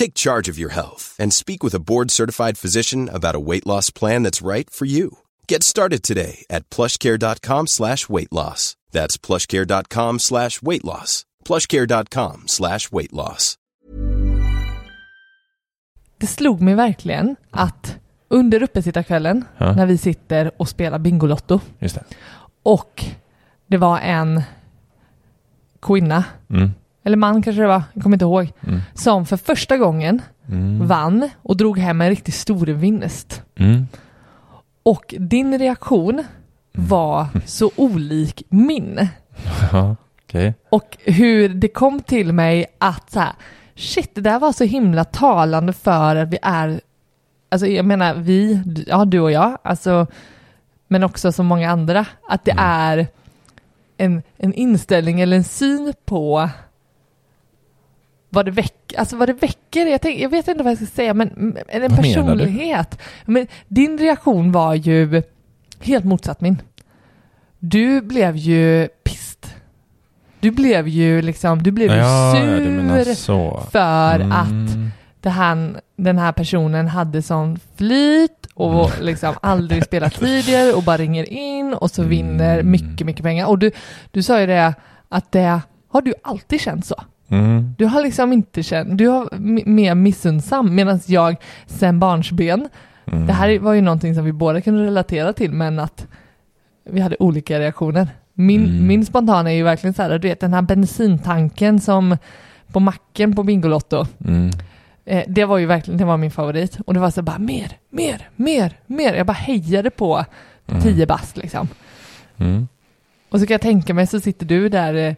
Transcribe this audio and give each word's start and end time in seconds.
Take 0.00 0.14
charge 0.14 0.48
of 0.52 0.58
your 0.58 0.70
health 0.70 1.04
and 1.22 1.32
speak 1.32 1.64
with 1.64 1.74
a 1.74 1.80
board-certified 1.90 2.56
physician 2.62 3.08
about 3.12 3.34
a 3.34 3.40
weight 3.40 3.66
loss 3.66 3.90
plan 3.90 4.22
that's 4.24 4.46
right 4.46 4.70
for 4.70 4.86
you. 4.86 5.08
Get 5.48 5.62
started 5.62 6.02
today 6.02 6.44
at 6.50 6.70
plushcare.com 6.70 7.66
slash 7.66 8.08
weight 8.08 8.32
loss. 8.32 8.76
That's 8.92 9.18
plushcare.com 9.26 10.18
slash 10.18 10.62
weight 10.62 10.84
loss. 10.84 11.24
plushcare.com 11.44 12.42
slash 12.46 12.92
weight 12.92 13.12
loss. 13.12 13.54
Det 16.18 16.26
slog 16.26 16.60
mig 16.60 16.74
verkligen 16.74 17.36
att 17.50 17.96
under 18.28 18.62
uppesittarkvällen 18.62 19.44
Ja. 19.58 19.72
när 19.72 19.86
vi 19.86 19.98
sitter 19.98 20.50
och 20.56 20.68
spelar 20.68 20.98
Bingolotto 20.98 21.60
Just 21.78 21.94
det. 21.94 22.04
och 22.62 23.04
det 23.66 23.76
var 23.76 23.98
en 23.98 24.42
kvinna, 25.82 26.24
Mm. 26.50 26.70
Eller 27.08 27.16
man 27.16 27.42
kanske 27.42 27.62
det 27.62 27.68
var, 27.68 27.82
jag 27.92 28.02
kommer 28.02 28.14
inte 28.16 28.24
ihåg, 28.24 28.52
Mm. 28.66 28.80
som 28.94 29.26
för 29.26 29.36
första 29.36 29.76
gången 29.76 30.22
Mm. 30.48 30.86
vann 30.86 31.30
och 31.42 31.56
drog 31.56 31.78
hem 31.78 32.00
en 32.00 32.08
riktigt 32.08 32.34
stor 32.34 32.66
vinst. 32.66 33.42
Mm. 33.56 33.86
Och 34.82 35.14
din 35.18 35.58
reaktion 35.58 36.24
var 36.72 37.26
så 37.46 37.70
olik 37.76 38.42
min. 38.48 39.08
Ja, 39.72 39.96
okej. 40.24 40.54
Och 40.70 40.96
hur 41.04 41.48
det 41.48 41.68
kom 41.68 42.00
till 42.00 42.32
mig 42.32 42.66
att 42.78 43.10
så 43.10 43.20
här, 43.20 43.32
shit, 43.74 44.14
det 44.14 44.20
där 44.20 44.38
var 44.38 44.52
så 44.52 44.64
himla 44.64 45.04
talande 45.04 45.72
för 45.72 46.16
att 46.16 46.28
vi 46.28 46.38
är, 46.42 46.80
alltså 47.48 47.66
jag 47.66 47.84
menar 47.84 48.14
vi, 48.14 48.62
ja 48.86 49.04
du 49.04 49.20
och 49.20 49.32
jag, 49.32 49.58
alltså, 49.64 50.06
men 50.88 51.02
också 51.04 51.32
så 51.32 51.42
många 51.42 51.70
andra, 51.70 52.06
att 52.28 52.44
det 52.44 52.50
Mm. 52.52 52.64
är 52.64 53.06
en, 53.96 54.22
en 54.36 54.54
inställning 54.54 55.20
eller 55.20 55.36
en 55.36 55.44
syn 55.44 55.92
på 56.04 56.48
vad 58.30 58.44
det 58.44 58.50
väcker, 58.50 58.98
alltså 58.98 59.16
vad 59.16 59.28
det 59.28 59.32
väcker, 59.32 59.86
jag, 59.86 60.00
tänk, 60.00 60.20
jag 60.20 60.28
vet 60.28 60.48
inte 60.48 60.62
vad 60.62 60.70
jag 60.70 60.76
ska 60.78 60.86
säga, 60.86 61.14
men 61.14 61.56
en 61.68 61.82
Vad 61.82 61.96
personlighet. 61.96 62.98
Men 63.24 63.46
din 63.68 63.98
reaktion 63.98 64.52
var 64.52 64.74
ju 64.74 65.22
helt 65.80 66.04
motsatt 66.04 66.40
min. 66.40 66.62
Du 67.58 68.00
blev 68.00 68.36
ju 68.36 68.88
pist. 69.04 69.54
Du 70.40 70.50
blev 70.50 70.88
ju 70.88 71.22
liksom, 71.22 71.62
du 71.62 71.70
blev 71.70 71.92
Ja, 71.92 72.32
sur 72.36 73.70
för 73.70 74.14
Mm. 74.20 74.32
att 74.32 74.76
det 75.20 75.30
här, 75.30 75.80
den 75.96 76.18
här 76.18 76.32
personen 76.32 76.88
hade 76.88 77.22
sån 77.22 77.58
flyt 77.76 78.46
och 78.54 78.90
Mm. 78.90 79.04
liksom 79.06 79.34
aldrig 79.42 79.84
spelat 79.84 80.14
tidigare 80.20 80.72
och 80.72 80.82
bara 80.82 80.96
ringer 80.96 81.24
in 81.32 81.74
och 81.74 81.90
så 81.90 82.02
vinner 82.02 82.54
Mm. 82.58 82.70
mycket, 82.70 83.06
mycket 83.06 83.22
pengar. 83.22 83.46
Och 83.46 83.58
du, 83.58 83.70
du 84.10 84.22
sa 84.22 84.40
ju 84.40 84.46
det 84.46 84.74
att 85.08 85.32
det 85.32 85.60
har 85.88 86.02
du 86.02 86.14
alltid 86.22 86.60
känt 86.60 86.86
så. 86.86 87.02
Mm. 87.28 87.74
Du 87.78 87.84
har 87.84 88.02
liksom 88.02 88.32
inte 88.32 88.62
känt, 88.62 88.98
du 88.98 89.08
har 89.08 89.28
mer 89.68 89.94
missunnsam 89.94 90.74
medan 90.74 91.00
jag 91.06 91.36
sen 91.66 91.98
barnsben, 91.98 92.68
Mm. 93.12 93.26
det 93.26 93.32
här 93.32 93.58
var 93.58 93.72
ju 93.72 93.80
någonting 93.80 94.14
som 94.14 94.24
vi 94.24 94.32
båda 94.32 94.60
kunde 94.60 94.84
relatera 94.84 95.32
till 95.32 95.52
men 95.52 95.78
att 95.78 96.06
vi 96.90 97.00
hade 97.00 97.16
olika 97.18 97.60
reaktioner. 97.60 98.08
Min, 98.34 98.64
Mm. 98.64 98.86
min 98.86 99.06
spontana 99.06 99.50
är 99.52 99.54
ju 99.56 99.62
verkligen 99.62 99.94
så 99.94 100.02
här, 100.02 100.18
du 100.18 100.28
vet 100.28 100.40
den 100.40 100.54
här 100.54 100.62
bensintanken 100.62 101.80
som 101.80 102.16
på 102.72 102.80
macken 102.80 103.34
på 103.34 103.42
Bingolotto. 103.42 104.06
Mm. 104.26 104.50
Eh, 105.04 105.24
det 105.28 105.44
var 105.44 105.58
ju 105.58 105.66
verkligen, 105.66 105.98
det 105.98 106.04
var 106.04 106.16
min 106.16 106.30
favorit. 106.30 106.78
Och 106.86 106.94
det 106.94 107.00
var 107.00 107.10
så 107.10 107.22
bara 107.22 107.38
mer, 107.38 107.72
mer, 107.90 108.28
mer, 108.36 108.72
mer. 108.86 109.14
Jag 109.14 109.26
bara 109.26 109.32
hejade 109.32 109.90
på 109.90 110.24
Mm. 110.70 110.82
10 110.82 111.06
bast 111.06 111.36
liksom. 111.36 111.68
Mm. 112.36 112.68
Och 113.30 113.40
så 113.40 113.46
kan 113.46 113.54
jag 113.54 113.60
tänka 113.60 113.94
mig 113.94 114.06
så 114.06 114.20
sitter 114.20 114.46
du 114.46 114.68
där 114.68 114.94
eh, 114.94 115.14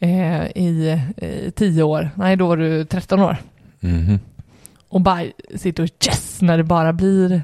eh, 0.00 0.44
i 0.46 1.00
eh, 1.16 1.50
10 1.50 1.82
år, 1.82 2.10
nej 2.14 2.36
då 2.36 2.46
var 2.48 2.56
du 2.56 2.84
13 2.84 3.20
år. 3.20 3.36
Mhm. 3.80 4.20
Och 4.88 5.00
bara 5.00 5.24
sitter 5.54 5.82
och 5.82 5.88
yes 6.06 6.42
när 6.42 6.56
det 6.58 6.64
bara 6.64 6.92
blir 6.92 7.42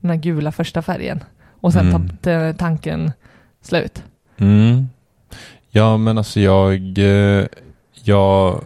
den 0.00 0.10
här 0.10 0.16
gula 0.16 0.52
första 0.52 0.82
färgen. 0.82 1.24
Och 1.60 1.72
sen 1.72 1.88
Mm. 1.90 2.08
tar 2.08 2.52
tanken 2.52 3.12
slut. 3.62 4.02
Mm. 4.36 4.88
Ja, 5.70 5.96
men 5.96 6.18
alltså 6.18 6.40
jag, 6.40 6.98
eh, 6.98 7.46
jag 8.02 8.64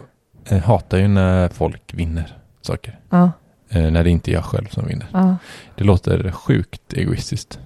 eh, 0.48 0.58
hatar 0.62 0.98
ju 0.98 1.08
när 1.08 1.48
folk 1.48 1.94
vinner 1.94 2.36
saker. 2.62 2.98
Ja, 3.10 3.30
När 3.70 4.04
det 4.04 4.10
inte 4.10 4.30
är 4.30 4.32
jag 4.32 4.44
själv 4.44 4.66
som 4.66 4.86
vinner. 4.86 5.06
ja. 5.12 5.36
Det 5.74 5.84
låter 5.84 6.30
sjukt 6.30 6.92
egoistiskt. 6.92 7.58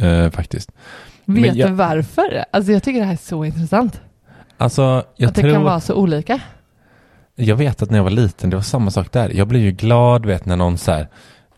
Eh, 0.00 0.30
faktiskt. 0.30 0.70
Vet 1.24 1.54
jag- 1.56 1.70
du 1.70 1.74
varför? 1.74 2.44
Alltså 2.50 2.72
jag 2.72 2.82
tycker 2.82 3.00
det 3.00 3.06
här 3.06 3.12
är 3.12 3.16
så 3.16 3.44
intressant. 3.44 4.00
Alltså, 4.58 5.04
jag 5.16 5.28
att 5.28 5.34
det 5.34 5.40
tror... 5.40 5.52
kan 5.52 5.62
vara 5.62 5.80
så 5.80 5.94
olika. 5.94 6.40
Jag 7.34 7.56
vet 7.56 7.82
att 7.82 7.90
när 7.90 7.98
jag 7.98 8.04
var 8.04 8.10
liten, 8.10 8.50
det 8.50 8.56
var 8.56 8.62
samma 8.62 8.90
sak 8.90 9.12
där. 9.12 9.30
Jag 9.34 9.48
blir 9.48 9.60
ju 9.60 9.70
glad, 9.70 10.26
vet, 10.26 10.46
när 10.46 10.56
någon 10.56 10.78
så 10.78 10.92
här 10.92 11.08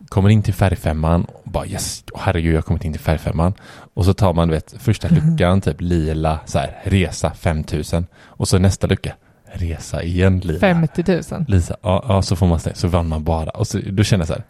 kommer 0.09 0.29
in 0.29 0.43
till 0.43 0.53
färgfemman 0.53 1.25
och 1.25 1.51
bara 1.51 1.65
yes, 1.65 2.03
herregud, 2.15 2.51
jag 2.53 2.57
har 2.57 2.61
kommit 2.61 2.85
in 2.85 2.93
till 2.93 3.01
färgfemman. 3.01 3.53
Och 3.93 4.05
så 4.05 4.13
tar 4.13 4.33
man, 4.33 4.49
vet, 4.49 4.75
första 4.79 5.07
luckan, 5.11 5.61
typ 5.61 5.81
lila, 5.81 6.39
så 6.45 6.59
här, 6.59 6.81
resa 6.83 7.31
5000. 7.31 8.07
Och 8.23 8.47
så 8.47 8.57
nästa 8.57 8.87
lucka, 8.87 9.13
resa 9.53 10.03
igen, 10.03 10.39
lila. 10.39 10.59
50 10.59 11.03
000. 11.31 11.45
Lisa, 11.47 11.75
ja, 11.81 12.05
ja, 12.07 12.21
så 12.21 12.35
får 12.35 12.47
man 12.47 12.59
så 12.59 12.87
vann 12.87 13.07
man 13.07 13.23
bara. 13.23 13.49
Och 13.49 13.67
så, 13.67 13.79
då 13.91 14.03
känner 14.03 14.21
jag 14.21 14.27
så 14.27 14.33
här, 14.33 14.43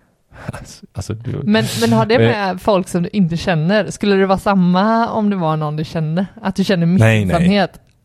alltså, 0.93 1.13
du, 1.13 1.41
Men, 1.43 1.65
men 1.81 1.93
har 1.93 2.05
det 2.05 2.15
Eh. 2.15 2.19
med 2.21 2.61
folk 2.61 2.87
som 2.87 3.03
du 3.03 3.09
inte 3.13 3.37
känner? 3.37 3.91
Skulle 3.91 4.15
det 4.15 4.25
vara 4.25 4.39
samma 4.39 5.09
om 5.09 5.29
det 5.29 5.35
var 5.35 5.57
någon 5.57 5.75
du 5.75 5.83
kände? 5.85 6.25
Att 6.41 6.55
du 6.55 6.63
känner 6.63 6.85
Nej, 6.85 7.25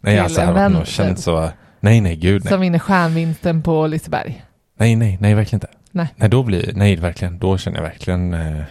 nej. 0.06 0.18
alltså, 0.18 0.40
vän, 0.40 0.56
har 0.56 0.68
nog 0.68 0.86
känt 0.86 1.18
så, 1.20 1.50
nej, 1.80 2.00
nej, 2.00 2.16
gud, 2.16 2.44
nej. 2.44 2.50
som 2.50 2.60
vinner 2.60 2.78
stjärnvinsten 2.78 3.62
på 3.62 3.86
Liseberg? 3.86 4.44
Nej, 4.78 4.96
nej, 4.96 5.18
nej, 5.20 5.34
verkligen 5.34 5.56
inte. 5.56 5.68
Nej. 5.90 6.08
Nej, 6.16 6.28
då 6.28 6.42
blir, 6.42 6.72
nej, 6.74 6.96
verkligen, 6.96 7.38
då 7.38 7.58
känner 7.58 7.76
jag 7.78 7.84
verkligen 7.84 8.34
eh, 8.34 8.62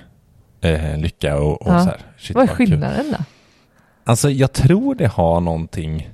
eh, 0.61 0.97
lycka 0.97 1.37
och, 1.37 1.61
och 1.61 1.73
Ja. 1.73 1.79
så 1.79 1.89
här. 1.89 1.97
Shit, 2.17 2.35
Vad 2.35 2.43
är 2.43 2.47
skillnaden 2.47 3.05
då? 3.11 3.23
Alltså 4.03 4.29
jag 4.29 4.53
tror 4.53 4.95
det 4.95 5.07
har 5.07 5.39
någonting. 5.41 6.09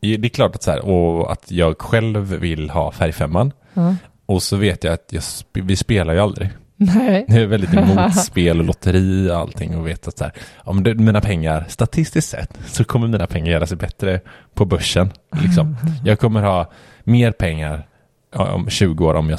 Det 0.00 0.14
är 0.14 0.28
klart 0.28 0.54
att 0.54 0.62
så 0.62 0.70
här, 0.70 0.84
och 0.84 1.32
att 1.32 1.50
jag 1.50 1.78
själv 1.78 2.18
vill 2.20 2.70
ha 2.70 2.92
färgfemman. 2.92 3.52
Ja. 3.74 3.94
Och 4.26 4.42
så 4.42 4.56
vet 4.56 4.84
jag 4.84 4.94
att 4.94 5.06
jag, 5.10 5.22
vi 5.52 5.76
spelar 5.76 6.14
ju 6.14 6.20
aldrig. 6.20 6.50
Nej. 6.82 7.24
Jag 7.28 7.36
är 7.38 7.46
väldigt 7.46 7.74
emot 7.74 8.16
spel 8.24 8.58
och 8.58 8.64
lotteri 8.64 9.30
och 9.30 9.36
allting 9.36 9.76
och 9.76 9.86
vet 9.86 10.08
att 10.08 10.18
så 10.18 10.24
här, 10.24 10.32
om 10.56 10.82
det, 10.82 10.94
mina 10.94 11.20
pengar, 11.20 11.64
statistiskt 11.68 12.28
sett, 12.30 12.58
så 12.66 12.84
kommer 12.84 13.08
mina 13.08 13.26
pengar 13.26 13.52
göra 13.52 13.66
sig 13.66 13.76
bättre 13.76 14.20
på 14.54 14.64
börsen. 14.64 15.12
Liksom. 15.42 15.76
Jag 16.04 16.18
kommer 16.18 16.42
ha 16.42 16.70
mer 17.04 17.32
pengar 17.32 17.86
om 18.34 18.70
20 18.70 19.06
år 19.06 19.14
om 19.14 19.30
jag 19.30 19.38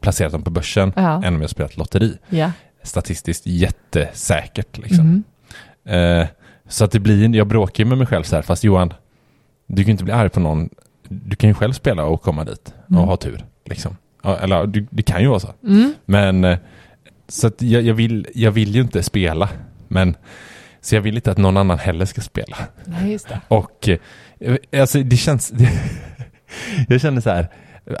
placerat 0.00 0.32
dem 0.32 0.42
på 0.42 0.50
börsen 0.50 0.92
Ja. 0.96 1.22
än 1.24 1.34
om 1.34 1.40
jag 1.40 1.50
spelat 1.50 1.76
lotteri. 1.76 2.18
Ja. 2.28 2.52
Statistiskt 2.82 3.46
jättesäkert 3.46 4.78
liksom. 4.78 5.06
Mhm. 5.84 5.94
Eh, 5.94 6.26
så 6.68 6.84
att 6.84 6.90
det 6.90 7.00
blir, 7.00 7.34
jag 7.36 7.46
bråkar 7.46 7.84
ju 7.84 7.88
med 7.88 7.98
mig 7.98 8.06
själv 8.06 8.22
så 8.22 8.36
här, 8.36 8.42
fast 8.42 8.64
Johan, 8.64 8.92
du 9.66 9.84
kan 9.84 9.90
inte 9.90 10.04
bli 10.04 10.12
arg 10.12 10.28
på 10.28 10.40
någon. 10.40 10.68
Du 11.08 11.36
kan 11.36 11.50
ju 11.50 11.54
själv 11.54 11.72
spela 11.72 12.04
och 12.04 12.22
komma 12.22 12.44
dit 12.44 12.74
och 12.86 12.90
Mm. 12.90 13.04
ha 13.04 13.16
tur. 13.16 13.44
Liksom. 13.64 13.96
Eller 14.24 14.66
du, 14.66 14.86
det 14.90 15.02
kan 15.02 15.22
ju 15.22 15.28
vara 15.28 15.40
så. 15.40 15.54
Mm. 15.66 15.94
Men 16.04 16.44
eh, 16.44 16.58
så 17.28 17.46
att 17.46 17.62
jag, 17.62 17.82
jag, 17.82 17.94
vill, 17.94 18.26
jag 18.34 18.50
vill 18.50 18.74
ju 18.74 18.80
inte 18.80 19.02
spela. 19.02 19.48
Men 19.88 20.16
så 20.80 20.94
jag 20.94 21.02
vill 21.02 21.16
inte 21.16 21.30
att 21.30 21.38
någon 21.38 21.56
annan 21.56 21.78
heller 21.78 22.04
ska 22.04 22.20
spela. 22.20 22.56
Nej, 22.84 23.12
just 23.12 23.28
det. 23.28 23.40
Och 23.48 23.88
eh, 23.88 24.80
alltså 24.80 25.02
det 25.02 25.16
känns... 25.16 25.50
Det, 25.50 25.68
jag 26.88 27.00
känner 27.00 27.20
så 27.20 27.30
här, 27.30 27.48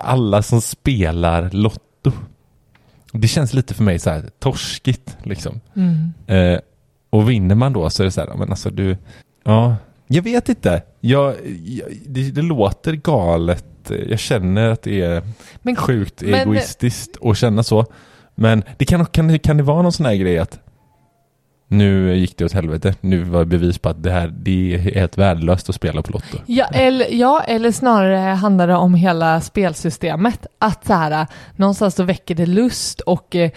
alla 0.00 0.42
som 0.42 0.60
spelar 0.60 1.50
Lotto. 1.52 2.12
Det 3.12 3.28
känns 3.28 3.54
lite 3.54 3.74
för 3.74 3.84
mig 3.84 3.98
så 3.98 4.10
här 4.10 4.30
torskigt 4.38 5.16
liksom. 5.22 5.60
Mm. 5.76 6.12
Eh, 6.26 6.60
och 7.10 7.30
vinner 7.30 7.54
man 7.54 7.72
då 7.72 7.90
så 7.90 8.02
är 8.02 8.04
det 8.04 8.10
så 8.10 8.20
här, 8.20 8.34
men 8.34 8.50
alltså 8.50 8.70
du, 8.70 8.96
ja, 9.44 9.76
jag 10.06 10.22
vet 10.22 10.48
inte. 10.48 10.82
Jag, 11.00 11.34
jag, 11.64 11.88
det, 12.06 12.30
det 12.30 12.42
låter 12.42 12.92
galet. 12.92 13.64
Jag 13.90 14.18
känner 14.18 14.70
att 14.70 14.82
det 14.82 15.00
är 15.00 15.22
Men, 15.62 15.76
sjukt 15.76 16.22
men- 16.22 16.34
egoistiskt 16.34 17.16
att 17.22 17.38
känna 17.38 17.62
så. 17.62 17.86
Men 18.34 18.64
det 18.76 18.84
kan, 18.84 19.06
kan, 19.06 19.38
kan 19.38 19.56
det 19.56 19.62
vara 19.62 19.82
någon 19.82 19.92
sån 19.92 20.06
här 20.06 20.14
grej 20.14 20.38
att 20.38 20.58
nu 21.68 22.16
gick 22.16 22.36
det 22.38 22.44
åt 22.44 22.52
helvete. 22.52 22.94
Nu 23.00 23.22
var 23.22 23.38
det 23.40 23.46
bevis 23.46 23.78
på 23.78 23.88
att 23.88 24.02
det 24.02 24.10
här 24.10 24.34
det 24.38 24.74
är 24.74 24.78
helt 24.78 25.18
värdelöst 25.18 25.68
att 25.68 25.74
spela 25.74 26.02
på 26.02 26.12
Lotto. 26.12 26.38
ja, 26.46 26.64
eller, 26.64 27.06
ja, 27.10 27.42
eller 27.42 27.72
snarare 27.72 28.16
handlar 28.34 28.66
det 28.66 28.74
om 28.74 28.94
hela 28.94 29.40
spelsystemet. 29.40 30.46
Att 30.58 30.86
så 30.86 30.92
här, 30.92 31.26
någonstans 31.56 31.94
så 31.94 32.02
väcker 32.02 32.34
det 32.34 32.46
lust 32.46 33.00
och 33.00 33.36
eh, 33.36 33.50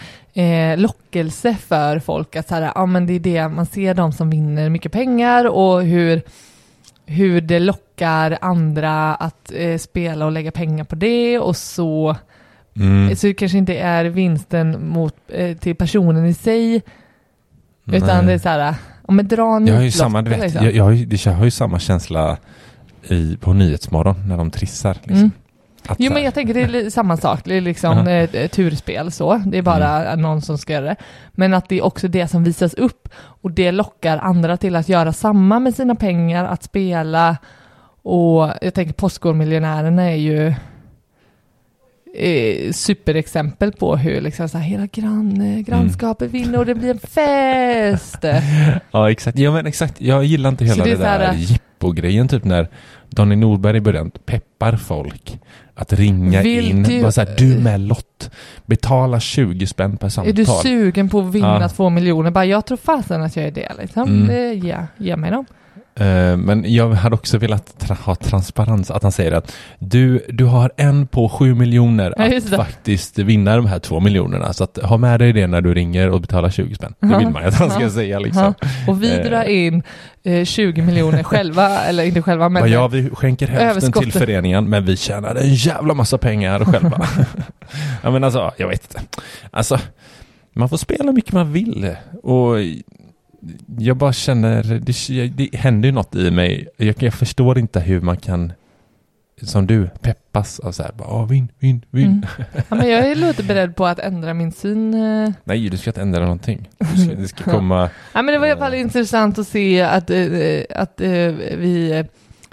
eh, 0.44 0.78
lockelse 0.78 1.56
för 1.66 1.98
folk. 1.98 2.36
Att 2.36 2.48
så 2.48 2.54
här, 2.54 2.72
ja, 2.74 2.86
men 2.86 3.06
det 3.06 3.12
är 3.12 3.20
det 3.20 3.48
man 3.48 3.66
ser 3.66 3.94
de 3.94 4.12
som 4.12 4.30
vinner 4.30 4.68
mycket 4.68 4.92
pengar 4.92 5.44
och 5.44 5.82
hur, 5.82 6.22
hur 7.06 7.40
det 7.40 7.58
lockar 7.58 7.89
andra 8.40 9.14
att 9.14 9.52
eh, 9.54 9.78
spela 9.78 10.26
och 10.26 10.32
lägga 10.32 10.50
pengar 10.50 10.84
på 10.84 10.94
det 10.94 11.38
och 11.38 11.56
så 11.56 12.16
Mm. 12.76 13.16
Så 13.16 13.26
det 13.26 13.34
kanske 13.34 13.58
inte 13.58 13.78
är 13.78 14.04
vinsten 14.04 14.88
mot, 14.88 15.14
eh, 15.28 15.56
till 15.56 15.76
personen 15.76 16.26
i 16.26 16.34
sig, 16.34 16.82
utan 17.86 18.16
Nej. 18.16 18.26
det 18.26 18.32
är 18.32 18.38
så 18.38 18.48
här, 18.48 18.74
om 19.02 19.16
men 19.16 19.28
dra 19.28 19.56
en 19.56 19.66
Jag 19.66 19.74
har 19.74 19.82
ju 19.82 19.90
samma, 19.90 20.22
du 20.22 20.30
vet, 20.30 20.54
jag, 20.54 20.74
jag, 20.74 20.84
har 20.84 20.90
ju, 20.90 21.16
jag 21.24 21.32
har 21.32 21.44
ju 21.44 21.50
samma 21.50 21.78
känsla 21.78 22.36
i, 23.02 23.36
på 23.36 23.52
Nyhetsmorgon 23.52 24.28
när 24.28 24.36
de 24.36 24.50
trissar. 24.50 24.96
Liksom. 25.02 25.16
Mm. 25.16 25.30
Att 25.88 25.96
Jo 26.00 26.12
men 26.12 26.22
jag 26.22 26.34
tänker 26.34 26.54
det 26.54 26.60
är 26.60 26.90
samma 26.90 27.16
sak, 27.16 27.40
det 27.44 27.54
är 27.54 27.60
liksom 27.60 28.08
eh, 28.08 28.48
turspel 28.48 29.12
så, 29.12 29.42
det 29.46 29.58
är 29.58 29.62
bara 29.62 30.06
Mm. 30.06 30.22
någon 30.22 30.42
som 30.42 30.58
ska 30.58 30.72
göra 30.72 30.84
det. 30.84 30.96
Men 31.32 31.54
att 31.54 31.68
det 31.68 31.78
är 31.78 31.84
också 31.84 32.08
det 32.08 32.28
som 32.28 32.44
visas 32.44 32.74
upp 32.74 33.08
och 33.16 33.50
det 33.50 33.72
lockar 33.72 34.18
andra 34.18 34.56
till 34.56 34.76
att 34.76 34.88
göra 34.88 35.12
samma 35.12 35.58
med 35.58 35.74
sina 35.74 35.94
pengar, 35.94 36.44
att 36.44 36.62
spela 36.62 37.36
och 38.02 38.50
jag 38.62 38.74
tänker 38.74 38.92
Postkodmiljonärerna 38.92 40.02
är 40.10 40.16
ju 40.16 40.54
eh, 42.14 42.72
superexempel 42.72 43.72
på 43.72 43.96
hur 43.96 44.20
liksom 44.20 44.48
så 44.48 44.58
här, 44.58 44.64
hela 44.64 44.86
grann, 44.86 45.40
eh, 45.40 45.58
grannskapet 45.60 46.30
vinner 46.30 46.58
och 46.58 46.66
det 46.66 46.74
blir 46.74 46.90
en 46.90 46.98
fest. 46.98 48.24
Ja 48.92 49.10
exakt, 49.10 49.38
ja 49.38 49.52
men 49.52 49.66
exakt. 49.66 50.00
Jag 50.00 50.24
gillar 50.24 50.50
inte 50.50 50.64
hela 50.64 50.84
det 50.84 50.94
det, 50.94 51.06
här- 51.06 51.18
där 51.18 51.34
jippo-grejen 51.34 52.28
typ 52.28 52.44
när 52.44 52.68
Donny 53.10 53.36
Norberg 53.36 53.76
i 53.76 53.80
början 53.80 54.10
peppar 54.10 54.76
folk 54.76 55.38
att 55.74 55.92
ringa 55.92 56.42
Vill 56.42 56.70
in. 56.70 56.82
du- 56.82 57.02
Bara 57.02 57.12
så 57.12 57.20
här, 57.20 57.34
du 57.38 57.58
med 57.58 57.80
lott. 57.80 58.30
Betala 58.66 59.20
20 59.20 59.66
spänn 59.66 59.96
per 59.96 60.08
samtal. 60.08 60.30
Är 60.30 60.36
du 60.36 60.44
sugen 60.46 61.08
på 61.08 61.20
att 61.20 61.34
vinna 61.34 61.58
Ja. 61.60 61.68
två 61.68 61.90
miljoner? 61.90 62.30
Bara, 62.30 62.44
jag 62.44 62.66
tror 62.66 62.76
fasen 62.76 63.22
att 63.22 63.36
jag 63.36 63.44
är 63.46 63.50
det 63.50 63.72
liksom. 63.78 64.02
Mm. 64.02 64.26
Det, 64.26 64.52
ja, 64.68 64.86
ge 64.98 65.16
mig 65.16 65.30
dem. 65.30 65.44
Eh, 66.00 66.36
men 66.36 66.64
jag 66.72 66.90
hade 66.90 67.14
också 67.14 67.38
velat 67.38 67.74
tra- 67.78 68.02
ha 68.02 68.14
transparens. 68.14 68.90
Att 68.90 69.02
han 69.02 69.12
säger 69.12 69.32
att 69.32 69.52
du, 69.78 70.26
du 70.28 70.44
har 70.44 70.72
en 70.76 71.06
på 71.06 71.28
sju 71.28 71.54
miljoner 71.54 72.14
Ja, 72.16 72.24
att 72.24 72.50
det. 72.50 72.56
faktiskt 72.56 73.18
vinna 73.18 73.56
de 73.56 73.66
här 73.66 73.78
två 73.78 74.00
miljonerna. 74.00 74.52
Så 74.52 74.64
att 74.64 74.78
ha 74.82 74.96
med 74.96 75.20
dig 75.20 75.32
det 75.32 75.46
när 75.46 75.60
du 75.60 75.74
ringer 75.74 76.10
och 76.10 76.20
betalar 76.20 76.50
20 76.50 76.74
spänn. 76.74 76.94
Det 77.00 77.08
Ja. 77.12 77.18
vill 77.18 77.28
man 77.28 77.42
ju 77.42 77.48
att 77.48 77.54
han 77.54 77.70
ska 77.70 77.82
Ja. 77.82 77.90
säga 77.90 78.18
liksom. 78.18 78.54
Ja. 78.60 78.68
Och 78.88 79.02
vi 79.02 79.18
Eh. 79.18 79.24
drar 79.24 79.44
in 79.44 79.82
eh, 80.22 80.44
20 80.44 80.82
miljoner 80.82 81.22
själva, 81.22 81.68
eller 81.78 82.04
inte 82.04 82.22
själva 82.22 82.48
men... 82.48 82.72
Ja, 82.72 82.88
vi 82.88 83.10
skänker 83.10 83.46
hälften 83.48 83.92
till 83.92 84.12
föreningen 84.12 84.64
men 84.70 84.84
vi 84.84 84.96
tjänar 84.96 85.34
en 85.34 85.54
jävla 85.54 85.94
massa 85.94 86.18
pengar 86.18 86.64
själva. 86.64 87.06
ja 88.02 88.10
men 88.10 88.24
alltså, 88.24 88.50
jag 88.56 88.68
vet 88.68 88.82
inte. 88.94 89.00
Alltså, 89.50 89.78
man 90.52 90.68
får 90.68 90.76
spela 90.76 91.12
mycket 91.12 91.32
man 91.32 91.52
vill. 91.52 91.96
Och 92.22 92.54
jag 93.78 93.96
bara 93.96 94.12
känner, 94.12 94.62
det, 94.62 95.28
det 95.28 95.58
händer 95.58 95.88
ju 95.88 95.92
något 95.92 96.14
i 96.14 96.30
mig. 96.30 96.68
Jag, 96.76 97.02
jag 97.02 97.14
förstår 97.14 97.58
inte 97.58 97.80
hur 97.80 98.00
man 98.00 98.16
kan, 98.16 98.52
som 99.42 99.66
du, 99.66 99.86
peppas 100.00 100.60
av 100.60 100.72
så 100.72 100.82
här, 100.82 100.92
bara, 100.92 101.08
"Åh, 101.08 101.26
vinn, 101.28 101.48
vinn, 101.58 101.84
vinn. 101.90 102.06
Mm. 102.06 102.22
Ja, 102.68 102.76
men 102.76 102.88
jag 102.90 103.10
är 103.10 103.14
lite 103.14 103.42
beredd 103.42 103.76
på 103.76 103.86
att 103.86 103.98
ändra 103.98 104.34
min 104.34 104.52
syn. 104.52 104.94
eh. 104.94 105.30
Nej, 105.44 105.68
du 105.68 105.76
ska 105.76 105.90
inte 105.90 106.00
ändra 106.02 106.20
någonting. 106.20 106.68
Du 106.78 106.86
ska, 107.06 107.14
det 107.20 107.28
ska 107.28 107.44
komma, 107.50 107.90
Ja, 108.12 108.22
men 108.22 108.32
det 108.34 108.38
var 108.38 108.46
i 108.46 108.50
alla 108.50 108.60
fall 108.60 108.74
intressant 108.74 109.38
att 109.38 109.48
se 109.48 109.82
att, 109.82 110.10
eh, 110.10 110.62
att 110.76 111.00
eh, 111.00 111.08
vi, 111.58 111.92
eh, 111.98 112.06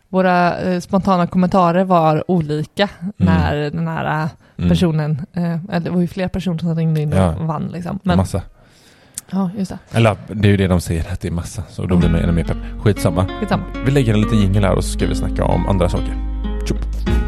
våra 0.10 0.60
eh, 0.62 0.80
spontana 0.80 1.28
kommentarer 1.28 1.84
var 1.84 2.32
olika 2.32 2.90
när 3.18 3.56
den 3.56 3.88
här 3.88 4.24
eh, 4.24 4.30
mm, 4.58 4.70
personen, 4.70 5.26
eh, 5.34 5.64
eller 5.66 5.80
det 5.80 5.90
var 5.90 6.02
ju 6.02 6.08
fler 6.08 6.28
personer 6.28 6.58
som 6.58 6.76
ringde 6.76 7.02
in 7.02 7.14
och 7.14 7.20
Ja. 7.20 7.36
vann 7.40 7.68
liksom. 7.74 7.92
en 7.92 8.00
Men, 8.04 8.18
massa. 8.18 8.42
Ja, 9.32 9.50
just 9.58 9.72
det. 9.72 9.98
Eller 9.98 10.18
det 10.28 10.48
är 10.48 10.52
ju 10.52 10.58
det 10.58 10.68
de 10.68 10.82
säger, 10.82 11.12
att 11.12 11.22
det 11.22 11.28
är 11.28 11.32
massa. 11.32 11.64
Så 11.70 11.86
då 11.86 11.98
blir 11.98 12.10
man 12.10 12.22
ännu 12.22 12.32
mer 12.32 12.44
pepp. 12.44 12.58
Skitsamma. 12.84 13.26
Skitsamma. 13.40 13.64
Vi 13.86 13.92
lägger 13.92 14.14
en 14.14 14.22
liten 14.22 14.40
jingel 14.40 14.64
här 14.64 14.76
och 14.76 14.84
så 14.84 14.90
ska 14.92 15.08
vi 15.08 15.16
snacka 15.16 15.44
om 15.46 15.68
andra 15.68 15.90
saker. 15.90 16.16
Tjup. 16.68 17.27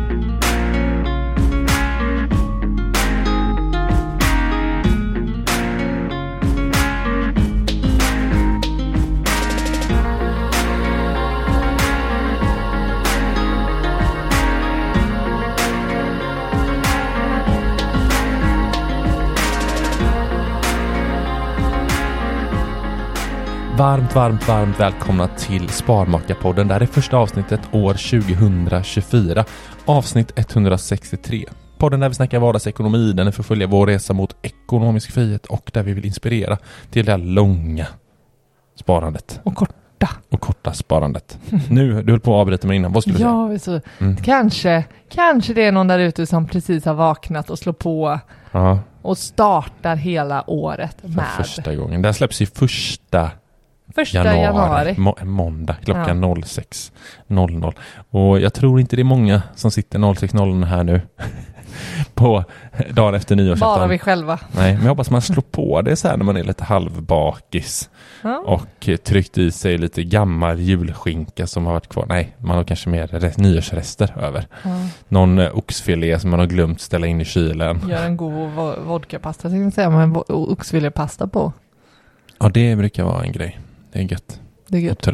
Varmt, 23.79 24.15
varmt, 24.15 24.47
varmt 24.47 24.79
välkomna 24.79 25.27
till 25.27 25.69
Sparmakarpodden. 25.69 26.67
Det 26.67 26.73
här 26.73 26.81
är 26.81 26.85
första 26.85 27.17
avsnittet 27.17 27.59
år 27.71 27.93
2024. 27.93 29.45
Avsnitt 29.85 30.31
163. 30.35 31.45
Podden 31.77 31.99
där 31.99 32.09
vi 32.09 32.15
snackar 32.15 32.39
vardagsekonomi, 32.39 33.13
den 33.13 33.27
är 33.27 33.31
för 33.31 33.43
att 33.43 33.47
följa 33.47 33.67
vår 33.67 33.87
resa 33.87 34.13
mot 34.13 34.35
ekonomisk 34.41 35.11
frihet 35.11 35.45
och 35.45 35.71
där 35.73 35.83
vi 35.83 35.93
vill 35.93 36.05
inspirera 36.05 36.57
till 36.91 37.05
det 37.05 37.11
här 37.11 37.17
långa 37.17 37.87
sparandet 38.75 39.39
Och 39.43 39.55
korta. 39.55 40.09
och 40.29 40.41
korta 40.41 40.73
sparandet. 40.73 41.37
Nu, 41.69 42.03
du 42.03 42.11
höll 42.11 42.19
på 42.19 42.35
att 42.35 42.41
avbryta 42.41 42.67
mig 42.67 42.75
innan. 42.75 42.93
Vad 42.93 43.03
skulle 43.03 43.15
du 43.15 43.59
säga? 43.59 43.81
Ja. 43.99 44.05
Mm. 44.05 44.17
Kanske, 44.17 44.85
kanske 45.09 45.53
det 45.53 45.65
är 45.65 45.71
någon 45.71 45.87
där 45.87 45.99
ute 45.99 46.25
som 46.25 46.47
precis 46.47 46.85
har 46.85 46.93
vaknat 46.93 47.49
och 47.49 47.59
slår 47.59 47.73
på 47.73 48.19
Ja, 48.51 48.79
och 49.01 49.17
startar 49.17 49.95
hela 49.95 50.49
året 50.49 50.97
för 51.01 51.07
med 51.07 51.25
första 51.37 51.75
gången. 51.75 52.01
Det 52.01 52.07
här 52.07 52.13
släpps 52.13 52.41
ju 52.41 52.45
första 52.45 53.31
första 54.05 54.37
januari. 54.37 54.95
Må, 54.97 55.15
måndag 55.23 55.75
klockan 55.85 56.23
06.00. 56.25 57.73
Och 58.09 58.39
jag 58.39 58.53
tror 58.53 58.79
inte 58.79 58.95
det 58.95 59.01
är 59.01 59.03
många 59.03 59.41
som 59.55 59.71
sitter 59.71 59.99
06.00 59.99 60.65
här 60.65 60.83
nu 60.83 61.01
på 62.13 62.43
dagen 62.91 63.15
efter 63.15 63.35
Bara 63.35 63.43
nyårsafton. 63.43 63.89
vi 63.89 63.99
själva. 63.99 64.39
Nej, 64.51 64.73
men 64.73 64.81
jag 64.83 64.89
hoppas 64.89 65.09
man 65.09 65.21
slår 65.21 65.43
på 65.51 65.81
det 65.81 65.95
så 65.95 66.07
här 66.07 66.17
när 66.17 66.25
man 66.25 66.37
är 66.37 66.43
lite 66.43 66.63
halvbakis 66.63 67.89
Ja. 68.23 68.37
och 68.45 68.89
tryckt 69.03 69.37
i 69.37 69.51
sig 69.51 69.77
lite 69.77 70.03
gammal 70.03 70.59
julskinka 70.59 71.47
som 71.47 71.65
har 71.65 71.73
varit 71.73 71.89
kvar. 71.89 72.05
Nej, 72.09 72.35
man 72.37 72.57
har 72.57 72.63
kanske 72.63 72.89
mer 72.89 73.07
re- 73.07 73.33
nyårsrester 73.41 74.13
över. 74.21 74.47
Ja. 74.63 74.69
Någon 75.07 75.39
eh, 75.39 75.57
oxfilé 75.57 76.19
som 76.19 76.29
man 76.29 76.39
har 76.39 76.47
glömt 76.47 76.81
ställa 76.81 77.07
in 77.07 77.21
i 77.21 77.25
kylen. 77.25 77.81
Gör 77.89 78.05
en 78.05 78.17
god 78.17 78.33
vo- 78.33 78.83
vodkapasta, 78.85 79.49
tänkte 79.49 79.63
jag 79.63 79.73
säga, 79.73 80.07
med 80.07 80.17
oxfilépasta 80.27 81.27
på. 81.27 81.53
Ja, 82.39 82.49
det 82.49 82.75
brukar 82.75 83.03
vara 83.03 83.23
en 83.23 83.31
grej. 83.31 83.59
Det 83.91 83.99
är 83.99 84.03
gött. 84.03 84.39
Det 84.67 84.77
är 84.77 84.81
gött. 84.81 85.07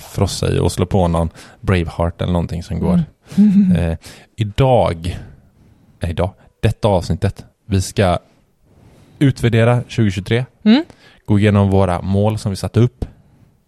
frossa 0.00 0.50
i 0.52 0.58
och 0.58 0.72
slå 0.72 0.86
på 0.86 1.08
någon 1.08 1.30
Braveheart 1.60 2.22
eller 2.22 2.32
någonting 2.32 2.62
som 2.62 2.78
går. 2.80 3.02
Mm. 3.38 3.72
Eh, 3.76 3.98
idag, 4.36 5.18
nej 6.00 6.10
idag, 6.10 6.30
detta 6.60 6.88
avsnittet, 6.88 7.44
vi 7.66 7.82
ska 7.82 8.18
utvärdera 9.18 9.76
2023, 9.82 10.44
Mm. 10.62 10.84
gå 11.26 11.38
igenom 11.38 11.70
våra 11.70 12.02
mål 12.02 12.38
som 12.38 12.50
vi 12.50 12.56
satte 12.56 12.80
upp 12.80 13.04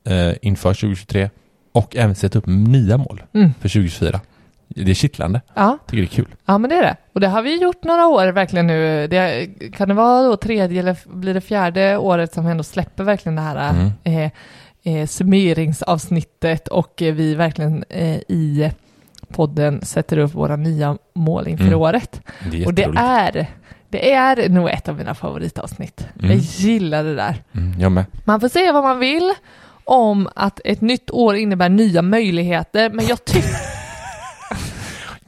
eh, 0.05 0.33
inför 0.43 0.75
2023 0.75 1.31
och 1.73 1.97
även 1.97 2.15
sätta 2.15 2.39
upp 2.39 2.47
nya 2.47 2.97
mål 2.99 3.23
Mm. 3.35 3.55
för 3.61 3.69
2024. 3.69 4.21
Det 4.77 4.91
är 4.91 4.95
kittlande, 4.95 5.41
Ja, 5.55 5.79
tycker 5.87 5.97
det 6.03 6.05
är 6.05 6.07
kul. 6.07 6.35
ja, 6.47 6.59
men 6.59 6.71
det 6.71 6.77
är 6.77 6.83
det. 6.83 6.97
Och 7.13 7.21
det 7.21 7.29
har 7.29 7.43
vi 7.43 7.63
gjort 7.63 7.85
några 7.85 8.07
år 8.07 8.27
verkligen 8.27 8.67
nu. 8.67 9.07
Det, 9.07 9.49
kan 9.77 9.89
det 9.89 9.95
vara 9.95 10.23
då 10.23 10.37
tredje 10.37 10.81
eller 10.81 10.97
blir 11.15 11.35
det 11.35 11.41
fjärde 11.41 11.97
året 11.97 12.33
som 12.35 12.45
vi 12.45 12.51
ändå 12.51 12.63
släpper 12.65 13.05
verkligen 13.05 13.37
det 13.37 13.43
här 13.43 13.71
Mm. 13.71 13.91
eh, 14.05 14.31
eh, 15.01 15.07
summeringsavsnittet 15.07 16.69
och 16.69 17.03
eh, 17.03 17.15
vi 17.15 17.35
verkligen 17.35 17.85
eh, 17.89 18.17
i 18.17 18.71
podden 19.29 19.81
sätter 19.85 20.19
upp 20.19 20.35
våra 20.35 20.57
nya 20.57 20.99
mål 21.15 21.49
inför 21.49 21.65
Mm. 21.67 21.79
året. 21.81 22.21
Det 22.53 22.67
Och 22.67 22.75
det 22.75 22.85
är, 22.97 23.47
det 23.89 24.13
är 24.13 24.49
nog 24.49 24.69
ett 24.71 24.89
av 24.89 24.97
mina 24.97 25.15
favoritavsnitt. 25.15 26.07
Mm. 26.19 26.31
Jag 26.31 26.39
gillar 26.41 27.05
det 27.05 27.15
där. 27.15 27.43
Mm, 27.55 27.81
jag 27.81 27.93
med. 27.93 28.05
Man 28.25 28.41
får 28.41 28.49
säga 28.49 28.73
vad 28.73 28.83
man 28.83 28.99
vill 28.99 29.33
om 29.85 30.29
att 30.35 30.61
ett 30.65 30.81
nytt 30.81 31.11
år 31.11 31.37
innebär 31.37 31.69
nya 31.69 32.03
möjligheter, 32.03 32.91
men 32.91 33.07
jag 33.07 33.25
tycker 33.25 33.49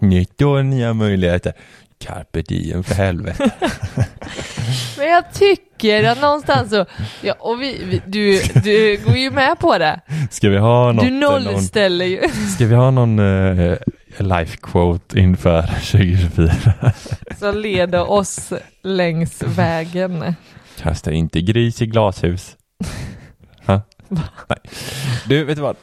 Nytt 0.09 0.43
år, 0.43 0.63
nya 0.63 0.95
möjligheter. 0.95 1.53
Carpe 1.99 2.43
diem 2.43 2.85
för 2.85 2.95
helvete. 2.95 3.51
Men 4.99 5.09
jag 5.09 5.33
tycker 5.33 6.05
att 6.05 6.21
någonstans 6.21 6.71
så, 6.71 6.87
ja, 7.23 7.35
och 7.39 7.63
vi, 7.63 7.85
vi, 7.85 8.03
du, 8.07 8.43
du 8.65 9.01
går 9.05 9.17
ju 9.17 9.31
med 9.31 9.59
på 9.59 9.79
det. 9.79 10.01
Ska 10.31 10.49
vi 10.49 10.59
ha 10.59 10.93
något? 10.93 11.05
Du 11.05 11.11
någon, 11.11 11.43
nollställer 11.43 12.05
ju. 12.05 12.21
ska 12.55 12.67
vi 12.67 12.75
ha 12.75 12.91
någon 12.91 13.19
uh, 13.19 13.77
life 14.19 14.57
quote 14.63 15.21
inför 15.21 15.63
2024? 15.93 16.53
Som 17.39 17.59
leder 17.59 18.11
oss 18.11 18.53
längs 18.83 19.43
vägen. 19.43 20.35
Kasta 20.79 21.13
inte 21.13 21.41
gris 21.41 21.83
i 21.83 21.87
glashus. 21.87 22.57
ha? 23.67 23.83
Nej. 24.49 24.59
Du, 25.27 25.45
vet 25.45 25.57
du 25.57 25.63
vad? 25.63 25.77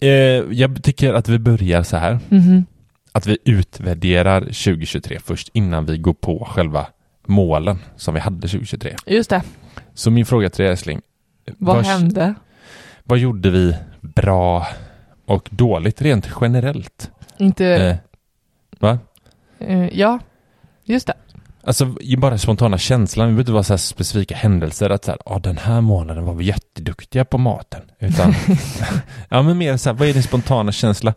Eh, 0.00 0.10
jag 0.50 0.82
tycker 0.82 1.14
att 1.14 1.28
vi 1.28 1.38
börjar 1.38 1.82
så 1.82 1.96
här. 1.96 2.18
Mhm. 2.28 2.66
Att 3.12 3.26
vi 3.26 3.38
utvärderar 3.44 4.40
2023 4.40 5.18
först 5.24 5.50
innan 5.52 5.86
vi 5.86 5.98
går 5.98 6.14
på 6.14 6.44
själva 6.50 6.86
målen 7.26 7.78
som 7.96 8.14
vi 8.14 8.20
hade 8.20 8.48
2023. 8.48 8.96
Just 9.06 9.30
det. 9.30 9.42
Så 9.94 10.10
min 10.10 10.26
fråga 10.26 10.50
till 10.50 10.62
dig 10.62 10.70
älskling. 10.70 11.00
Vad 11.58 11.86
hände? 11.86 12.34
Vad 13.04 13.18
gjorde 13.18 13.50
vi 13.50 13.76
bra 14.00 14.66
och 15.26 15.48
dåligt 15.52 16.02
rent 16.02 16.28
generellt? 16.40 17.10
Inte, 17.38 17.66
Eh, 17.66 17.96
va? 18.78 18.98
eh, 19.58 19.98
ja, 19.98 20.18
just 20.84 21.06
det. 21.06 21.14
Alltså 21.64 21.94
bara 22.18 22.38
spontana 22.38 22.78
känslan, 22.78 23.26
vi 23.26 23.30
behöver 23.30 23.42
inte 23.42 23.52
vara 23.52 23.62
så 23.62 23.78
specifika 23.78 24.34
händelser 24.36 24.90
att 24.90 25.04
så 25.04 25.10
här, 25.10 25.20
ah, 25.26 25.38
den 25.38 25.58
här 25.58 25.80
månaden 25.80 26.24
var 26.24 26.34
vi 26.34 26.44
jätteduktiga 26.44 27.24
på 27.24 27.38
maten. 27.38 27.82
Utan, 27.98 28.34
ja 29.28 29.42
men 29.42 29.58
mer 29.58 29.76
så 29.76 29.88
här, 29.90 29.96
vad 29.96 30.08
är 30.08 30.12
din 30.12 30.22
spontana 30.22 30.72
känsla? 30.72 31.14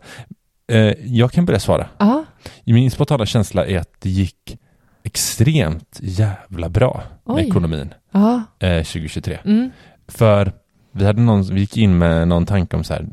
Eh, 0.72 0.92
jag 1.04 1.32
kan 1.32 1.44
börja 1.46 1.60
svara. 1.60 1.88
Ja, 1.98 2.24
Min 2.64 2.90
spontana 2.90 3.26
känsla 3.26 3.66
är 3.66 3.78
att 3.78 3.92
det 3.98 4.10
gick 4.10 4.58
extremt 5.02 5.98
jävla 6.02 6.68
bra 6.68 7.02
med 7.24 7.36
Oj. 7.36 7.46
ekonomin 7.48 7.94
ja, 8.10 8.42
eh, 8.58 8.82
2023. 8.84 9.38
mm, 9.44 9.70
För 10.08 10.52
vi 10.92 11.04
hade 11.04 11.20
någon, 11.22 11.42
vi 11.54 11.60
gick 11.60 11.76
in 11.76 11.98
med 11.98 12.28
någon 12.28 12.46
tanke 12.46 12.76
om 12.76 12.84
så 12.84 12.94
här, 12.94 13.06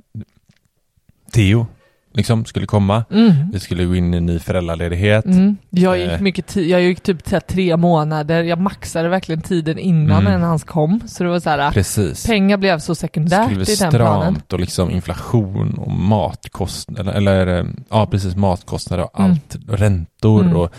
Theo 1.34 1.65
liksom 2.13 2.46
skulle 2.46 2.65
komma. 2.65 3.03
mm. 3.12 3.32
Vi 3.53 3.60
skulle 3.60 3.84
gå 3.86 3.96
in 3.96 4.13
i 4.13 4.18
en 4.18 4.25
ny 4.25 4.39
föräldraledighet. 4.39 5.25
Mm. 5.25 5.58
Jag 5.70 5.98
gick 6.00 6.10
Eh. 6.12 6.20
mycket 6.22 6.48
tid, 6.48 6.70
jag 6.70 6.82
gick 6.82 7.01
typ 7.01 7.27
så 7.30 7.39
tre 7.39 7.77
månader, 7.77 8.44
jag 8.44 8.60
maxade 8.60 9.10
verkligen 9.10 9.41
tiden 9.41 9.77
innan 9.80 10.27
Mm. 10.27 10.41
hans 10.41 10.63
kom. 10.63 11.01
Så 11.08 11.24
det 11.24 11.30
var 11.30 11.39
så 11.39 11.50
här, 11.50 11.72
Precis. 11.72 12.25
pengar 12.27 12.58
blev 12.58 12.80
så 12.80 12.96
sekundärt 12.96 13.46
skulle 13.50 13.63
i 13.72 13.75
den 13.75 13.91
planen. 13.91 14.22
stramt 14.34 14.53
och 14.53 14.60
liksom 14.60 14.91
inflation 14.91 15.74
och 15.77 15.91
matkostnader, 15.91 17.13
eller, 17.13 17.36
eller 17.41 17.60
eh, 17.60 17.65
ja 17.89 18.06
precis 18.08 18.36
matkostnader 18.36 19.03
och 19.03 19.20
Mm. 19.20 19.32
allt, 19.32 19.58
och 19.70 19.77
räntor 19.80 20.41
Mm. 20.41 20.56
och, 20.56 20.74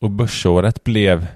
och 0.00 0.10
börsåret 0.10 0.84
blev, 0.84 1.26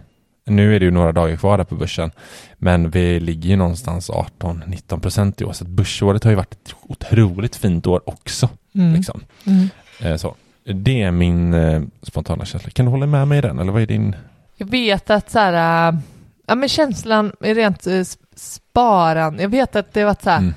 nu 0.47 0.77
är 0.77 0.81
det 0.81 0.85
ju 0.85 0.91
några 0.91 1.13
dagar 1.13 1.37
kvar 1.37 1.59
där 1.59 1.65
på 1.65 1.75
börsen, 1.75 2.11
men 2.59 2.91
vi 2.91 3.21
ligger 3.21 3.49
ju 3.51 3.57
någonstans 3.57 4.11
18-19 4.11 5.01
procent 5.01 5.41
i 5.41 5.45
år, 5.45 5.53
så 5.53 5.65
börsåret 5.65 6.25
har 6.25 6.31
ju 6.31 6.37
varit 6.37 6.53
ett 6.53 6.75
otroligt 6.83 7.57
fint 7.57 7.87
år 7.87 8.01
också. 8.07 8.49
Mm. 8.79 8.95
Liksom. 8.95 9.25
Mm. 9.47 9.69
Eh, 10.01 10.17
så. 10.17 10.35
Det 10.65 11.03
är 11.03 11.11
min 11.11 11.55
eh, 11.55 11.83
spontana 12.03 12.45
känsla. 12.45 12.71
Kan 12.71 12.85
du 12.87 12.91
hålla 12.91 13.07
med 13.07 13.29
mig 13.29 13.39
i 13.39 13.41
den, 13.41 13.59
eller 13.59 13.73
vad 13.73 13.83
är 13.83 13.87
din? 13.87 14.17
Jag 14.57 14.71
vet 14.71 15.11
att 15.11 15.31
så 15.31 15.39
här, 15.39 15.89
äh, 15.93 15.99
ja 16.47 16.55
men 16.55 16.69
känslan 16.69 17.33
är 17.41 17.55
rent 17.55 17.83
sp- 17.87 18.19
sparan, 18.35 19.39
jag 19.39 19.49
vet 19.49 19.77
att 19.77 19.93
det 19.95 20.05
var 20.05 20.17
så 20.23 20.31
här, 20.31 20.39
Mm. 20.39 20.55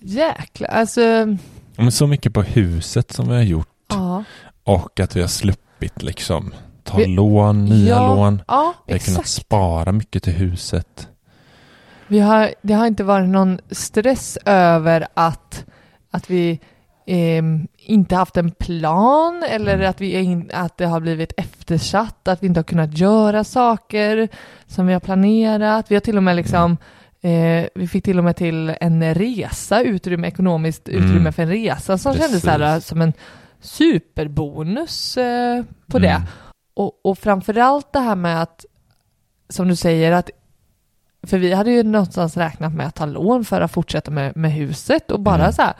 jäkla, 0.00 0.66
alltså, 0.68 1.00
Ja, 1.76 1.82
Men 1.82 1.92
så 1.92 2.06
mycket 2.06 2.34
på 2.34 2.42
huset 2.42 3.12
som 3.12 3.28
vi 3.28 3.34
har 3.34 3.42
gjort 3.42 3.68
ja, 3.88 4.24
och 4.64 5.00
att 5.00 5.16
vi 5.16 5.20
har 5.20 5.28
sluppit 5.28 6.02
liksom 6.02 6.54
ta 6.84 6.96
Vi- 6.96 7.06
lån, 7.06 7.64
nya 7.64 7.88
ja, 7.96 8.14
lån. 8.14 8.42
ja, 8.48 8.74
Vi 8.86 8.92
har 8.92 8.98
kunnat 8.98 9.20
exakt. 9.20 9.28
spara 9.46 9.92
mycket 9.92 10.22
till 10.22 10.32
huset. 10.32 11.08
Vi 12.06 12.20
har, 12.20 12.50
det 12.62 12.74
har 12.74 12.86
inte 12.86 13.04
varit 13.04 13.28
någon 13.28 13.60
stress 13.70 14.38
över 14.44 15.06
att, 15.14 15.64
att 16.10 16.30
vi 16.30 16.60
ehm, 17.06 17.66
inte 17.76 18.16
haft 18.16 18.36
en 18.36 18.50
plan 18.50 19.42
eller 19.48 19.74
Mm. 19.74 19.90
att, 19.90 20.00
vi, 20.00 20.20
in, 20.20 20.50
att 20.54 20.76
det 20.76 20.86
har 20.86 21.00
blivit 21.00 21.32
eftersatt, 21.36 22.28
att 22.28 22.42
vi 22.42 22.46
inte 22.46 22.58
har 22.60 22.64
kunnat 22.64 22.98
göra 22.98 23.44
saker 23.44 24.28
som 24.66 24.86
vi 24.86 24.92
har 24.92 25.00
planerat. 25.00 25.90
Vi 25.90 25.94
har 25.94 26.00
till 26.00 26.16
och 26.16 26.22
med 26.22 26.36
liksom 26.36 26.76
Eh, 27.24 27.66
vi 27.74 27.88
fick 27.88 28.04
till 28.04 28.18
och 28.18 28.24
med 28.24 28.36
till 28.36 28.74
en 28.80 29.14
resa, 29.14 29.82
utrymme, 29.82 30.28
ekonomiskt 30.28 30.88
utrymme 30.88 31.16
Mm. 31.20 31.32
för 31.32 31.42
en 31.42 31.48
resa 31.48 31.98
som 31.98 32.12
Precis. 32.12 32.26
kändes 32.26 32.42
så 32.42 32.50
här, 32.50 32.80
som 32.80 33.00
en 33.00 33.12
superbonus 33.60 35.16
eh, 35.16 35.64
på 35.86 35.98
det. 35.98 36.08
Mm. 36.08 36.22
Och, 36.74 36.92
och 37.04 37.18
framförallt 37.18 37.92
det 37.92 37.98
här 37.98 38.14
med 38.16 38.42
att, 38.42 38.64
som 39.48 39.68
du 39.68 39.76
säger, 39.76 40.12
att 40.12 40.30
för 41.26 41.38
vi 41.38 41.52
hade 41.52 41.70
ju 41.70 41.82
någonstans 41.82 42.36
räknat 42.36 42.74
med 42.74 42.86
att 42.86 42.94
ta 42.94 43.06
lån 43.06 43.44
för 43.44 43.60
att 43.60 43.72
fortsätta 43.72 44.10
med, 44.10 44.36
med 44.36 44.52
huset 44.52 45.10
och 45.10 45.20
bara 45.20 45.34
Mm. 45.42 45.52
så 45.52 45.62
här, 45.62 45.74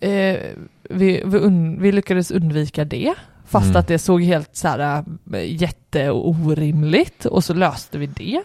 eh, 0.00 0.36
vi, 0.90 1.22
vi, 1.24 1.38
un, 1.38 1.82
vi 1.82 1.92
lyckades 1.92 2.30
undvika 2.30 2.84
det. 2.84 3.14
Fast 3.46 3.64
Mm. 3.66 3.76
att 3.76 3.86
det 3.88 3.98
såg 3.98 4.22
helt 4.22 4.56
så 4.56 4.68
här 4.68 5.04
äh, 5.34 5.62
jätteorimligt 5.62 7.24
och 7.26 7.44
så 7.44 7.54
löste 7.54 7.98
vi 7.98 8.06
det. 8.06 8.42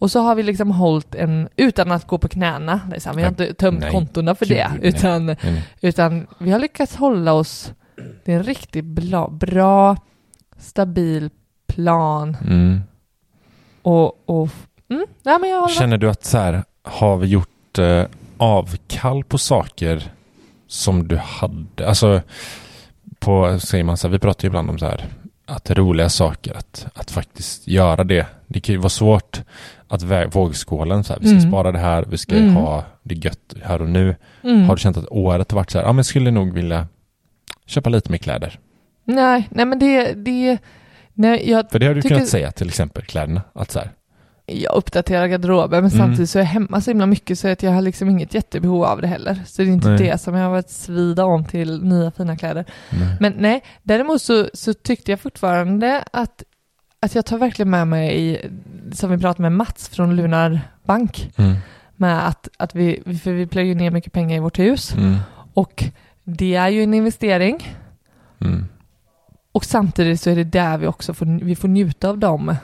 Och 0.00 0.10
så 0.10 0.20
har 0.20 0.34
vi 0.34 0.42
liksom 0.42 0.70
hållit 0.70 1.14
en, 1.14 1.48
utan 1.56 1.92
att 1.92 2.06
gå 2.06 2.18
på 2.18 2.28
knäna, 2.28 2.80
det 2.90 2.96
är 2.96 3.00
så 3.00 3.08
här, 3.08 3.16
vi 3.16 3.22
har 3.22 3.28
inte 3.28 3.54
tömt 3.54 3.80
Nej. 3.80 3.90
kontona 3.90 4.34
för 4.34 4.46
det, 4.46 4.70
utan, 4.82 5.26
Nej, 5.26 5.36
nej. 5.42 5.64
utan 5.80 6.26
vi 6.38 6.50
har 6.50 6.58
lyckats 6.58 6.96
hålla 6.96 7.32
oss, 7.32 7.72
det 8.24 8.32
är 8.32 8.36
en 8.36 8.42
riktigt 8.42 8.84
bra, 8.84 9.28
bra 9.28 9.96
stabil 10.58 11.30
plan 11.66 12.36
Mm. 12.46 12.80
och, 13.82 14.28
och 14.30 14.48
mm, 14.90 15.06
nej 15.22 15.38
men 15.40 15.50
jag. 15.50 15.70
Känner 15.70 15.98
du 15.98 16.10
att 16.10 16.24
så 16.24 16.38
här, 16.38 16.64
har 16.82 17.16
vi 17.16 17.26
gjort 17.26 17.78
eh, 17.78 18.02
avkall 18.36 19.24
på 19.24 19.38
saker 19.38 20.10
som 20.68 21.08
du 21.08 21.16
hade, 21.16 21.88
alltså 21.88 22.22
på, 23.18 23.58
säger 23.60 23.84
man 23.84 23.96
så 23.96 24.06
här, 24.08 24.12
vi 24.12 24.18
pratar 24.18 24.44
ju 24.44 24.46
ibland 24.46 24.70
om 24.70 24.78
så 24.78 24.86
här, 24.86 25.04
att 25.46 25.70
roliga 25.70 26.08
saker, 26.08 26.54
att, 26.56 26.86
att 26.94 27.10
faktiskt 27.10 27.68
göra 27.68 28.04
det. 28.04 28.26
Det 28.46 28.60
kan 28.60 28.72
ju 28.72 28.78
vara 28.78 28.88
svårt 28.88 29.42
att 29.88 30.02
vä- 30.02 30.30
vågskålen, 30.32 31.04
så 31.04 31.12
här, 31.12 31.20
vi 31.20 31.26
ska 31.28 31.36
Mm. 31.38 31.50
spara 31.50 31.72
det 31.72 31.78
här, 31.78 32.04
vi 32.10 32.18
ska 32.18 32.36
Mm. 32.36 32.54
ha 32.56 32.84
det 33.02 33.14
gött 33.14 33.54
här 33.62 33.82
och 33.82 33.88
nu. 33.88 34.16
Mm. 34.44 34.64
Har 34.68 34.76
du 34.76 34.80
känt 34.80 34.96
att 34.96 35.08
året 35.10 35.50
har 35.50 35.56
varit 35.56 35.70
så 35.70 35.78
här, 35.78 35.84
ja 35.86 35.92
men 35.92 36.04
skulle 36.04 36.30
nog 36.30 36.52
vilja 36.54 36.86
köpa 37.66 37.90
lite 37.90 38.10
mer 38.10 38.18
kläder? 38.18 38.58
Nej, 39.04 39.48
nej 39.50 39.64
men 39.66 39.78
det, 39.78 40.12
det 40.12 40.58
nej, 41.14 41.50
jag, 41.50 41.70
För 41.70 41.78
det 41.78 41.86
har 41.86 41.94
du 41.94 42.02
Tycker- 42.02 42.14
kunnat 42.14 42.28
säga 42.28 42.52
till 42.52 42.68
exempel 42.68 43.02
kläderna, 43.04 43.42
att 43.52 43.70
så 43.70 43.78
här, 43.78 43.90
jag 44.48 44.74
uppdaterar 44.74 45.26
garderoben 45.26 45.82
men 45.84 45.90
Mm. 45.92 46.06
samtidigt 46.06 46.30
så 46.30 46.38
är 46.38 46.42
jag 46.42 46.46
hemma 46.48 46.80
så 46.80 46.90
himla 46.90 47.06
mycket 47.06 47.38
så 47.38 47.48
att 47.48 47.62
jag 47.62 47.70
har 47.72 47.82
liksom 47.82 48.10
inget 48.10 48.34
jättebehov 48.34 48.84
av 48.84 49.00
det 49.00 49.06
heller. 49.06 49.42
Så 49.46 49.62
det 49.62 49.68
är 49.68 49.72
inte 49.72 49.88
Nej. 49.88 49.98
det 49.98 50.18
som 50.18 50.34
jag 50.34 50.42
har 50.44 50.50
varit 50.50 50.70
svida 50.70 51.24
om 51.24 51.44
till 51.44 51.82
nya 51.84 52.10
fina 52.10 52.36
kläder. 52.36 52.64
nej. 52.90 53.16
Men 53.20 53.34
nej, 53.38 53.62
däremot 53.82 54.22
så, 54.22 54.48
så 54.54 54.74
tyckte 54.74 55.10
jag 55.12 55.20
fortfarande 55.20 56.04
att, 56.12 56.42
att 57.00 57.14
jag 57.14 57.26
tar 57.26 57.38
verkligen 57.38 57.70
med 57.70 57.88
mig 57.88 58.20
i, 58.20 58.38
som 58.92 59.10
vi 59.10 59.18
pratade 59.18 59.42
med 59.42 59.52
Mats 59.52 59.88
från 59.88 60.16
Lunar 60.16 60.60
Bank, 60.84 61.30
Mm. 61.36 61.56
med 61.96 62.26
att, 62.28 62.48
att 62.56 62.74
vi, 62.74 63.02
för 63.24 63.32
vi 63.32 63.46
plöjer 63.46 63.74
ner 63.74 63.90
mycket 63.90 64.12
pengar 64.12 64.36
i 64.36 64.40
vårt 64.40 64.58
hus 64.58 64.94
Mm. 64.94 65.16
och 65.54 65.84
det 66.24 66.54
är 66.54 66.68
ju 66.68 66.82
en 66.82 66.94
investering 66.94 67.76
Mm. 68.40 68.64
och 69.52 69.64
samtidigt 69.64 70.20
så 70.20 70.30
är 70.30 70.36
det 70.36 70.44
där 70.44 70.78
vi 70.78 70.86
också 70.86 71.14
får, 71.14 71.44
vi 71.44 71.56
får 71.56 71.68
njuta 71.68 72.08
av 72.08 72.18
dem, 72.18 72.54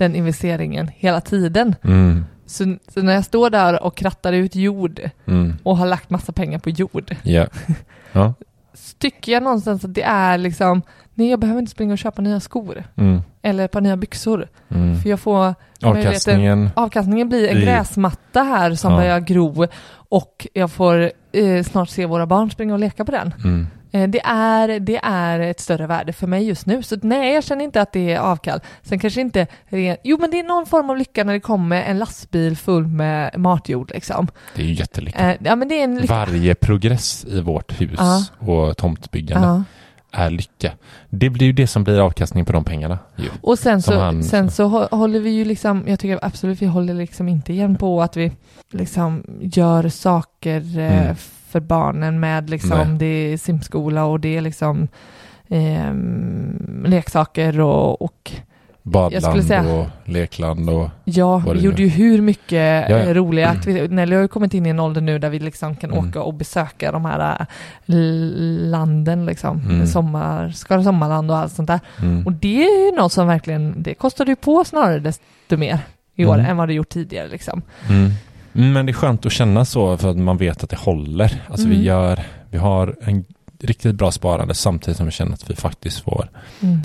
den 0.00 0.14
investeringen 0.16 0.88
hela 0.94 1.20
tiden. 1.20 1.74
Mm. 1.84 2.24
Så, 2.46 2.76
så 2.88 3.02
när 3.02 3.12
jag 3.12 3.24
står 3.24 3.50
där 3.50 3.82
och 3.82 3.96
krattar 3.96 4.32
ut 4.32 4.54
jord 4.56 5.00
Mm. 5.26 5.54
och 5.62 5.76
har 5.76 5.86
lagt 5.86 6.10
massa 6.10 6.32
pengar 6.32 6.58
på 6.58 6.70
jord, 6.70 7.16
Ja. 7.22 7.46
Ja. 8.12 8.34
så 8.74 8.96
tycker 8.98 9.32
jag 9.32 9.42
någonstans 9.42 9.84
att 9.84 9.94
det 9.94 10.02
är 10.02 10.38
liksom, 10.38 10.82
nej 11.14 11.30
jag 11.30 11.40
behöver 11.40 11.60
inte 11.60 11.72
springa 11.72 11.92
och 11.92 11.98
köpa 11.98 12.22
nya 12.22 12.40
skor 12.40 12.84
Mm. 12.96 13.20
eller 13.42 13.64
ett 13.64 13.70
par 13.72 13.80
nya 13.80 13.96
byxor. 13.96 14.48
Mm. 14.68 14.98
För 15.00 15.10
jag 15.10 15.20
får 15.20 15.54
Avkastningen. 15.82 16.70
avkastningen 16.76 17.28
blir 17.28 17.48
en 17.48 17.60
gräsmatta 17.60 18.42
här 18.42 18.74
som 18.74 18.92
Ja. 18.92 18.98
börjar 18.98 19.20
gro 19.20 19.66
och 19.92 20.46
jag 20.52 20.70
får 20.70 21.10
eh, 21.32 21.62
snart 21.64 21.88
se 21.88 22.06
våra 22.06 22.26
barn 22.26 22.50
springa 22.50 22.72
och 22.74 22.80
leka 22.80 23.04
på 23.04 23.12
den. 23.12 23.32
Eh, 23.92 24.08
Det 24.08 24.20
är, 24.24 24.80
det 24.80 25.00
är 25.02 25.40
ett 25.40 25.60
större 25.60 25.86
värde 25.86 26.12
för 26.12 26.26
mig 26.26 26.44
just 26.48 26.66
nu. 26.66 26.82
Så 26.82 26.96
nej, 27.02 27.34
jag 27.34 27.44
känner 27.44 27.64
inte 27.64 27.82
att 27.82 27.92
det 27.92 28.12
är 28.12 28.18
avkall. 28.18 28.60
Sen 28.82 28.98
kanske 28.98 29.20
inte... 29.20 29.46
Jo, 30.02 30.16
men 30.20 30.30
det 30.30 30.38
är 30.40 30.44
någon 30.48 30.66
form 30.66 30.90
av 30.90 30.96
lycka 30.98 31.24
när 31.24 31.32
det 31.32 31.40
kommer 31.40 31.82
en 31.82 31.98
lastbil 31.98 32.56
full 32.56 32.86
med 32.86 33.38
matjord 33.38 33.90
liksom. 33.94 34.28
Det 34.56 34.62
är 34.62 34.66
ju 34.66 34.72
jättelycka. 34.74 35.30
Eh, 35.32 35.36
Ja, 35.44 35.56
men 35.56 35.68
det 35.68 35.80
är 35.80 35.84
en 35.84 35.94
lycka. 35.98 36.14
Varje 36.14 36.54
progress 36.54 37.24
i 37.24 37.40
vårt 37.40 37.80
hus 37.80 37.90
Ja. 37.98 38.24
och 38.38 38.76
tomtbyggande 38.76 39.46
Ja. 39.46 39.62
är 40.24 40.30
lycka. 40.30 40.72
Det 41.08 41.30
blir 41.30 41.46
ju 41.46 41.52
det 41.52 41.66
som 41.66 41.84
blir 41.84 42.00
avkastning 42.00 42.44
på 42.44 42.52
de 42.52 42.64
pengarna. 42.64 42.98
Ju. 43.16 43.28
Och 43.42 43.58
sen 43.58 43.82
så, 43.82 43.98
han- 43.98 44.22
sen 44.24 44.50
så 44.50 44.64
hå- 44.68 44.94
håller 44.96 45.20
vi 45.20 45.30
ju 45.30 45.44
liksom, 45.44 45.84
jag 45.86 45.98
tycker 46.00 46.18
absolut 46.22 46.62
vi 46.62 46.66
håller 46.66 46.94
liksom 46.94 47.28
inte 47.28 47.52
igen 47.52 47.76
på 47.76 48.02
att 48.02 48.16
vi 48.16 48.32
liksom 48.72 49.24
gör 49.40 49.88
saker 49.88 50.78
eh, 50.78 51.00
Mm. 51.02 51.16
För 51.50 51.60
barnen 51.60 52.20
med 52.20 52.50
liksom, 52.50 52.70
Nej. 52.88 52.98
det 52.98 53.06
är 53.32 53.36
simskola 53.38 54.04
och 54.04 54.20
det 54.20 54.36
är 54.36 54.40
liksom 54.40 54.88
ehm, 55.48 56.84
leksaker 56.86 57.60
och, 57.60 58.02
och 58.02 58.32
Badland 58.82 59.44
säga- 59.44 59.72
och 59.74 59.86
lekland 60.04 60.70
och 60.70 60.88
ja, 61.04 61.38
vi 61.38 61.60
gjorde 61.60 61.76
nu- 61.76 61.82
ju 61.82 61.88
hur 61.88 62.20
mycket 62.20 62.52
Ja, 62.52 62.88
ja. 62.90 62.98
eh, 62.98 63.14
roliga 63.14 63.48
aktiviteter. 63.48 63.94
Nelly 63.94 64.14
har 64.14 64.22
ju 64.22 64.28
kommit 64.28 64.54
in 64.54 64.66
i 64.66 64.68
en 64.68 64.80
ålder 64.80 65.00
nu 65.00 65.18
där 65.18 65.30
vi 65.30 65.38
liksom 65.38 65.76
kan 65.76 65.90
Mm. 65.92 66.08
åka 66.08 66.22
och 66.22 66.34
besöka 66.34 66.92
de 66.92 67.04
här 67.04 67.46
eh, 67.86 67.94
landen 68.70 69.26
liksom, 69.26 69.60
Mm. 69.60 69.86
sommar, 69.86 70.48
Skara 70.50 70.82
Sommarland 70.84 71.30
och 71.30 71.36
allt 71.36 71.52
sånt 71.52 71.68
där. 71.68 71.80
mm. 72.02 72.26
Och 72.26 72.32
det 72.32 72.64
är 72.64 72.84
ju 72.90 72.96
något 72.96 73.12
som 73.12 73.26
verkligen, 73.26 73.74
det 73.82 73.94
kostade 73.94 74.30
ju 74.30 74.36
på 74.36 74.64
snarare 74.64 74.98
desto 74.98 75.56
mer 75.56 75.78
i 76.14 76.24
år 76.26 76.34
Mm. 76.34 76.46
än 76.46 76.56
vad 76.56 76.68
det 76.68 76.74
gjort 76.74 76.88
tidigare 76.88 77.28
liksom. 77.28 77.62
Mm. 78.54 78.64
Mm, 78.64 78.72
Men 78.72 78.86
det 78.86 78.92
är 78.92 78.94
skönt 78.94 79.26
att 79.26 79.32
känna 79.32 79.64
så 79.64 79.96
för 79.96 80.10
att 80.10 80.16
man 80.16 80.36
vet 80.36 80.64
att 80.64 80.70
det 80.70 80.76
håller. 80.78 81.42
Alltså 81.48 81.66
Mm. 81.66 81.78
vi 81.78 81.84
gör, 81.84 82.20
vi 82.50 82.58
har 82.58 82.96
en 83.02 83.24
riktigt 83.62 83.94
bra 83.94 84.10
sparande 84.10 84.54
samtidigt 84.54 84.96
som 84.96 85.06
vi 85.06 85.12
känner 85.12 85.32
att 85.32 85.50
vi 85.50 85.56
faktiskt 85.56 86.00
får, 86.00 86.30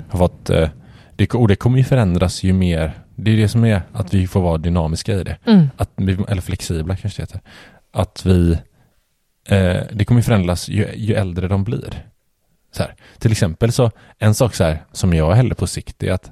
har 0.08 0.18
fått, 0.18 0.50
eh, 0.50 0.68
det, 1.16 1.34
och 1.34 1.48
det 1.48 1.56
kommer 1.56 1.78
ju 1.78 1.84
förändras 1.84 2.42
ju 2.42 2.52
mer, 2.52 2.92
det 3.16 3.30
är 3.30 3.36
det 3.36 3.48
som 3.48 3.64
är 3.64 3.82
att 3.92 4.14
vi 4.14 4.26
får 4.26 4.40
vara 4.40 4.58
dynamiska 4.58 5.12
i 5.14 5.24
det. 5.24 5.36
Mm. 5.46 5.68
Att 5.76 5.90
eller 6.28 6.40
flexibla 6.40 6.96
kanske 6.96 7.22
det 7.22 7.22
heter. 7.22 7.40
Att 7.92 8.26
vi, 8.26 8.52
eh, 9.48 9.76
det 9.92 10.04
kommer 10.04 10.20
ju 10.20 10.24
förändras 10.24 10.68
ju, 10.68 10.86
ju 10.96 11.14
äldre 11.14 11.48
de 11.48 11.64
blir. 11.64 12.02
Till 13.18 13.32
exempel 13.32 13.72
så, 13.72 13.90
en 14.18 14.34
sak 14.34 14.54
så 14.54 14.64
här, 14.64 14.82
som 14.92 15.14
jag 15.14 15.34
häller 15.34 15.54
på 15.54 15.66
sikt 15.66 16.02
är 16.02 16.12
att 16.12 16.30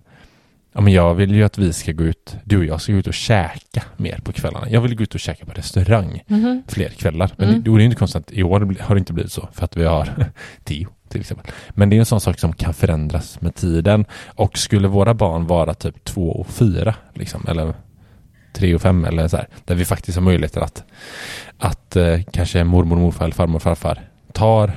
ja, 0.75 0.81
men 0.81 0.93
jag 0.93 1.15
vill 1.15 1.35
ju 1.35 1.45
att 1.45 1.59
vi 1.59 1.73
ska 1.73 1.93
gå 1.93 2.05
ut, 2.05 2.37
du 2.45 2.59
och 2.59 2.65
jag 2.65 2.81
ska 2.81 2.93
gå 2.93 2.99
ut 2.99 3.07
och 3.07 3.15
käka 3.15 3.83
mer 3.97 4.19
på 4.25 4.33
kvällarna. 4.33 4.69
Jag 4.71 4.81
vill 4.81 4.97
gå 4.97 5.03
ut 5.03 5.15
och 5.15 5.21
käka 5.21 5.47
på 5.47 5.53
restaurang 5.53 6.23
Mhm. 6.27 6.63
fler 6.69 6.89
kvällar. 6.89 7.31
Men 7.37 7.49
Mm. 7.49 7.63
det, 7.63 7.71
det 7.71 7.83
är 7.83 7.85
inte 7.85 7.97
konstigt 7.97 8.23
att 8.27 8.33
i 8.33 8.43
år 8.43 8.77
har 8.81 8.95
det 8.95 8.99
inte 8.99 9.13
blivit 9.13 9.33
så 9.33 9.49
för 9.53 9.65
att 9.65 9.77
vi 9.77 9.85
har 9.85 10.09
tio 10.65 10.87
till 11.09 11.21
exempel. 11.21 11.47
Men 11.71 11.91
det 11.91 11.97
är 11.97 11.99
en 11.99 12.07
sån 12.07 12.21
sak 12.21 12.39
som 12.39 12.53
kan 12.53 12.75
förändras 12.75 13.41
med 13.41 13.55
tiden. 13.55 14.05
Och 14.27 14.59
skulle 14.59 14.89
våra 14.89 15.15
barn 15.15 15.47
vara 15.47 15.75
typ 15.75 16.05
två 16.05 16.31
och 16.31 16.47
fyra 16.47 16.95
liksom, 17.15 17.45
eller 17.49 17.75
tre 18.53 18.75
och 18.75 18.83
fem 18.83 19.05
eller 19.05 19.29
så 19.29 19.37
här, 19.37 19.49
där 19.65 19.75
vi 19.75 19.85
faktiskt 19.85 20.17
har 20.19 20.23
möjligheter 20.23 20.61
att, 20.61 20.85
att 21.59 21.97
eh, 21.97 22.21
kanske 22.33 22.65
mormor, 22.65 22.97
morfar 22.97 23.25
eller 23.25 23.35
farmor, 23.35 23.59
farfar 23.59 24.01
tar 24.33 24.73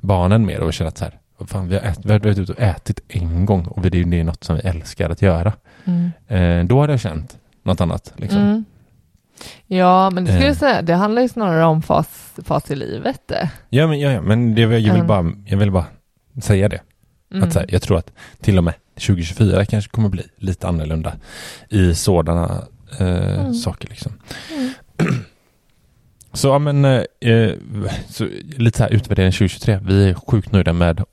barnen 0.00 0.46
mer 0.46 0.60
och 0.60 0.74
känner 0.74 0.88
att 0.88 0.98
så 0.98 1.04
här, 1.04 1.14
fan, 1.46 1.68
vi 1.68 1.74
har, 1.74 1.82
ät, 1.82 1.98
vi 2.04 2.12
har 2.12 2.18
varit 2.18 2.38
ute 2.38 2.52
och 2.52 2.60
ätit 2.60 3.00
en 3.08 3.46
gång 3.46 3.66
och 3.66 3.82
det 3.82 3.88
är 4.00 4.04
det 4.04 4.20
är 4.20 4.24
något 4.24 4.44
som 4.44 4.56
vi 4.56 4.62
älskar 4.62 5.10
att 5.10 5.22
göra. 5.22 5.52
Mm. 5.84 6.10
Eh, 6.28 6.66
då 6.68 6.80
hade 6.80 6.92
jag 6.92 7.00
känt 7.00 7.38
något 7.62 7.80
annat. 7.80 8.12
Liksom. 8.16 8.40
Mm. 8.40 8.64
Ja, 9.66 10.10
men 10.10 10.24
det 10.24 10.30
skulle 10.30 10.44
Eh. 10.44 10.48
jag 10.48 10.56
säga, 10.56 10.82
det 10.82 10.94
handlar 10.94 11.22
ju 11.22 11.28
snarare 11.28 11.64
om 11.64 11.82
fas, 11.82 12.32
fas 12.44 12.70
i 12.70 12.76
livet. 12.76 13.30
eh. 13.30 13.48
Ja, 13.68 13.86
men, 13.86 14.00
ja, 14.00 14.10
ja, 14.12 14.20
men 14.20 14.54
det, 14.54 14.60
jag, 14.60 14.68
vill 14.68 14.88
Mm. 14.90 15.06
bara, 15.06 15.32
jag 15.46 15.56
vill 15.58 15.70
bara 15.70 15.84
säga 16.42 16.68
det. 16.68 16.80
Mm. 17.32 17.44
Att 17.48 17.52
så 17.52 17.58
här, 17.58 17.68
jag 17.72 17.82
tror 17.82 17.98
att 17.98 18.12
till 18.40 18.58
och 18.58 18.64
med 18.64 18.74
2024 18.94 19.64
kanske 19.64 19.90
kommer 19.90 20.08
bli 20.08 20.22
lite 20.36 20.68
annorlunda 20.68 21.12
i 21.68 21.94
sådana 21.94 22.62
eh, 23.00 23.40
Mm. 23.40 23.54
saker. 23.54 23.88
Liksom. 23.88 24.12
Mm. 24.56 24.70
Så, 26.32 26.48
ja, 26.48 26.58
men, 26.58 26.84
eh, 26.84 27.02
eh, 27.20 27.50
så 28.08 28.28
lite 28.56 28.78
så 28.78 28.84
här 28.84 28.90
utvärdering 28.90 29.32
2023. 29.32 29.78
Vi 29.86 30.08
är 30.10 30.14
sjukt 30.14 30.52
nöjda 30.52 30.72
med 30.72 31.04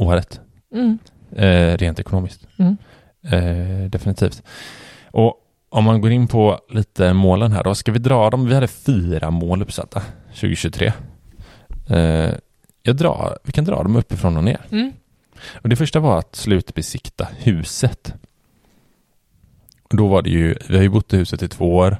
året, 0.00 0.40
Mm. 0.74 0.98
eh, 1.36 1.76
rent 1.76 1.98
ekonomiskt. 2.00 2.46
Mm. 2.56 2.76
Eh, 3.22 3.90
definitivt. 3.90 4.42
Och 5.10 5.34
om 5.68 5.84
man 5.84 6.00
går 6.00 6.10
in 6.10 6.28
på 6.28 6.58
lite 6.70 7.12
målen 7.12 7.52
här 7.52 7.64
då, 7.64 7.74
ska 7.74 7.92
vi 7.92 7.98
dra 7.98 8.30
dem? 8.30 8.46
Vi 8.46 8.54
hade 8.54 8.68
fyra 8.68 9.30
mål 9.30 9.62
uppsatta 9.62 10.02
2023. 10.34 10.92
Eh, 11.88 12.30
jag 12.82 12.96
drar, 12.96 13.38
vi 13.44 13.52
kan 13.52 13.64
dra 13.64 13.82
dem 13.82 13.96
uppifrån 13.96 14.36
och 14.36 14.44
ner. 14.44 14.60
Mm. 14.70 14.92
Och 15.54 15.68
det 15.68 15.76
första 15.76 16.00
var 16.00 16.18
att 16.18 16.36
slutbesikta 16.36 17.28
huset. 17.38 18.14
Och 19.90 19.96
då 19.96 20.06
var 20.08 20.22
det 20.22 20.30
ju, 20.30 20.54
vi 20.68 20.76
har 20.76 20.82
ju 20.82 20.88
bott 20.88 21.12
i 21.12 21.16
huset 21.16 21.42
i 21.42 21.48
två 21.48 21.76
år. 21.76 21.96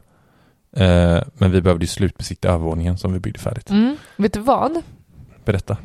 Eh, 0.77 1.21
men 1.35 1.51
vi 1.51 1.61
behövde 1.63 1.83
ju 1.83 1.87
slutbesikta 1.89 2.49
övervåningen 2.49 2.99
som 2.99 3.13
vi 3.13 3.19
byggde 3.19 3.39
färdigt. 3.39 3.71
Mm. 3.71 3.97
Vet 4.17 4.33
du 4.33 4.41
vad? 4.41 4.83
Berätta. 5.45 5.77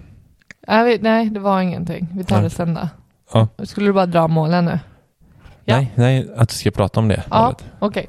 Jag 0.67 0.84
vet, 0.86 1.01
nej, 1.01 1.30
det 1.30 1.39
var 1.39 1.62
ingenting. 1.62 2.08
Vi 2.13 2.23
tar 2.23 2.36
Nej. 2.36 2.43
det 2.43 2.49
sen 2.49 2.73
då. 2.73 2.89
Ja. 3.34 3.47
Skulle 3.65 3.88
du 3.88 3.93
bara 3.93 4.06
dra 4.06 4.28
målen 4.28 4.65
nu? 4.65 4.80
Ja. 5.65 5.75
Nej, 5.78 5.91
nej, 5.95 6.30
att 6.38 6.49
du 6.49 6.56
ska 6.56 6.71
prata 6.71 6.99
om 6.99 7.08
det. 7.08 7.23
Ja. 7.32 7.41
målet. 7.43 7.65
Okej. 7.80 8.08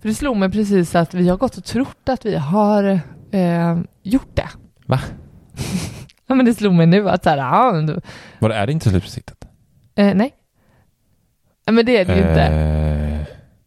För 0.00 0.08
det 0.08 0.14
slog 0.14 0.36
mig 0.36 0.50
precis 0.50 0.94
att 0.94 1.14
vi 1.14 1.28
har 1.28 1.36
gått 1.36 1.56
och 1.56 1.64
trott 1.64 2.08
att 2.08 2.26
vi 2.26 2.36
har 2.36 3.00
eh, 3.30 3.78
gjort 4.02 4.30
det. 4.34 4.48
Va? 4.86 5.00
ja, 6.26 6.34
men 6.34 6.46
det 6.46 6.54
slog 6.54 6.74
mig 6.74 6.86
nu 6.86 7.08
att 7.10 7.24
så 7.24 7.30
här, 7.30 7.36
ja, 7.36 7.72
men 7.72 7.86
du, 7.86 8.00
Var 8.38 8.48
det, 8.48 8.54
är 8.54 8.66
det 8.66 8.72
inte 8.72 8.90
slutbesiktat? 8.90 9.44
eh, 9.94 10.14
nej. 10.14 10.34
Ja, 11.64 11.72
men 11.72 11.86
det 11.86 11.96
är 11.96 12.04
det 12.04 12.12
ju 12.14 12.20
inte. 12.20 12.42
Eh, 12.42 12.96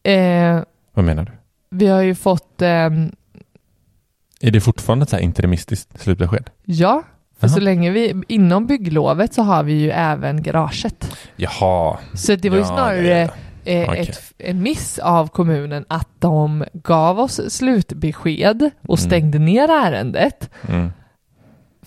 Eh, 0.04 0.64
vad 0.94 1.06
menar 1.06 1.24
du? 1.24 1.32
vi 1.78 1.88
har 1.88 2.02
ju 2.02 2.16
fått, 2.16 2.62
ehm, 2.62 3.12
Är 4.42 4.52
det 4.52 4.62
fortfarande 4.62 5.04
ett 5.04 5.10
så 5.10 5.16
här 5.16 5.24
interimistiskt 5.24 6.00
slutbesked? 6.02 6.50
ja, 6.66 7.04
för 7.40 7.48
Jaha. 7.48 7.54
så 7.56 7.60
länge 7.60 7.92
vi, 7.92 8.22
inom 8.28 8.66
bygglovet 8.68 9.34
så 9.34 9.42
har 9.42 9.64
vi 9.64 9.74
ju 9.74 9.90
även 9.92 10.44
garaget. 10.44 11.18
Jaha. 11.36 11.98
Så 12.14 12.36
det 12.36 12.50
var 12.50 12.58
ju 12.58 12.64
Ja, 12.64 12.68
snarare 12.68 13.08
ja, 13.08 13.30
ja. 13.64 13.72
eh, 13.72 13.90
ett, 14.00 14.34
en 14.38 14.62
miss 14.64 15.00
av 15.00 15.28
kommunen 15.28 15.86
att 15.88 16.08
de 16.20 16.66
gav 16.74 17.20
oss 17.20 17.42
slutbesked 17.54 18.70
och 18.88 19.00
Mm. 19.00 19.10
stängde 19.10 19.40
ner 19.40 19.70
ärendet 19.70 20.50
Mm, 20.70 20.92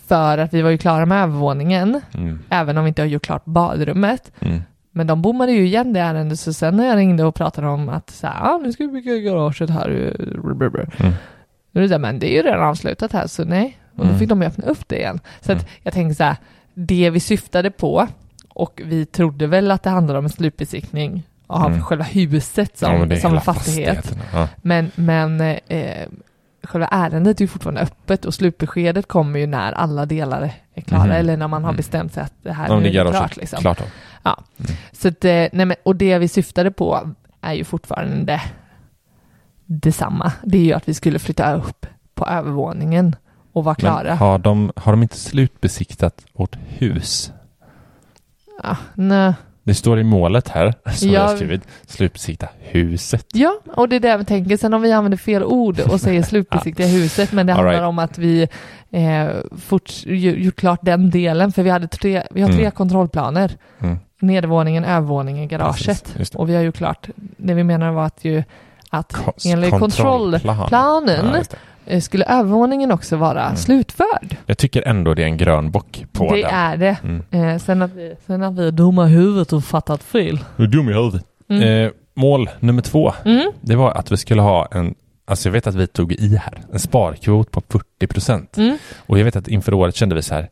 för 0.06 0.38
att 0.38 0.54
vi 0.54 0.62
var 0.62 0.70
ju 0.70 0.78
klara 0.78 1.06
med 1.06 1.22
övervåningen, 1.22 2.00
mm, 2.14 2.38
även 2.50 2.78
om 2.78 2.84
vi 2.84 2.88
inte 2.88 3.02
har 3.02 3.06
gjort 3.06 3.22
klart 3.24 3.44
badrummet. 3.44 4.32
mm. 4.40 4.60
Men 4.94 5.06
de 5.06 5.22
bommade 5.22 5.52
ju 5.52 5.64
igen 5.66 5.92
det 5.92 6.00
ärendet, 6.00 6.40
så 6.40 6.52
sen 6.52 6.76
när 6.76 6.86
jag 6.86 6.96
ringde 6.96 7.24
och 7.24 7.34
pratade 7.34 7.66
om 7.68 7.88
att 7.88 8.10
så 8.10 8.26
här, 8.26 8.54
ah, 8.54 8.58
nu 8.58 8.72
ska 8.72 8.84
vi 8.84 8.92
bygga 8.92 9.14
garaget 9.16 9.70
här. 9.70 9.88
Mm. 9.88 11.12
Då 11.72 11.80
är 11.80 11.88
det 11.88 11.98
men 11.98 12.18
det 12.18 12.32
är 12.32 12.36
ju 12.36 12.42
redan 12.42 12.62
avslutat 12.68 13.12
här, 13.12 13.26
så 13.26 13.44
nej. 13.44 13.78
Och 13.96 13.98
då 13.98 14.04
Mm. 14.04 14.18
fick 14.18 14.28
de 14.28 14.42
öppna 14.42 14.66
upp 14.66 14.88
det 14.88 14.96
igen. 14.96 15.20
Så 15.40 15.52
att 15.52 15.58
Mm. 15.58 15.70
jag 15.82 15.92
tänker 15.94 16.14
så 16.14 16.24
här, 16.24 16.36
det 16.74 17.10
vi 17.10 17.20
syftade 17.20 17.70
på, 17.70 18.08
och 18.48 18.80
vi 18.84 19.06
trodde 19.06 19.46
väl 19.46 19.70
att 19.70 19.82
det 19.82 19.90
handlade 19.90 20.18
om 20.18 20.24
en 20.24 20.30
slutbesiktning 20.30 21.22
av 21.46 21.66
Mm. 21.66 21.82
själva 21.82 22.04
huset 22.04 22.78
som, 22.78 23.10
Ja, 23.10 23.16
som 23.20 23.40
fastighet. 23.40 24.16
Ja. 24.32 24.48
Men, 24.56 24.90
men 24.94 25.40
eh, 25.40 26.08
själva 26.64 26.86
ärendet 26.86 27.40
är 27.40 27.44
ju 27.44 27.48
fortfarande 27.48 27.80
öppet 27.80 28.24
och 28.24 28.34
slutbeskedet 28.34 29.08
kommer 29.08 29.38
ju 29.40 29.46
när 29.46 29.72
alla 29.72 30.06
delar 30.06 30.50
är 30.74 30.80
klara 30.80 31.02
Mhm. 31.04 31.12
eller 31.12 31.36
när 31.36 31.48
man 31.48 31.64
har 31.64 31.70
Mm. 31.70 31.76
bestämt 31.76 32.12
sig 32.12 32.22
att 32.22 32.32
det 32.42 32.52
här 32.52 32.68
Ja, 32.68 32.78
nu 32.80 32.88
är 32.88 33.10
klart. 33.10 33.36
Liksom. 33.36 33.58
klart 33.60 33.80
av. 33.80 33.86
Så 34.92 35.08
att, 35.08 35.24
eh, 35.24 35.30
nej 35.52 35.66
men, 35.66 35.74
och 35.82 35.96
det 35.96 36.18
vi 36.18 36.28
syftade 36.28 36.70
på 36.70 37.10
är 37.40 37.52
ju 37.52 37.64
fortfarande 37.64 38.40
detsamma. 39.66 40.32
Det 40.44 40.58
är 40.58 40.62
ju 40.62 40.72
att 40.72 40.88
vi 40.88 40.94
skulle 40.94 41.18
flytta 41.18 41.54
upp 41.54 41.86
på 42.14 42.26
övervåningen 42.26 43.16
och 43.52 43.64
vara 43.64 43.74
klara. 43.74 44.02
Men 44.04 44.18
har 44.18 44.38
de, 44.38 44.72
har 44.76 44.92
de 44.92 45.02
inte 45.02 45.16
slutbesiktat 45.16 46.24
vårt 46.32 46.56
hus? 46.68 47.32
Ja, 48.62 48.76
nej. 48.94 49.32
Det 49.64 49.74
står 49.74 49.98
i 49.98 50.04
målet 50.04 50.48
här, 50.48 50.74
som 50.94 51.08
Ja. 51.08 51.14
jag 51.14 51.28
har 51.28 51.36
skrivit, 51.36 51.62
slutbesikta 51.86 52.48
huset. 52.58 53.26
ja, 53.32 53.58
och 53.76 53.88
det 53.88 53.96
är 53.96 54.00
det 54.00 54.16
vi 54.16 54.24
tänker. 54.24 54.56
Sen 54.56 54.74
om 54.74 54.82
vi 54.82 54.92
använder 54.92 55.18
fel 55.18 55.44
ord 55.44 55.80
och 55.80 56.00
säger 56.00 56.22
slutbesiktiga 56.32 56.86
huset, 56.86 57.32
men 57.32 57.46
det 57.46 57.52
handlar 57.52 57.72
right. 57.72 57.84
om 57.84 57.98
att 57.98 58.18
vi 58.18 58.48
eh, 58.90 59.26
fort, 59.58 59.90
gjort 60.06 60.56
klart 60.56 60.78
den 60.82 61.10
delen, 61.10 61.52
för 61.52 61.62
vi, 61.62 61.70
hade 61.70 61.88
tre, 61.88 62.22
vi 62.30 62.42
har 62.42 62.48
tre 62.48 62.58
Mm. 62.60 62.70
kontrollplaner. 62.72 63.56
Mm. 63.80 63.98
Nedervåningen, 64.20 64.84
övervåningen, 64.84 65.48
garaget. 65.48 66.12
Precis. 66.16 66.34
Och 66.34 66.48
vi 66.48 66.54
har 66.54 66.62
ju 66.62 66.72
klart, 66.72 67.08
det 67.36 67.54
vi 67.54 67.64
menar 67.64 67.92
var 67.92 68.04
att 68.06 68.24
ju 68.24 68.44
att 68.90 69.12
Ko- 69.12 69.32
enligt 69.46 69.70
kontrollplan. 69.70 70.40
kontrollplanen 70.56 71.34
Ja, 71.34 71.56
skulle 72.02 72.24
övervåningen 72.24 72.92
också 72.92 73.16
vara 73.16 73.44
Mm. 73.44 73.56
slutförd. 73.56 74.36
Jag 74.46 74.58
tycker 74.58 74.88
ändå 74.88 75.14
det 75.14 75.22
är 75.22 75.26
en 75.26 75.36
grön 75.36 75.70
bock 75.70 76.04
på 76.12 76.34
det 76.34 76.42
den. 76.42 76.50
är 76.54 76.76
det. 76.76 76.96
Mm. 77.04 77.22
Eh, 77.30 77.58
sen, 77.58 77.82
att 77.82 77.92
vi, 77.92 78.14
sen 78.26 78.42
att 78.42 78.54
vi 78.54 78.66
är 78.68 78.72
dumma 78.72 79.06
i 79.06 79.10
huvudet 79.10 79.52
och 79.52 79.64
fattat 79.64 80.02
fel. 80.02 80.38
Du 80.56 80.62
är 80.64 80.68
dum 80.68 80.88
i 80.88 80.92
huvudet. 80.92 81.24
Mm. 81.48 81.62
Eh, 81.86 81.90
mål 82.14 82.50
nummer 82.60 82.82
två, 82.82 83.12
Mm. 83.24 83.52
det 83.60 83.76
var 83.76 83.90
att 83.92 84.12
vi 84.12 84.16
skulle 84.16 84.42
ha 84.42 84.66
en 84.70 84.94
Alltså 85.24 85.48
jag 85.48 85.52
vet 85.52 85.66
att 85.66 85.74
vi 85.74 85.86
tog 85.86 86.12
i 86.12 86.36
här, 86.36 86.58
en 86.72 86.78
sparkvot 86.78 87.50
på 87.50 87.60
40 87.68 88.06
procent. 88.06 88.56
Mm. 88.56 88.78
Och 89.06 89.18
jag 89.18 89.24
vet 89.24 89.36
att 89.36 89.48
inför 89.48 89.74
året 89.74 89.94
kände 89.96 90.14
vi 90.14 90.22
så 90.22 90.34
här, 90.34 90.48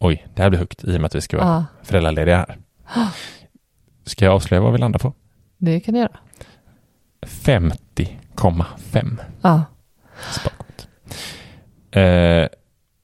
oj, 0.00 0.26
det 0.34 0.42
här 0.42 0.48
blir 0.50 0.58
högt 0.58 0.84
i 0.84 0.96
och 0.96 1.00
med 1.00 1.04
att 1.06 1.14
vi 1.14 1.20
ska 1.20 1.36
vara 1.36 1.46
Ja, 1.48 1.64
föräldralediga 1.82 2.36
här. 2.36 2.56
Ska 4.06 4.24
jag 4.24 4.34
avslöja 4.34 4.60
vad 4.60 4.72
vi 4.72 4.78
landar 4.78 4.98
på? 4.98 5.12
det 5.58 5.80
kan 5.80 5.94
du 5.94 6.00
göra. 6.00 6.16
50,5 7.26 9.16
Ja. 9.42 9.62
Eh, 12.00 12.48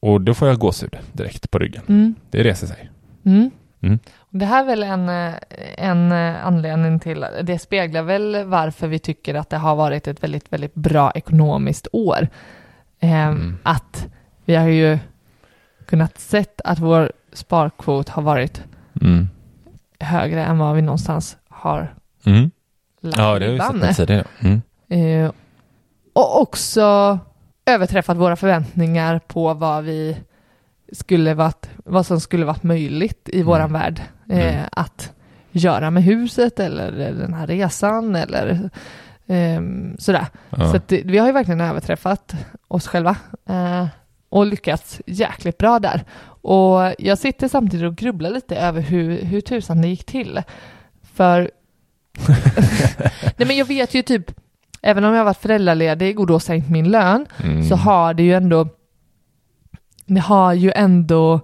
och 0.00 0.20
då 0.20 0.34
får 0.34 0.48
jag 0.48 0.58
gåshud 0.58 0.96
direkt 1.12 1.50
på 1.50 1.58
ryggen. 1.58 1.82
Mm. 1.88 2.14
Det 2.30 2.42
reser 2.42 2.66
sig. 2.66 2.90
Mm. 3.24 3.50
Mm. 3.82 3.98
Det 4.30 4.44
här 4.46 4.62
är 4.62 4.66
väl 4.66 4.82
en, 4.82 5.08
eh, 5.08 5.34
en 5.76 6.12
eh, 6.12 6.46
anledning 6.46 7.00
till, 7.00 7.26
det 7.42 7.58
speglar 7.58 8.02
väl 8.02 8.44
varför 8.44 8.88
vi 8.88 8.98
tycker 8.98 9.34
att 9.34 9.50
det 9.50 9.56
har 9.56 9.76
varit 9.76 10.08
ett 10.08 10.22
väldigt, 10.22 10.52
väldigt 10.52 10.74
bra 10.74 11.12
ekonomiskt 11.14 11.88
år. 11.92 12.28
Eh. 13.00 13.34
Att 13.62 14.06
vi 14.44 14.54
har 14.54 14.68
ju 14.68 14.98
kunnat 15.86 16.18
sett 16.18 16.60
att 16.64 16.78
vår 16.78 17.12
sparkvot 17.32 18.08
har 18.08 18.22
varit 18.22 18.62
Mm. 19.02 19.28
högre 20.00 20.44
än 20.44 20.58
vad 20.58 20.74
vi 20.76 20.82
någonstans 20.82 21.36
har 21.48 21.94
Mm. 22.26 22.50
lagt 23.00 23.18
Ja, 23.18 23.38
det 23.38 23.58
har 23.58 23.72
vi 23.72 23.80
sett 23.80 23.96
tidigare. 23.96 24.24
Mm. 24.40 24.62
Eh, 24.88 25.32
och 26.12 26.40
också 26.42 27.18
överträffat 27.74 28.16
våra 28.16 28.36
förväntningar 28.36 29.18
på 29.26 29.54
vad 29.54 29.84
vi 29.84 30.16
skulle 30.92 31.34
varit, 31.34 31.70
vad 31.84 32.06
som 32.06 32.20
skulle 32.20 32.44
varit 32.44 32.62
möjligt 32.62 33.28
i 33.32 33.42
våran 33.42 33.68
Mm. 33.70 33.80
värld 33.82 34.02
eh, 34.30 34.54
Mm. 34.54 34.64
att 34.72 35.12
göra 35.52 35.90
med 35.90 36.02
huset 36.02 36.60
eller 36.60 36.92
den 37.12 37.34
här 37.34 37.46
resan 37.46 38.16
eller 38.16 38.70
ehm, 39.26 39.96
sådär. 39.98 40.26
Ja. 40.50 40.70
Så 40.70 40.76
att 40.76 40.92
vi 40.92 41.18
har 41.18 41.26
ju 41.26 41.32
verkligen 41.32 41.60
överträffat 41.60 42.34
oss 42.68 42.86
själva 42.86 43.16
eh, 43.48 43.86
och 44.28 44.46
lyckats 44.46 45.00
jäkligt 45.06 45.58
bra 45.58 45.78
där. 45.78 46.04
Och 46.42 46.94
jag 46.98 47.18
sitter 47.18 47.48
samtidigt 47.48 47.86
och 47.86 47.96
grubblar 47.96 48.30
lite 48.30 48.56
över 48.56 48.80
hur, 48.80 49.22
hur 49.24 49.40
tusan 49.40 49.82
det 49.82 49.88
gick 49.88 50.04
till. 50.04 50.42
För 51.14 51.50
Nej 53.36 53.46
men 53.46 53.56
jag 53.56 53.64
vet 53.64 53.94
ju 53.94 54.02
typ, 54.02 54.30
även 54.82 55.04
om 55.04 55.10
jag 55.12 55.18
har 55.20 55.24
varit 55.24 55.36
föräldraledig 55.38 56.20
och 56.20 56.26
då 56.26 56.40
sänkt 56.40 56.70
min 56.70 56.90
lön, 56.90 57.26
Mm. 57.44 57.64
så 57.68 57.76
har 57.76 58.14
det 58.14 58.22
ju 58.22 58.32
ändå, 58.34 58.68
det 60.06 60.20
har 60.20 60.52
ju 60.52 60.72
ändå, 60.74 61.40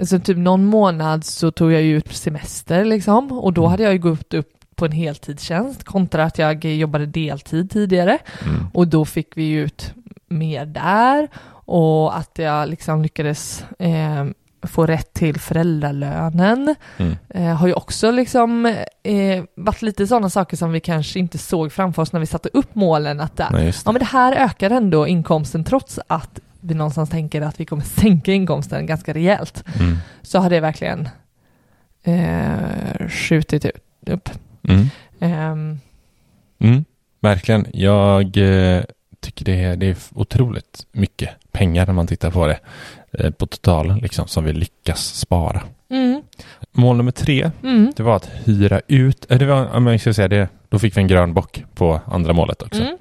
alltså 0.00 0.18
typ 0.20 0.36
någon 0.36 0.64
månad 0.64 1.24
så 1.24 1.50
tog 1.50 1.72
jag 1.72 1.82
ju 1.82 1.96
ut 1.96 2.12
semester 2.12 2.84
liksom 2.84 3.32
och 3.32 3.52
då 3.52 3.60
Mm. 3.60 3.70
hade 3.70 3.82
jag 3.82 3.92
ju 3.92 3.98
gått 3.98 4.34
upp 4.34 4.48
på 4.74 4.84
en 4.84 4.92
heltidstjänst 4.92 5.84
kontra 5.84 6.24
att 6.24 6.38
jag 6.38 6.64
jobbade 6.64 7.06
deltid 7.06 7.70
tidigare 7.70 8.18
Mm. 8.46 8.66
och 8.74 8.88
då 8.88 9.04
fick 9.04 9.36
vi 9.36 9.50
ut 9.50 9.94
mer 10.28 10.66
där 10.66 11.28
och 11.64 12.16
att 12.18 12.38
jag 12.38 12.68
liksom 12.68 13.02
lyckades 13.02 13.64
eh, 13.78 14.24
få 14.62 14.86
rätt 14.86 15.12
till 15.12 15.40
föräldralönen 15.40 16.74
Mm. 16.98 17.16
eh, 17.28 17.54
har 17.56 17.66
ju 17.66 17.72
också 17.72 18.10
liksom 18.10 18.66
eh, 19.02 19.44
varit 19.56 19.82
lite 19.82 20.06
sådana 20.06 20.30
saker 20.30 20.56
som 20.56 20.72
vi 20.72 20.80
kanske 20.80 21.18
inte 21.18 21.38
såg 21.38 21.72
framför 21.72 22.02
oss 22.02 22.12
när 22.12 22.20
vi 22.20 22.26
satte 22.26 22.48
upp 22.52 22.74
målen 22.74 23.20
att 23.20 23.36
där, 23.36 23.48
Nej, 23.52 23.66
just 23.66 23.84
det. 23.84 23.88
ja 23.88 23.92
men 23.92 23.98
det 24.00 24.04
här 24.06 24.32
ökar 24.36 24.70
ändå 24.70 25.06
inkomsten 25.06 25.64
trots 25.64 25.98
att 26.06 26.40
vi 26.60 26.74
någonstans 26.74 27.10
tänker 27.10 27.42
att 27.42 27.60
vi 27.60 27.64
kommer 27.64 27.82
sänka 28.00 28.32
inkomsten 28.32 28.86
ganska 28.86 29.14
rejält 29.14 29.64
Mm. 29.80 29.96
så 30.22 30.38
har 30.38 30.50
det 30.50 30.60
verkligen 30.60 31.08
eh, 32.02 33.08
skjutit 33.08 33.64
ut, 33.64 33.74
upp. 34.06 34.28
Mm. 34.68 34.86
Mm. 36.60 36.84
Verkligen. 37.20 37.66
Jag 37.72 38.36
eh, 38.36 38.82
tycker 39.20 39.44
det 39.44 39.64
är, 39.64 39.76
det 39.76 39.86
är 39.86 39.96
otroligt 40.14 40.86
mycket 40.92 41.30
pengar 41.52 41.86
när 41.86 41.92
man 41.92 42.06
tittar 42.06 42.30
på 42.30 42.46
det 42.46 42.52
eh, 42.52 42.58
på 43.38 43.46
totalen 43.46 43.98
liksom, 43.98 44.26
som 44.26 44.44
vi 44.44 44.52
lyckas 44.52 45.14
spara. 45.14 45.62
mm, 45.90 46.22
Mål 46.72 46.96
nummer 46.96 47.12
tre, 47.12 47.50
mm, 47.62 47.92
det 47.96 48.02
var 48.02 48.16
att 48.16 48.30
hyra 48.44 48.80
ut, 48.88 49.30
eh, 49.30 49.38
det 49.38 49.46
var, 49.46 49.76
om 49.76 49.86
jag 49.86 50.00
ska 50.00 50.14
säga 50.14 50.28
det, 50.28 50.48
då 50.68 50.78
fick 50.78 50.96
vi 50.96 51.00
en 51.00 51.06
grön 51.08 51.34
bock 51.34 51.64
på 51.74 52.00
andra 52.06 52.32
målet 52.32 52.62
också. 52.62 52.82
mm, 52.82 52.96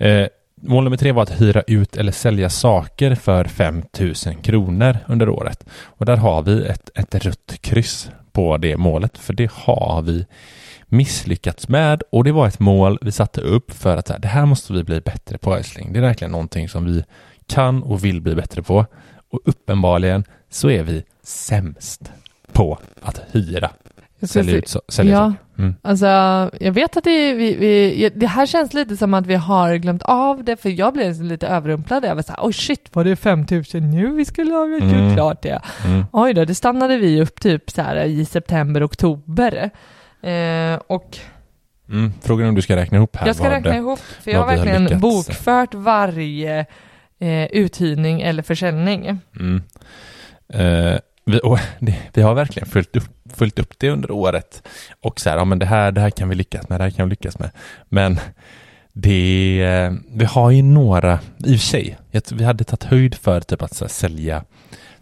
Eh, 0.00 0.26
mål 0.62 0.84
nummer 0.84 0.96
tre 0.96 1.12
var 1.12 1.22
att 1.22 1.40
hyra 1.40 1.62
ut 1.66 1.96
eller 1.96 2.12
sälja 2.12 2.50
saker 2.50 3.14
för 3.14 3.44
5 3.44 3.82
000 4.00 4.14
kronor 4.42 4.98
under 5.06 5.28
året. 5.28 5.64
Och 5.84 6.06
där 6.06 6.16
har 6.16 6.42
vi 6.42 6.66
ett, 6.66 6.90
ett 6.94 7.14
rött 7.24 7.54
kryss 7.60 8.10
på 8.32 8.56
det 8.56 8.76
målet, 8.76 9.18
för 9.18 9.32
det 9.32 9.50
har 9.52 10.02
vi 10.02 10.26
misslyckats 10.86 11.68
med 11.68 12.02
och 12.12 12.24
det 12.24 12.32
var 12.32 12.46
ett 12.46 12.58
mål 12.60 12.98
vi 13.02 13.12
satte 13.12 13.40
upp 13.40 13.70
för 13.72 13.96
att 13.96 14.22
det 14.22 14.28
här 14.28 14.46
måste 14.46 14.72
vi 14.72 14.84
bli 14.84 15.00
bättre 15.00 15.38
på 15.38 15.56
älskling. 15.56 15.92
Det 15.92 15.98
är 15.98 16.02
verkligen 16.02 16.32
någonting 16.32 16.68
som 16.68 16.84
vi 16.84 17.04
kan 17.46 17.82
och 17.82 18.04
vill 18.04 18.20
bli 18.20 18.34
bättre 18.34 18.62
på. 18.62 18.86
Och 19.30 19.40
uppenbarligen 19.44 20.24
så 20.50 20.70
är 20.70 20.82
vi 20.82 21.04
sämst 21.22 22.12
på 22.52 22.78
att 23.02 23.20
hyra, 23.32 23.70
Jag 24.18 24.30
sälja 24.30 24.56
ut, 24.56 24.68
så- 24.68 24.82
sälja 24.88 25.12
Ja. 25.14 25.32
Mm. 25.58 25.74
Alltså, 25.82 26.06
jag 26.60 26.72
vet 26.72 26.96
att 26.96 27.04
det, 27.04 27.34
vi, 27.34 27.54
vi, 27.54 28.10
det 28.14 28.26
här 28.26 28.46
känns 28.46 28.74
lite 28.74 28.96
som 28.96 29.14
att 29.14 29.26
vi 29.26 29.34
har 29.34 29.74
glömt 29.76 30.02
av 30.02 30.44
det, 30.44 30.56
för 30.56 30.68
jag 30.70 30.92
blev 30.92 31.22
lite 31.22 31.46
överrumplad 31.46 32.04
över 32.04 32.22
så 32.22 32.32
här, 32.32 32.38
oj 32.42 32.52
shit, 32.52 32.88
var 32.96 33.04
det 33.04 33.16
5000 33.16 33.90
nu 33.90 34.06
vi 34.14 34.24
skulle 34.24 34.54
ha 34.54 34.66
gjort 34.66 34.82
Mm. 34.82 35.14
klart 35.14 35.42
det? 35.42 35.60
Mm. 35.84 36.04
Oj 36.12 36.34
då, 36.34 36.44
det 36.44 36.54
stannade 36.54 36.96
vi 36.96 37.22
upp 37.22 37.40
typ 37.40 37.70
så 37.70 37.82
här 37.82 37.96
i 38.04 38.24
september, 38.24 38.86
oktober. 38.86 39.70
Eh, 40.22 40.80
och 40.86 41.18
Mm. 41.90 42.12
Frågan 42.22 42.44
är 42.44 42.48
om 42.48 42.54
du 42.54 42.62
ska 42.62 42.76
räkna 42.76 42.96
ihop 42.98 43.16
här. 43.16 43.26
jag 43.26 43.36
ska 43.36 43.50
räkna 43.50 43.70
det- 43.70 43.76
ihop, 43.76 43.98
för 44.22 44.30
jag 44.30 44.38
har 44.40 44.46
verkligen 44.46 44.84
lyckats. 44.84 45.00
bokfört 45.02 45.74
varje 45.74 46.66
eh, 47.18 47.44
uthyrning 47.44 48.20
eller 48.20 48.42
försäljning. 48.42 49.18
Mm. 49.40 49.62
Eh, 50.52 50.98
vi, 51.24 51.38
och 51.44 51.58
det, 51.78 51.96
vi 52.14 52.22
har 52.22 52.34
verkligen 52.34 52.68
följt 52.68 52.96
upp, 52.96 53.08
följt 53.34 53.58
upp 53.58 53.74
det 53.78 53.90
under 53.90 54.10
året 54.10 54.62
och 55.02 55.20
så 55.20 55.30
här, 55.30 55.36
ja 55.36 55.44
men 55.44 55.58
det 55.58 55.66
här, 55.66 55.92
det 55.92 56.00
här 56.00 56.10
kan 56.10 56.28
vi 56.28 56.34
lyckas 56.34 56.68
med, 56.68 56.80
det 56.80 56.84
här 56.84 56.90
kan 56.90 57.06
vi 57.06 57.10
lyckas 57.10 57.38
med. 57.38 57.50
Men 57.88 58.20
det, 58.92 59.62
eh, 59.62 59.92
vi 60.12 60.24
har 60.24 60.50
ju 60.50 60.62
några, 60.62 61.20
i 61.44 61.56
och 61.56 61.60
för 61.60 61.66
sig, 61.66 61.98
vi 62.32 62.44
hade 62.44 62.64
tagit 62.64 62.84
höjd 62.84 63.14
för 63.14 63.40
typ 63.40 63.62
att 63.62 63.74
så 63.74 63.84
här, 63.84 63.90
sälja 63.90 64.44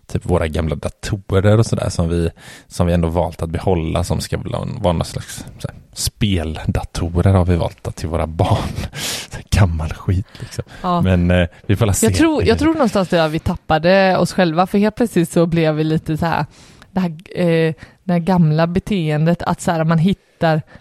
typ 0.07 0.27
våra 0.27 0.49
gamla 0.49 0.77
datorer 0.77 1.59
och 1.59 1.67
sådär 1.67 1.89
som 1.89 2.09
vi, 2.09 2.31
som 2.69 2.87
vi 2.87 2.93
ändå 2.93 3.09
valt 3.09 3.43
att 3.43 3.51
behålla 3.51 4.05
som 4.05 4.21
ska 4.21 4.39
vara 4.39 4.93
någon 4.93 5.05
slags 5.05 5.45
här, 5.65 5.75
speldatorer 5.93 7.33
har 7.33 7.45
vi 7.45 7.57
valt 7.57 7.89
att 7.89 7.97
till 7.97 8.09
våra 8.09 8.27
barn. 8.27 8.89
Så 9.31 9.37
här, 9.37 9.45
gammal 9.51 9.93
skit 9.93 10.27
liksom. 10.41 10.65
Ja. 10.83 11.01
Men 11.01 11.31
eh, 11.31 11.49
vi 11.67 11.77
får 11.77 11.93
se. 11.93 12.07
Jag 12.07 12.15
tror, 12.15 12.45
jag 12.45 12.59
tror 12.59 12.73
någonstans 12.73 13.13
att 13.13 13.31
vi 13.31 13.39
tappade 13.39 14.17
oss 14.17 14.33
själva, 14.33 14.67
för 14.67 14.79
helt 14.79 14.97
plötsligt 14.97 15.31
så 15.31 15.47
blev 15.47 15.75
vi 15.75 15.85
lite 15.85 16.17
så 16.17 16.27
här, 16.27 16.47
det 16.91 17.01
här, 17.01 17.11
eh, 17.35 17.75
det 18.05 18.13
här 18.13 18.19
gamla 18.19 18.67
beteendet 18.67 19.43
att 19.43 19.61
så 19.61 19.71
här, 19.71 19.85
man 19.85 19.99
hittar, 19.99 20.26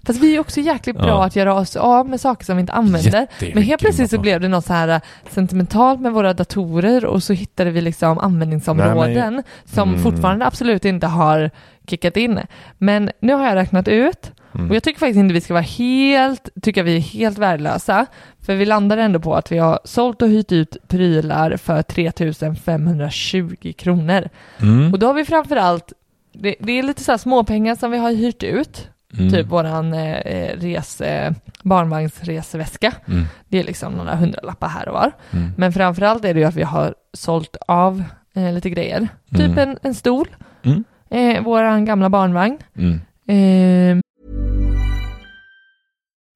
fast 0.05 0.19
vi 0.19 0.35
är 0.35 0.39
också 0.39 0.59
jäkligt 0.59 0.95
bra 0.97 1.07
Ja. 1.07 1.25
att 1.25 1.35
göra 1.35 1.53
oss 1.53 1.75
av 1.75 2.09
med 2.09 2.21
saker 2.21 2.45
som 2.45 2.57
vi 2.57 2.61
inte 2.61 2.73
använder. 2.73 3.27
Men 3.53 3.63
helt 3.63 3.81
plötsligt 3.81 4.09
så 4.11 4.19
blev 4.19 4.41
det 4.41 4.47
något 4.47 4.65
så 4.65 4.73
här 4.73 4.87
eh, 4.87 4.99
sentimentalt 5.29 5.99
med 6.01 6.11
våra 6.13 6.33
datorer 6.33 7.05
och 7.05 7.23
så 7.23 7.33
hittade 7.33 7.71
vi 7.71 7.81
liksom 7.81 8.17
användningsområden 8.19 9.33
Nej, 9.33 9.43
som 9.65 9.89
Mm. 9.89 10.03
fortfarande 10.03 10.45
absolut 10.45 10.85
inte 10.85 11.07
har 11.07 11.51
kickat 11.87 12.17
in. 12.17 12.39
Men 12.77 13.09
nu 13.19 13.33
har 13.33 13.45
jag 13.47 13.55
räknat 13.55 13.87
ut 13.87 14.31
Mm. 14.55 14.69
och 14.69 14.75
jag 14.75 14.83
tycker 14.83 14.99
faktiskt 14.99 15.17
inte 15.17 15.33
vi 15.33 15.41
ska 15.41 15.53
vara 15.53 15.63
helt, 15.63 16.49
tycker 16.61 16.83
vi 16.83 16.95
är 16.95 16.99
helt 16.99 17.37
värdelösa. 17.37 18.05
För 18.41 18.55
vi 18.55 18.65
landar 18.65 18.97
ändå 18.97 19.19
på 19.19 19.35
att 19.35 19.51
vi 19.51 19.57
har 19.57 19.79
sålt 19.83 20.21
och 20.21 20.27
hyrt 20.29 20.51
ut 20.51 20.77
prylar 20.87 21.57
för 21.57 21.81
3520 21.81 23.73
kronor. 23.77 24.29
Mm. 24.61 24.93
Och 24.93 24.99
då 24.99 25.07
har 25.07 25.13
vi 25.13 25.25
framförallt, 25.25 25.93
det, 26.33 26.55
det 26.59 26.71
är 26.79 26.83
lite 26.83 27.03
så 27.03 27.11
här 27.11 27.17
småpengar 27.17 27.75
som 27.75 27.91
vi 27.91 27.97
har 27.97 28.11
hyrt 28.11 28.43
ut. 28.43 28.87
Mm. 29.17 29.31
Typ 29.31 29.47
våran 29.47 29.93
eh, 29.93 30.55
eh, 31.01 31.31
barnvagnsresväska. 31.63 32.93
Mm. 33.07 33.25
Det 33.47 33.59
är 33.59 33.63
liksom 33.63 33.93
några 33.93 34.15
hundralappar 34.15 34.67
här 34.67 34.87
och 34.87 34.93
var. 34.93 35.11
Mm. 35.31 35.51
Men 35.57 35.73
framförallt 35.73 36.25
är 36.25 36.33
det 36.33 36.39
ju 36.39 36.45
att 36.45 36.55
vi 36.55 36.63
har 36.63 36.95
sålt 37.13 37.55
av 37.67 38.03
eh, 38.35 38.53
lite 38.53 38.69
grejer. 38.69 39.07
Typ 39.31 39.39
Mm. 39.39 39.57
en, 39.57 39.77
en 39.81 39.93
stol, 39.93 40.27
Mm. 40.63 40.83
eh, 41.09 41.43
våran 41.43 41.85
gamla 41.85 42.09
barnvagn. 42.09 42.57
Eh, 43.27 43.97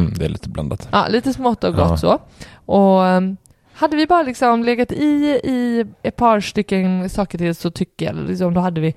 Mm, 0.00 0.12
det 0.18 0.24
är 0.24 0.28
lite 0.28 0.48
blandat. 0.48 0.88
Ja, 0.92 1.06
lite 1.08 1.32
smått 1.32 1.64
och 1.64 1.74
gott 1.74 1.90
Ja. 1.90 1.96
så. 1.96 2.18
Och 2.66 3.00
um, 3.00 3.36
hade 3.72 3.96
vi 3.96 4.06
bara 4.06 4.22
liksom 4.22 4.64
legat 4.64 4.92
i 4.92 5.40
i 5.44 5.84
ett 6.02 6.16
par 6.16 6.40
stycken 6.40 7.10
saker 7.10 7.38
till 7.38 7.54
så 7.54 7.70
tycker 7.70 8.06
jag 8.06 8.14
liksom, 8.16 8.54
då 8.54 8.60
hade 8.60 8.80
vi, 8.80 8.94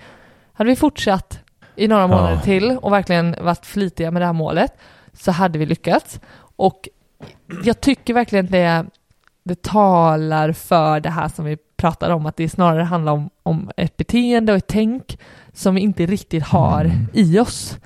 hade 0.54 0.70
vi 0.70 0.76
fortsatt 0.76 1.40
i 1.76 1.88
några 1.88 2.08
månader 2.08 2.38
till 2.38 2.72
och 2.82 2.92
verkligen 2.94 3.36
varit 3.42 3.66
flitiga 3.66 4.12
med 4.12 4.22
det 4.22 4.26
här 4.26 4.34
målet 4.34 4.74
så 5.14 5.32
hade 5.32 5.60
vi 5.60 5.66
lyckats. 5.66 6.20
Och 6.56 6.90
jag 7.64 7.82
tycker 7.82 8.14
verkligen 8.14 8.46
det, 8.48 8.86
det 9.44 9.62
talar 9.62 10.52
för 10.52 11.00
det 11.00 11.10
här 11.10 11.28
som 11.28 11.46
vi 11.46 11.58
pratar 11.78 12.10
om, 12.10 12.26
att 12.26 12.38
det 12.38 12.50
snarare 12.50 12.84
handlar 12.84 13.12
om, 13.12 13.30
om 13.44 13.72
ett 13.78 13.98
beteende 13.98 14.52
och 14.52 14.58
ett 14.58 14.68
tänk 14.68 15.20
som 15.54 15.76
vi 15.76 15.82
inte 15.82 16.06
riktigt 16.06 16.44
har 16.44 16.82
Mm. 16.86 17.08
i 17.14 17.40
oss. 17.40 17.78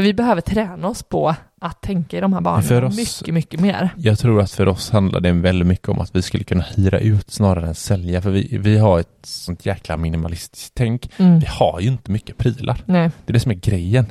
För 0.00 0.04
vi 0.04 0.14
behöver 0.14 0.40
träna 0.40 0.88
oss 0.88 1.02
på 1.02 1.34
att 1.60 1.82
tänka 1.82 2.16
i 2.16 2.20
de 2.20 2.32
här 2.32 2.40
banorna 2.40 2.86
oss- 2.86 2.96
mycket, 2.96 3.34
mycket 3.34 3.60
mer. 3.60 3.90
Jag 3.96 4.18
tror 4.18 4.40
att 4.40 4.50
för 4.50 4.68
oss 4.68 4.90
handlar 4.90 5.20
det 5.20 5.32
väldigt 5.32 5.68
mycket 5.68 5.88
om 5.88 5.98
att 6.00 6.16
vi 6.16 6.22
skulle 6.22 6.44
kunna 6.44 6.64
hyra 6.76 6.98
ut 6.98 7.30
snarare 7.30 7.66
än 7.68 7.74
sälja. 7.74 8.22
För 8.22 8.30
vi, 8.30 8.58
vi 8.60 8.78
har 8.78 9.00
ett 9.00 9.18
sånt 9.22 9.66
jäkla 9.66 9.96
minimalistiskt 9.96 10.74
tänk. 10.74 11.10
Mm. 11.18 11.38
Vi 11.38 11.46
har 11.46 11.80
ju 11.80 11.88
inte 11.88 12.10
mycket 12.10 12.36
prylar. 12.38 12.82
Nej. 12.86 13.10
Det 13.26 13.30
är 13.30 13.32
det 13.32 13.40
som 13.40 13.50
är 13.50 13.54
grejen. 13.54 14.06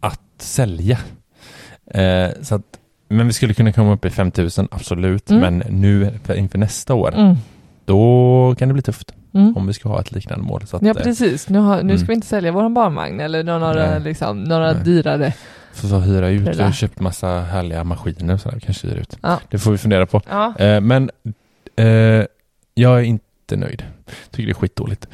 Att 0.00 0.20
sälja. 0.38 0.98
Eh, 1.94 2.28
så 2.42 2.54
att, 2.54 2.62
men 3.08 3.26
vi 3.26 3.32
skulle 3.32 3.54
kunna 3.54 3.72
komma 3.72 3.92
upp 3.92 4.04
i 4.04 4.10
5000, 4.10 4.68
absolut. 4.70 5.30
Mm. 5.30 5.40
Men 5.58 5.80
nu 5.80 6.18
för- 6.24 6.34
inför 6.34 6.58
nästa 6.58 6.94
år, 6.94 7.14
Mm. 7.14 7.36
då 7.84 8.54
kan 8.58 8.68
det 8.68 8.74
bli 8.74 8.82
tufft. 8.82 9.14
Mm. 9.34 9.56
Om 9.56 9.66
vi 9.66 9.72
ska 9.72 9.88
ha 9.88 10.00
ett 10.00 10.12
liknande 10.12 10.44
mål. 10.44 10.66
Så 10.66 10.76
att, 10.76 10.82
Ja 10.82 10.90
eh, 10.90 10.94
precis, 11.02 11.48
nu, 11.48 11.58
har, 11.58 11.82
nu 11.82 11.98
ska 11.98 12.04
Mm. 12.04 12.06
vi 12.06 12.14
inte 12.14 12.26
sälja 12.26 12.52
våran 12.52 12.74
barnvagn 12.74 13.20
eller 13.20 13.42
några, 13.44 13.72
Nej. 13.72 14.00
liksom, 14.00 14.44
några 14.44 14.72
Nej. 14.72 14.84
dyrare. 14.84 15.34
För 15.72 15.96
att 15.98 16.06
hyra 16.06 16.28
ut. 16.28 16.56
Vi 16.58 16.62
har 16.62 16.72
köpt 16.72 17.00
massa 17.00 17.40
härliga 17.40 17.84
maskiner 17.84 18.34
och 18.34 18.40
sådär. 18.40 18.54
Vi 18.54 18.60
kanske 18.60 18.88
hyr 18.88 18.96
ut. 18.96 19.16
Ja. 19.22 19.40
Det 19.50 19.58
får 19.58 19.70
vi 19.72 19.78
fundera 19.78 20.06
på. 20.06 20.22
Ja. 20.28 20.54
Eh, 20.58 20.80
men 20.80 21.10
eh, 21.76 21.86
jag 22.74 22.98
är 22.98 23.02
inte 23.02 23.56
nöjd. 23.56 23.82
Tycker 24.30 24.46
det 24.46 24.52
är 24.52 24.54
skitdåligt. 24.54 25.06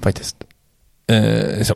Faktiskt. 0.00 0.36
Eh, 1.06 1.62
så. 1.62 1.74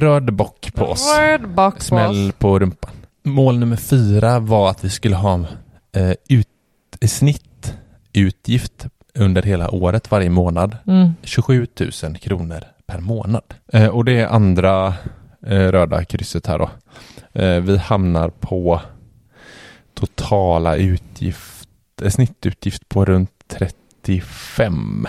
Röd 0.00 0.32
bock 0.34 0.70
på 0.74 0.84
oss. 0.84 1.16
Word 1.18 1.48
box 1.48 1.74
boss. 1.76 1.84
Smäll 1.84 2.32
på 2.38 2.58
rumpan. 2.58 2.90
Mål 3.22 3.58
nummer 3.58 3.76
fyra 3.76 4.38
var 4.38 4.70
att 4.70 4.84
vi 4.84 4.90
skulle 4.90 5.16
ha 5.16 5.44
eh, 5.92 6.12
ut, 6.28 6.48
snittutgift 7.06 8.86
under 9.14 9.42
hela 9.42 9.70
året 9.70 10.10
varje 10.10 10.30
månad. 10.30 10.76
Mm. 10.86 11.14
27 11.22 11.66
000 12.02 12.18
kronor 12.18 12.60
per 12.86 12.98
månad. 12.98 13.54
Eh, 13.72 13.86
och 13.88 14.04
det 14.04 14.20
är 14.20 14.26
andra 14.26 14.94
eh, 15.46 15.58
röda 15.58 16.04
krysset 16.04 16.46
här 16.46 16.58
då. 16.58 16.70
Eh, 17.40 17.60
vi 17.60 17.76
hamnar 17.76 18.28
på 18.28 18.80
totala 19.94 20.76
utgift, 20.76 21.68
eh, 22.02 22.10
snittutgift 22.10 22.88
på 22.88 23.04
runt 23.04 23.30
35 23.48 25.06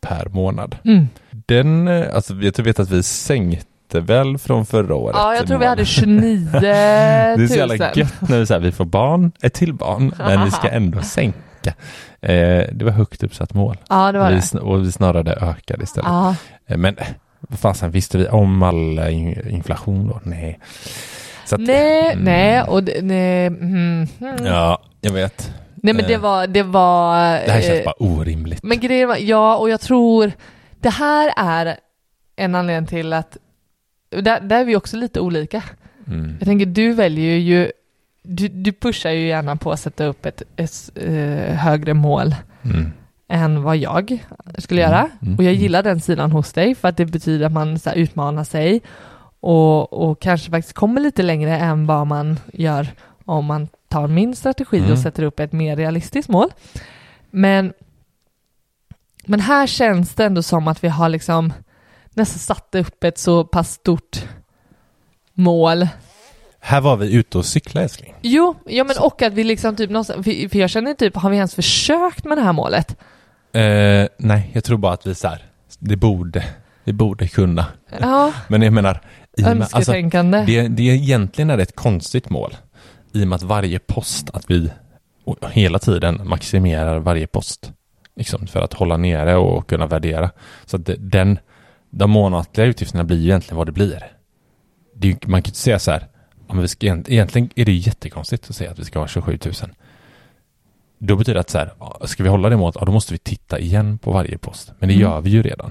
per 0.00 0.28
månad. 0.28 0.76
Mm. 0.84 1.08
Den, 1.30 1.88
eh, 1.88 2.14
alltså 2.14 2.34
jag 2.34 2.58
vet 2.58 2.80
att 2.80 2.90
vi 2.90 3.02
sänkte 3.02 4.00
väl 4.00 4.38
från 4.38 4.66
förra 4.66 4.94
året. 4.94 5.16
Ja, 5.16 5.34
jag 5.34 5.46
tror 5.46 5.58
vi 5.58 5.66
hade 5.66 5.84
29 5.84 6.50
000. 6.52 6.62
Det 6.62 6.68
är 6.68 7.46
så 7.46 7.54
jävla 7.54 7.76
gött 7.94 8.28
när 8.28 8.38
vi, 8.38 8.46
så 8.46 8.54
här, 8.54 8.60
vi 8.60 8.72
får 8.72 8.84
barn, 8.84 9.32
ett 9.42 9.54
till 9.54 9.74
barn, 9.74 10.14
men 10.18 10.44
vi 10.44 10.50
ska 10.50 10.68
ändå 10.70 11.02
sänka. 11.02 11.74
Eh, 12.20 12.64
det 12.72 12.84
var 12.84 12.90
högt 12.92 13.22
uppsatt 13.22 13.54
mål. 13.54 13.76
Ja, 13.88 14.12
det 14.12 14.18
var 14.18 14.30
vi, 14.30 14.40
det. 14.52 14.58
och 14.60 14.84
vi 14.84 14.92
snarare 14.92 15.32
ökade 15.34 15.82
istället. 15.82 16.08
Ja. 16.08 16.34
Eh, 16.66 16.76
Men 16.76 16.96
vad 17.40 17.58
fasen, 17.58 17.90
visste 17.90 18.18
vi 18.18 18.28
om 18.28 18.62
all 18.62 18.98
eh, 18.98 19.14
in- 19.18 19.48
inflation 19.48 20.08
då? 20.08 20.20
Nej. 20.22 20.58
Så 21.44 21.54
att, 21.54 21.60
Nej, 21.60 22.12
mm, 22.12 22.24
nej, 22.24 22.62
och 22.62 22.82
det, 22.84 23.02
nej, 23.02 23.46
mm, 23.46 24.06
mm. 24.20 24.46
Ja, 24.46 24.82
jag 25.00 25.12
vet. 25.12 25.52
nej 25.74 25.94
men 25.94 26.04
det 26.06 26.16
var, 26.16 26.46
det 26.46 26.62
var... 26.62 27.16
Det 27.32 27.52
här 27.52 27.60
känns 27.60 27.78
eh, 27.80 27.84
bara 27.84 27.94
orimligt. 27.98 28.62
Men 28.62 28.80
grejen 28.80 29.08
var, 29.08 29.16
ja, 29.16 29.56
och 29.56 29.70
jag 29.70 29.80
tror 29.80 30.32
det 30.80 30.90
här 30.90 31.32
är 31.36 31.76
en 32.36 32.54
anledning 32.54 32.86
till 32.86 33.12
att 33.12 33.36
där, 34.10 34.40
där 34.40 34.60
är 34.60 34.64
vi 34.64 34.76
också 34.76 34.96
lite 34.96 35.20
olika. 35.20 35.62
Mm. 36.06 36.36
Jag 36.38 36.46
tänker, 36.48 36.66
du 36.66 36.92
väljer 36.92 37.36
ju, 37.36 37.70
du, 38.22 38.48
du 38.48 38.72
pushar 38.72 39.10
ju 39.10 39.26
gärna 39.26 39.56
på 39.56 39.72
att 39.72 39.80
sätta 39.80 40.04
upp 40.04 40.26
ett, 40.26 40.42
ett 40.56 40.90
eh, 40.94 41.54
högre 41.54 41.94
mål 41.94 42.34
Mm. 42.62 42.92
än 43.28 43.62
vad 43.62 43.76
jag 43.76 44.24
skulle 44.58 44.82
Mm, 44.84 44.92
göra. 44.92 45.08
mm, 45.22 45.36
Och 45.36 45.42
jag 45.44 45.54
gillar 45.54 45.82
den 45.82 46.00
sidan 46.00 46.32
hos 46.32 46.52
dig 46.52 46.74
för 46.74 46.88
att 46.88 46.96
det 46.96 47.06
betyder 47.06 47.46
att 47.46 47.52
man 47.52 47.78
så 47.78 47.90
här, 47.90 47.96
utmanar 47.96 48.44
sig 48.44 48.80
och, 49.40 49.92
och 49.92 50.20
kanske 50.20 50.50
faktiskt 50.50 50.74
kommer 50.74 51.00
lite 51.00 51.22
längre 51.22 51.58
än 51.58 51.86
vad 51.86 52.06
man 52.06 52.40
gör 52.52 52.86
om 53.24 53.44
man 53.44 53.68
tar 53.88 54.06
min 54.08 54.36
strategi 54.36 54.78
Mm. 54.78 54.92
och 54.92 54.98
sätter 54.98 55.22
upp 55.22 55.40
ett 55.40 55.52
mer 55.52 55.76
realistiskt 55.76 56.28
mål. 56.28 56.48
Men, 57.30 57.72
men 59.26 59.40
här 59.40 59.66
känns 59.66 60.14
det 60.14 60.24
ändå 60.24 60.42
som 60.42 60.68
att 60.68 60.84
vi 60.84 60.88
har 60.88 61.08
liksom 61.08 61.52
nästan 62.10 62.38
satt 62.38 62.74
upp 62.74 63.04
ett 63.04 63.18
så 63.18 63.44
pass 63.44 63.72
stort 63.72 64.24
mål 65.32 65.88
Här 66.68 66.80
var 66.80 66.96
vi 66.96 67.14
ute 67.14 67.38
och 67.38 67.44
cykla 67.44 67.82
älskling. 67.82 68.14
Jo, 68.22 68.54
ja 68.66 68.84
men 68.84 68.96
och 68.98 69.22
att 69.22 69.32
vi 69.32 69.44
liksom 69.44 69.76
typ 69.76 69.90
någonstans, 69.90 70.24
för, 70.24 70.48
för 70.48 70.58
jag 70.58 70.70
känner 70.70 70.94
typ, 70.94 71.16
har 71.16 71.30
vi 71.30 71.36
ens 71.36 71.54
försökt 71.54 72.24
med 72.24 72.38
det 72.38 72.42
här 72.42 72.52
målet? 72.52 72.96
Eh, 73.52 74.08
nej, 74.18 74.50
jag 74.52 74.64
tror 74.64 74.78
bara 74.78 74.92
att 74.92 75.06
vi 75.06 75.14
så 75.14 75.28
här, 75.28 75.42
det 75.78 75.96
borde, 75.96 76.44
vi 76.84 76.92
borde 76.92 77.28
kunna. 77.28 77.66
Ja, 78.00 78.32
Men 78.48 78.62
jag 78.62 78.72
menar, 78.72 79.00
i 79.36 79.42
och 79.42 79.46
med, 79.46 79.62
alltså, 79.62 79.76
önsketänkande. 79.76 80.44
det, 80.46 80.68
det 80.68 80.90
är 80.90 80.94
egentligen 80.94 81.50
är 81.50 81.56
det 81.56 81.62
ett 81.62 81.76
konstigt 81.76 82.30
mål. 82.30 82.56
I 83.12 83.24
och 83.24 83.28
med 83.28 83.36
att 83.36 83.42
varje 83.42 83.78
post, 83.78 84.30
att 84.32 84.50
vi 84.50 84.70
hela 85.50 85.78
tiden 85.78 86.20
maximerar 86.24 86.98
varje 86.98 87.26
post. 87.26 87.72
Liksom 88.16 88.46
för 88.46 88.60
att 88.60 88.72
hålla 88.72 88.96
nere 88.96 89.36
och 89.36 89.68
kunna 89.68 89.86
värdera. 89.86 90.30
Så 90.66 90.76
att 90.76 90.90
den, 90.98 91.38
de 91.90 92.10
månatliga 92.10 92.66
utgifterna 92.66 93.04
blir 93.04 93.16
ju 93.16 93.24
egentligen 93.24 93.56
vad 93.56 93.66
det 93.66 93.72
blir. 93.72 94.12
Det 94.94 95.26
man 95.26 95.42
kan 95.42 95.48
ju 95.48 95.50
inte 95.50 95.58
säga 95.58 95.78
så 95.78 95.90
här, 95.90 96.08
men 96.54 96.62
vi 96.62 96.68
ska, 96.68 96.86
egent- 96.86 97.08
egentligen 97.10 97.50
är 97.54 97.64
det 97.64 97.72
jättekonstigt 97.72 98.50
att 98.50 98.56
säga 98.56 98.70
att 98.70 98.78
vi 98.78 98.84
ska 98.84 98.98
ha 98.98 99.06
27 99.08 99.38
000. 99.44 99.54
Då 100.98 101.16
betyder 101.16 101.34
det 101.34 101.40
att 101.40 101.50
så 101.50 101.58
här, 101.58 101.72
ska 102.06 102.22
vi 102.22 102.28
hålla 102.28 102.48
det 102.48 102.56
målet, 102.56 102.76
ja, 102.80 102.84
då 102.84 102.92
måste 102.92 103.12
vi 103.14 103.18
titta 103.18 103.58
igen 103.58 103.98
på 103.98 104.12
varje 104.12 104.38
post. 104.38 104.72
Men 104.78 104.88
det 104.88 104.94
Mm. 104.94 105.02
gör 105.02 105.20
vi 105.20 105.30
ju 105.30 105.42
redan. 105.42 105.70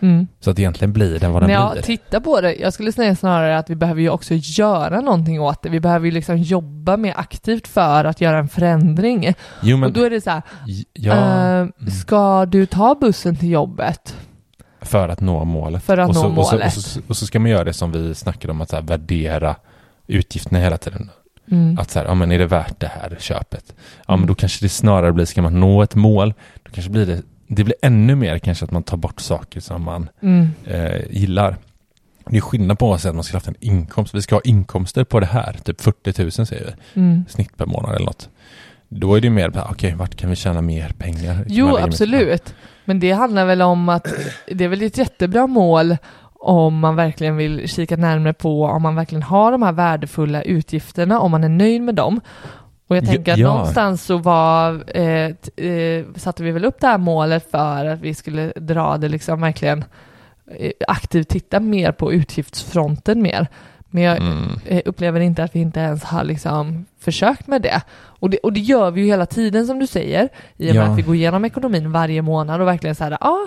Mm. 0.00 0.26
Så 0.40 0.50
att 0.50 0.58
egentligen 0.58 0.92
blir 0.92 1.18
den 1.18 1.32
vad 1.32 1.42
den 1.42 1.50
Ja, 1.50 1.70
blir. 1.72 1.82
titta 1.82 2.20
på 2.20 2.40
det. 2.40 2.54
Jag 2.54 2.72
skulle 2.72 2.92
säga 2.92 3.16
snarare 3.16 3.58
att 3.58 3.70
vi 3.70 3.74
behöver 3.74 4.00
ju 4.00 4.10
också 4.10 4.34
göra 4.34 5.00
någonting 5.00 5.40
åt 5.40 5.62
det. 5.62 5.68
Vi 5.68 5.80
behöver 5.80 6.06
ju 6.06 6.12
liksom 6.12 6.36
jobba 6.36 6.96
mer 6.96 7.14
aktivt 7.16 7.68
för 7.68 8.04
att 8.04 8.20
göra 8.20 8.38
en 8.38 8.48
förändring. 8.48 9.32
Jo, 9.62 9.76
men 9.76 9.86
och 9.88 9.92
då 9.92 10.04
är 10.04 10.10
det 10.10 10.20
så 10.20 10.30
här, 10.30 10.42
ja, 10.92 11.60
eh, 11.60 11.66
ska 12.02 12.46
du 12.46 12.66
ta 12.66 12.94
bussen 12.94 13.36
till 13.36 13.50
jobbet? 13.50 14.16
För 14.80 15.08
att 15.08 15.20
nå 15.20 15.44
målet. 15.44 15.82
För 15.84 15.98
att 15.98 16.08
och 16.08 16.16
så, 16.16 16.28
nå 16.28 16.40
Och 16.40 16.46
så, 16.46 16.54
målet. 16.54 16.76
och, 16.76 16.82
så, 16.82 17.00
och 17.08 17.16
så 17.16 17.26
ska 17.26 17.38
man 17.40 17.50
göra 17.50 17.64
det 17.64 17.72
som 17.72 17.92
vi 17.92 18.14
snackade 18.14 18.50
om, 18.52 18.60
att 18.60 18.70
så 18.70 18.80
värdera 18.80 19.56
utgifterna 20.06 20.58
hela 20.58 20.78
tiden. 20.78 21.10
Mm. 21.50 21.78
Att 21.78 21.90
så 21.90 21.98
här, 21.98 22.06
ja 22.06 22.14
men 22.14 22.32
är 22.32 22.38
det 22.38 22.46
värt 22.46 22.80
det 22.80 22.86
här 23.00 23.16
köpet? 23.20 23.64
Ja 24.06 24.14
Mm. 24.14 24.20
men 24.20 24.28
då 24.28 24.34
kanske 24.34 24.64
det 24.64 24.68
snarare 24.68 25.12
blir, 25.12 25.24
ska 25.24 25.42
man 25.42 25.60
nå 25.60 25.82
ett 25.82 25.94
mål, 25.94 26.34
då 26.62 26.70
kanske 26.72 26.90
blir 26.90 27.06
det, 27.06 27.22
det 27.46 27.64
blir 27.64 27.76
ännu 27.82 28.14
mer 28.14 28.38
kanske 28.38 28.64
att 28.64 28.70
man 28.70 28.82
tar 28.82 28.96
bort 28.96 29.20
saker 29.20 29.60
som 29.60 29.82
man 29.82 30.08
Mm. 30.22 30.48
eh, 30.64 31.00
gillar. 31.10 31.56
Det 32.30 32.36
är 32.36 32.40
skillnad 32.40 32.78
på 32.78 32.94
att 32.94 33.00
säga 33.00 33.10
att 33.10 33.14
man 33.14 33.24
ska 33.24 33.32
ha 33.34 33.36
haft 33.38 33.48
en 33.48 33.54
inkomst. 33.60 34.14
Vi 34.14 34.22
ska 34.22 34.34
ha 34.34 34.40
inkomster 34.44 35.04
på 35.04 35.20
det 35.20 35.26
här, 35.26 35.56
typ 35.64 35.80
40 35.80 36.22
000 36.22 36.32
säger 36.32 36.64
vi, 36.94 37.00
Mm. 37.00 37.24
snitt 37.28 37.56
per 37.56 37.66
månad 37.66 37.94
eller 37.94 38.06
något. 38.06 38.28
Då 38.88 39.14
är 39.14 39.20
det 39.20 39.30
mer, 39.30 39.52
okej, 39.70 39.94
vart 39.94 40.14
kan 40.14 40.30
vi 40.30 40.36
tjäna 40.36 40.60
mer 40.62 40.94
pengar? 40.98 41.34
Man 41.34 41.44
Jo, 41.48 41.76
absolut. 41.76 42.54
Men 42.84 43.00
det 43.00 43.10
handlar 43.12 43.44
väl 43.46 43.62
om 43.62 43.88
att 43.88 44.06
det 44.52 44.64
är 44.64 44.68
väl 44.68 44.82
ett 44.82 44.98
jättebra 44.98 45.46
mål 45.46 45.96
om 46.40 46.78
man 46.78 46.96
verkligen 46.96 47.36
vill 47.36 47.68
kika 47.68 47.96
närmare 47.96 48.32
på 48.32 48.64
om 48.64 48.82
man 48.82 48.94
verkligen 48.94 49.22
har 49.22 49.52
de 49.52 49.62
här 49.62 49.72
värdefulla 49.72 50.42
utgifterna, 50.42 51.20
om 51.20 51.30
man 51.30 51.44
är 51.44 51.48
nöjd 51.48 51.82
med 51.82 51.94
dem. 51.94 52.20
Och 52.88 52.96
jag 52.96 53.04
Ja, 53.04 53.08
tänker 53.08 53.32
att 53.32 53.38
ja. 53.38 53.48
någonstans 53.48 54.02
så 54.04 54.16
var, 54.18 54.84
eh, 54.96 55.30
eh, 55.66 56.04
satte 56.16 56.42
vi 56.42 56.50
väl 56.50 56.64
upp 56.64 56.80
det 56.80 56.86
här 56.86 56.98
målet 56.98 57.50
för 57.50 57.84
att 57.84 58.00
vi 58.00 58.14
skulle 58.14 58.52
dra 58.56 58.96
det 58.96 59.08
liksom 59.08 59.40
verkligen 59.40 59.84
eh, 60.58 60.70
aktivt 60.88 61.28
titta 61.28 61.60
mer 61.60 61.92
på 61.92 62.12
utgiftsfronten 62.12 63.22
mer. 63.22 63.46
Men 63.90 64.02
jag 64.02 64.16
Mm. 64.16 64.44
eh, 64.66 64.82
upplever 64.84 65.20
inte 65.20 65.44
att 65.44 65.54
vi 65.56 65.60
inte 65.60 65.80
ens 65.80 66.04
har 66.04 66.24
liksom 66.24 66.86
försökt 67.00 67.46
med 67.46 67.62
det. 67.62 67.82
Och, 67.96 68.30
det. 68.30 68.38
och 68.38 68.52
det 68.52 68.60
gör 68.60 68.90
vi 68.90 69.00
ju 69.00 69.06
hela 69.06 69.26
tiden 69.26 69.66
som 69.66 69.78
du 69.78 69.86
säger, 69.86 70.28
i 70.56 70.70
och 70.70 70.74
med 70.74 70.84
Ja. 70.84 70.90
att 70.90 70.98
vi 70.98 71.02
går 71.02 71.14
igenom 71.14 71.44
ekonomin 71.44 71.92
varje 71.92 72.22
månad 72.22 72.60
och 72.60 72.66
verkligen 72.66 72.94
så 72.96 73.04
här, 73.04 73.18
ja, 73.20 73.46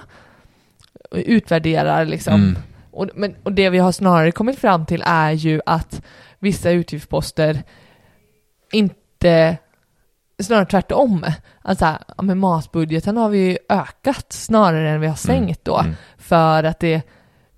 utvärderar 1.12 2.06
liksom. 2.06 2.34
Mm. 2.34 2.58
Och, 3.00 3.10
men, 3.16 3.36
och 3.44 3.54
det 3.54 3.70
vi 3.70 3.78
har 3.78 3.92
snarare 3.92 4.32
kommit 4.32 4.60
fram 4.60 4.86
till 4.86 5.04
är 5.06 5.32
ju 5.32 5.62
att 5.66 6.02
vissa 6.40 6.72
utgiftsposter 6.72 7.64
inte, 8.72 9.58
snarare 10.40 10.66
tvärtom. 10.66 11.26
Alltså, 11.62 11.86
ja, 12.18 12.24
med 12.24 12.38
matbudgeten 12.38 13.18
har 13.18 13.30
vi 13.30 13.40
ju 13.40 13.58
ökat 13.70 14.34
snarare 14.34 14.90
än 14.90 15.02
vi 15.02 15.08
har 15.08 15.16
sänkt 15.16 15.66
då. 15.66 15.78
Mm. 15.80 15.94
För 16.18 16.64
att 16.64 16.80
det, 16.80 17.02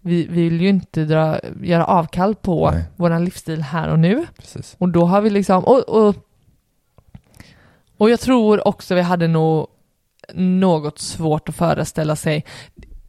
vi, 0.02 0.28
vi 0.28 0.50
vill 0.50 0.62
ju 0.62 0.70
inte 0.70 1.06
dra, 1.06 1.40
göra 1.62 1.86
avkall 1.86 2.36
på 2.36 2.72
Nej. 2.72 2.84
våran 2.96 3.26
livsstil 3.26 3.62
här 3.62 3.90
och 3.90 4.00
nu. 4.00 4.26
Precis. 4.38 4.76
Och 4.78 4.90
då 4.90 5.06
har 5.06 5.22
vi 5.22 5.30
liksom, 5.30 5.64
och, 5.64 5.90
och, 5.90 6.16
och 7.98 8.10
jag 8.10 8.20
tror 8.20 8.68
också 8.68 8.96
vi 8.96 9.02
hade 9.02 9.28
nog 9.28 9.68
något 10.34 11.00
svårt 11.00 11.50
att 11.50 11.56
föreställa 11.56 12.16
sig. 12.16 12.46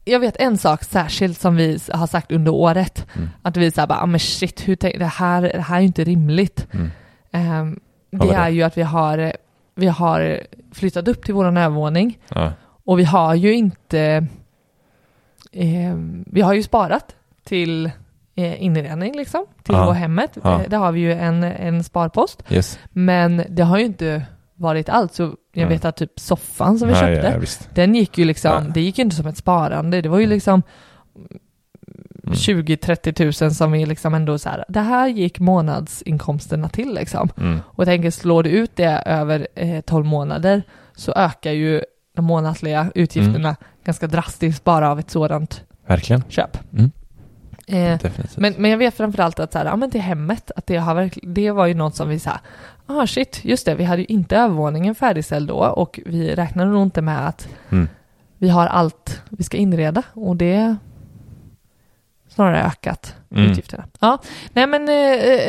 Jag 0.04 0.20
vet 0.20 0.36
en 0.36 0.58
sak 0.58 0.84
särskilt 0.84 1.40
som 1.40 1.56
vi 1.56 1.78
har 1.92 2.06
sagt 2.06 2.32
under 2.32 2.52
året, 2.54 3.06
Mm. 3.16 3.28
att 3.42 3.56
vi 3.56 3.70
säger 3.70 3.86
bara, 3.88 4.00
ah, 4.00 4.06
men 4.06 4.20
shit, 4.20 4.68
hur 4.68 4.76
tänk, 4.76 4.98
det, 4.98 5.04
här, 5.04 5.42
det 5.42 5.60
här 5.60 5.76
är 5.76 5.80
ju 5.80 5.86
inte 5.86 6.04
rimligt. 6.04 6.66
Mm. 6.72 6.90
Ja, 7.30 7.38
det 8.10 8.26
vadå? 8.26 8.32
är 8.32 8.48
ju 8.48 8.62
att 8.62 8.78
vi 8.78 8.82
har, 8.82 9.32
vi 9.74 9.86
har 9.88 10.40
flyttat 10.72 11.08
upp 11.08 11.24
till 11.24 11.34
våran 11.34 11.56
övervåning 11.56 12.18
Ja. 12.28 12.52
och 12.84 12.98
vi 12.98 13.04
har 13.04 13.34
ju 13.34 13.54
inte, 13.54 14.26
eh, 15.52 15.94
vi 16.26 16.40
har 16.40 16.52
ju 16.54 16.62
sparat 16.62 17.14
till 17.44 17.86
eh, 18.34 18.62
inredning 18.62 19.16
liksom, 19.16 19.44
till 19.62 19.74
Ja. 19.74 19.86
vår 19.86 19.92
hemmet. 19.92 20.38
Ja. 20.42 20.60
Eh, 20.62 20.68
Där 20.68 20.78
har 20.78 20.92
vi 20.92 21.00
ju 21.00 21.12
en, 21.12 21.42
en 21.44 21.84
sparpost. 21.84 22.42
Yes. 22.50 22.78
Men 22.90 23.42
det 23.48 23.62
har 23.62 23.78
ju 23.78 23.84
inte 23.84 24.22
varit 24.62 24.88
allt. 24.88 25.14
Så 25.14 25.22
jag 25.22 25.36
Nej. 25.52 25.64
vet 25.66 25.84
att 25.84 25.96
typ 25.96 26.20
soffan 26.20 26.78
som 26.78 26.88
vi 26.88 26.94
Ja, 26.94 27.00
köpte, 27.00 27.38
ja, 27.40 27.66
den 27.74 27.94
gick 27.94 28.18
ju 28.18 28.24
liksom, 28.24 28.50
Ja. 28.50 28.60
det 28.74 28.80
gick 28.80 28.98
ju 28.98 29.04
inte 29.04 29.16
som 29.16 29.26
ett 29.26 29.36
sparande. 29.36 30.00
Det 30.02 30.08
var 30.08 30.18
ju 30.18 30.26
liksom 30.26 30.62
Mm. 32.24 32.34
20-30 32.34 33.12
tusen 33.12 33.50
som 33.54 33.72
vi 33.72 33.86
liksom 33.86 34.14
ändå 34.14 34.38
så 34.38 34.48
här, 34.48 34.64
det 34.68 34.80
här 34.80 35.08
gick 35.08 35.38
månadsinkomsterna 35.38 36.68
till 36.68 36.94
liksom. 36.94 37.28
Mm. 37.40 37.60
Och 37.66 37.84
tänker, 37.84 38.10
slår 38.10 38.42
du 38.42 38.50
ut 38.50 38.70
det 38.76 39.02
över 39.06 39.48
eh, 39.54 39.80
12 39.80 40.06
månader 40.06 40.62
så 40.96 41.12
ökar 41.12 41.52
ju 41.52 41.82
de 42.16 42.24
månatliga 42.24 42.90
utgifterna 42.94 43.48
Mm. 43.48 43.54
ganska 43.84 44.06
drastiskt 44.06 44.64
bara 44.64 44.90
av 44.90 44.98
ett 44.98 45.10
sådant 45.10 45.64
Verkligen. 45.86 46.22
köp. 46.28 46.58
Mm. 46.72 46.90
Eh, 47.66 48.00
men, 48.36 48.54
men 48.58 48.70
jag 48.70 48.78
vet 48.78 48.94
framförallt 48.94 49.40
att 49.40 49.52
så 49.52 49.58
här, 49.58 49.64
ja, 49.66 49.76
men 49.76 49.90
till 49.90 50.00
hemmet, 50.00 50.50
att 50.56 50.66
det, 50.66 50.76
har 50.76 50.94
verkl- 50.94 51.32
det 51.34 51.50
var 51.50 51.66
ju 51.66 51.74
något 51.74 51.94
som 51.96 52.08
vi 52.08 52.18
sa, 52.18 52.40
ah 52.86 53.06
shit, 53.06 53.40
just 53.44 53.66
det, 53.66 53.74
vi 53.74 53.84
hade 53.84 54.02
ju 54.02 54.06
inte 54.08 54.36
övervåningen 54.36 54.94
färdigställd 54.94 55.48
då 55.48 55.54
och 55.56 56.00
vi 56.06 56.34
räknade 56.34 56.70
nog 56.70 56.82
inte 56.82 57.02
med 57.02 57.28
att 57.28 57.48
Mm. 57.72 57.88
vi 58.38 58.48
har 58.48 58.66
allt 58.66 59.22
vi 59.30 59.44
ska 59.44 59.56
inreda 59.56 60.02
och 60.14 60.36
det 60.36 60.76
snarare 62.28 62.62
ökat 62.62 63.14
Mm. 63.30 63.50
utgifterna. 63.50 63.84
Ja, 64.00 64.18
nej 64.52 64.66
men 64.66 64.88
eh, 64.88 64.96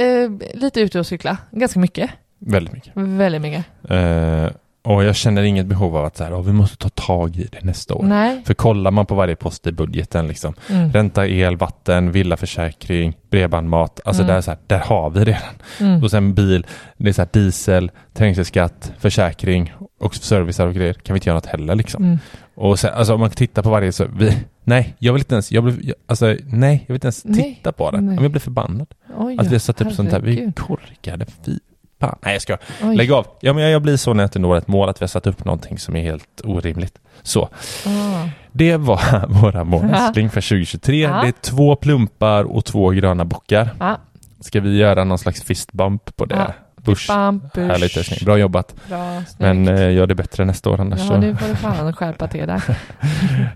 eh, 0.08 0.32
lite 0.54 0.82
ute 0.82 1.00
och 1.00 1.08
cykla, 1.08 1.38
ganska 1.52 1.80
mycket, 1.80 2.12
Väldigt 2.40 2.74
mycket. 2.74 2.92
väldigt 2.96 3.42
mycket. 3.42 3.66
Eh, 3.90 4.50
och 4.84 5.04
jag 5.04 5.16
känner 5.16 5.44
inget 5.44 5.66
behov 5.66 5.98
av 5.98 6.06
att 6.06 6.18
så 6.18 6.24
här, 6.24 6.34
"Åh, 6.34 6.42
vi 6.42 6.52
måste 6.54 6.78
ta 6.78 6.90
tag 6.90 7.36
i 7.36 7.48
det 7.52 7.64
nästa 7.64 7.94
år. 7.94 8.04
Nej. 8.04 8.42
För 8.46 8.54
kollar 8.54 8.92
man 8.92 9.06
på 9.06 9.16
varje 9.16 9.36
post 9.36 9.68
i 9.68 9.72
budgeten, 9.72 10.28
liksom, 10.28 10.54
Mm. 10.70 10.92
ränta, 10.92 11.28
el, 11.28 11.58
vatten, 11.58 12.12
villaförsäkring, 12.12 13.14
bredband, 13.30 13.70
mat, 13.70 14.00
alltså 14.06 14.22
Mm. 14.24 14.30
där, 14.32 14.38
är 14.38 14.42
så 14.42 14.52
här, 14.52 14.60
där 14.68 14.80
har 14.80 15.10
vi 15.10 15.26
redan. 15.26 15.42
Mm. 15.80 16.04
Och 16.04 16.12
sen 16.12 16.34
bil, 16.34 16.66
det 16.98 17.10
är 17.10 17.14
så 17.14 17.22
här, 17.22 17.30
diesel, 17.34 17.92
trängselskatt, 18.14 18.94
försäkring 19.00 19.74
och 20.00 20.16
servicer 20.16 20.68
och 20.68 20.74
grejer. 20.74 20.94
Kan 20.94 21.14
vi 21.14 21.18
inte 21.18 21.30
göra 21.30 21.38
något 21.38 21.46
heller 21.46 21.76
liksom. 21.76 22.04
Mm. 22.04 22.20
Och 22.56 22.80
sen, 22.80 22.94
alltså 22.94 23.14
om 23.14 23.20
man 23.20 23.30
tittar 23.30 23.62
på 23.64 23.70
varje 23.70 23.92
så, 23.92 24.06
vi, 24.18 24.38
nej, 24.64 24.96
jag 25.00 25.14
vill 25.14 25.20
inte 25.22 25.36
ens, 25.36 25.52
jag 25.52 25.64
blir, 25.64 25.94
alltså 26.08 26.36
nej, 26.46 26.84
jag 26.88 26.94
vill 26.94 26.96
inte 26.96 27.06
ens 27.08 27.26
Nej, 27.26 27.56
titta 27.56 27.72
på 27.72 27.92
det. 27.92 28.02
nej. 28.02 28.18
Jag 28.22 28.32
blir 28.32 28.42
förbannad. 28.42 28.88
Oj, 29.18 29.38
Att 29.40 29.48
vi 29.48 29.52
har 29.52 29.60
satt 29.60 29.82
upp 29.82 29.92
sånt 29.92 30.12
här, 30.12 30.20
vi 30.20 30.44
är 30.44 30.52
korkade, 30.52 31.26
fy 31.46 31.60
fan. 32.08 32.18
Nej 32.22 32.34
jag 32.34 32.42
ska 32.42 32.58
Oj. 32.84 32.96
Lägg 32.96 33.12
av. 33.12 33.28
Ja, 33.40 33.54
men 33.54 33.64
jag 33.72 33.82
blir 33.82 33.98
så 33.98 34.14
när 34.14 34.24
jag 34.24 34.28
inte 34.28 34.40
når 34.40 34.58
ett 34.58 34.68
mål 34.68 34.90
att 34.90 35.02
vi 35.02 35.04
har 35.04 35.08
satt 35.08 35.28
upp 35.28 35.46
någonting 35.46 35.78
som 35.78 35.96
är 35.96 36.02
helt 36.04 36.42
orimligt. 36.44 37.00
Så, 37.22 37.50
Ah. 37.86 38.30
det 38.52 38.78
var 38.78 39.26
våra 39.42 39.64
målsling 39.64 40.30
för 40.30 40.42
2023. 40.42 41.02
Ja. 41.02 41.10
Det 41.22 41.28
är 41.28 41.32
två 41.42 41.76
plumpar 41.76 42.44
och 42.44 42.66
två 42.66 42.90
gröna 42.90 43.26
bockar. 43.26 43.70
Ja, 43.80 43.98
Ska 44.40 44.62
vi 44.62 44.78
göra 44.78 45.04
någon 45.04 45.18
slags 45.20 45.44
fistbump 45.44 46.16
på 46.16 46.26
det? 46.26 46.54
Bump, 46.86 47.54
bush. 47.54 47.68
Härligt 47.68 47.98
älskling. 47.98 48.20
Bra 48.26 48.38
jobbat. 48.38 48.76
Bra. 48.90 49.24
Men 49.38 49.68
eh, 49.68 49.92
gör 49.94 50.08
det 50.08 50.16
bättre 50.16 50.46
nästa 50.46 50.70
år 50.70 50.82
annars 50.82 51.00
Ja, 51.00 51.08
så. 51.08 51.18
nu 51.18 51.36
får 51.36 51.48
du 51.48 51.56
fan 51.56 51.94
skärpa 51.94 52.28
till 52.28 52.48
dig. 52.48 52.60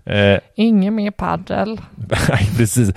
Eh, 0.06 0.40
Ingen 0.56 0.96
mer 0.96 1.12
paddel. 1.12 1.82
nej, 2.30 2.50
precis. 2.58 2.90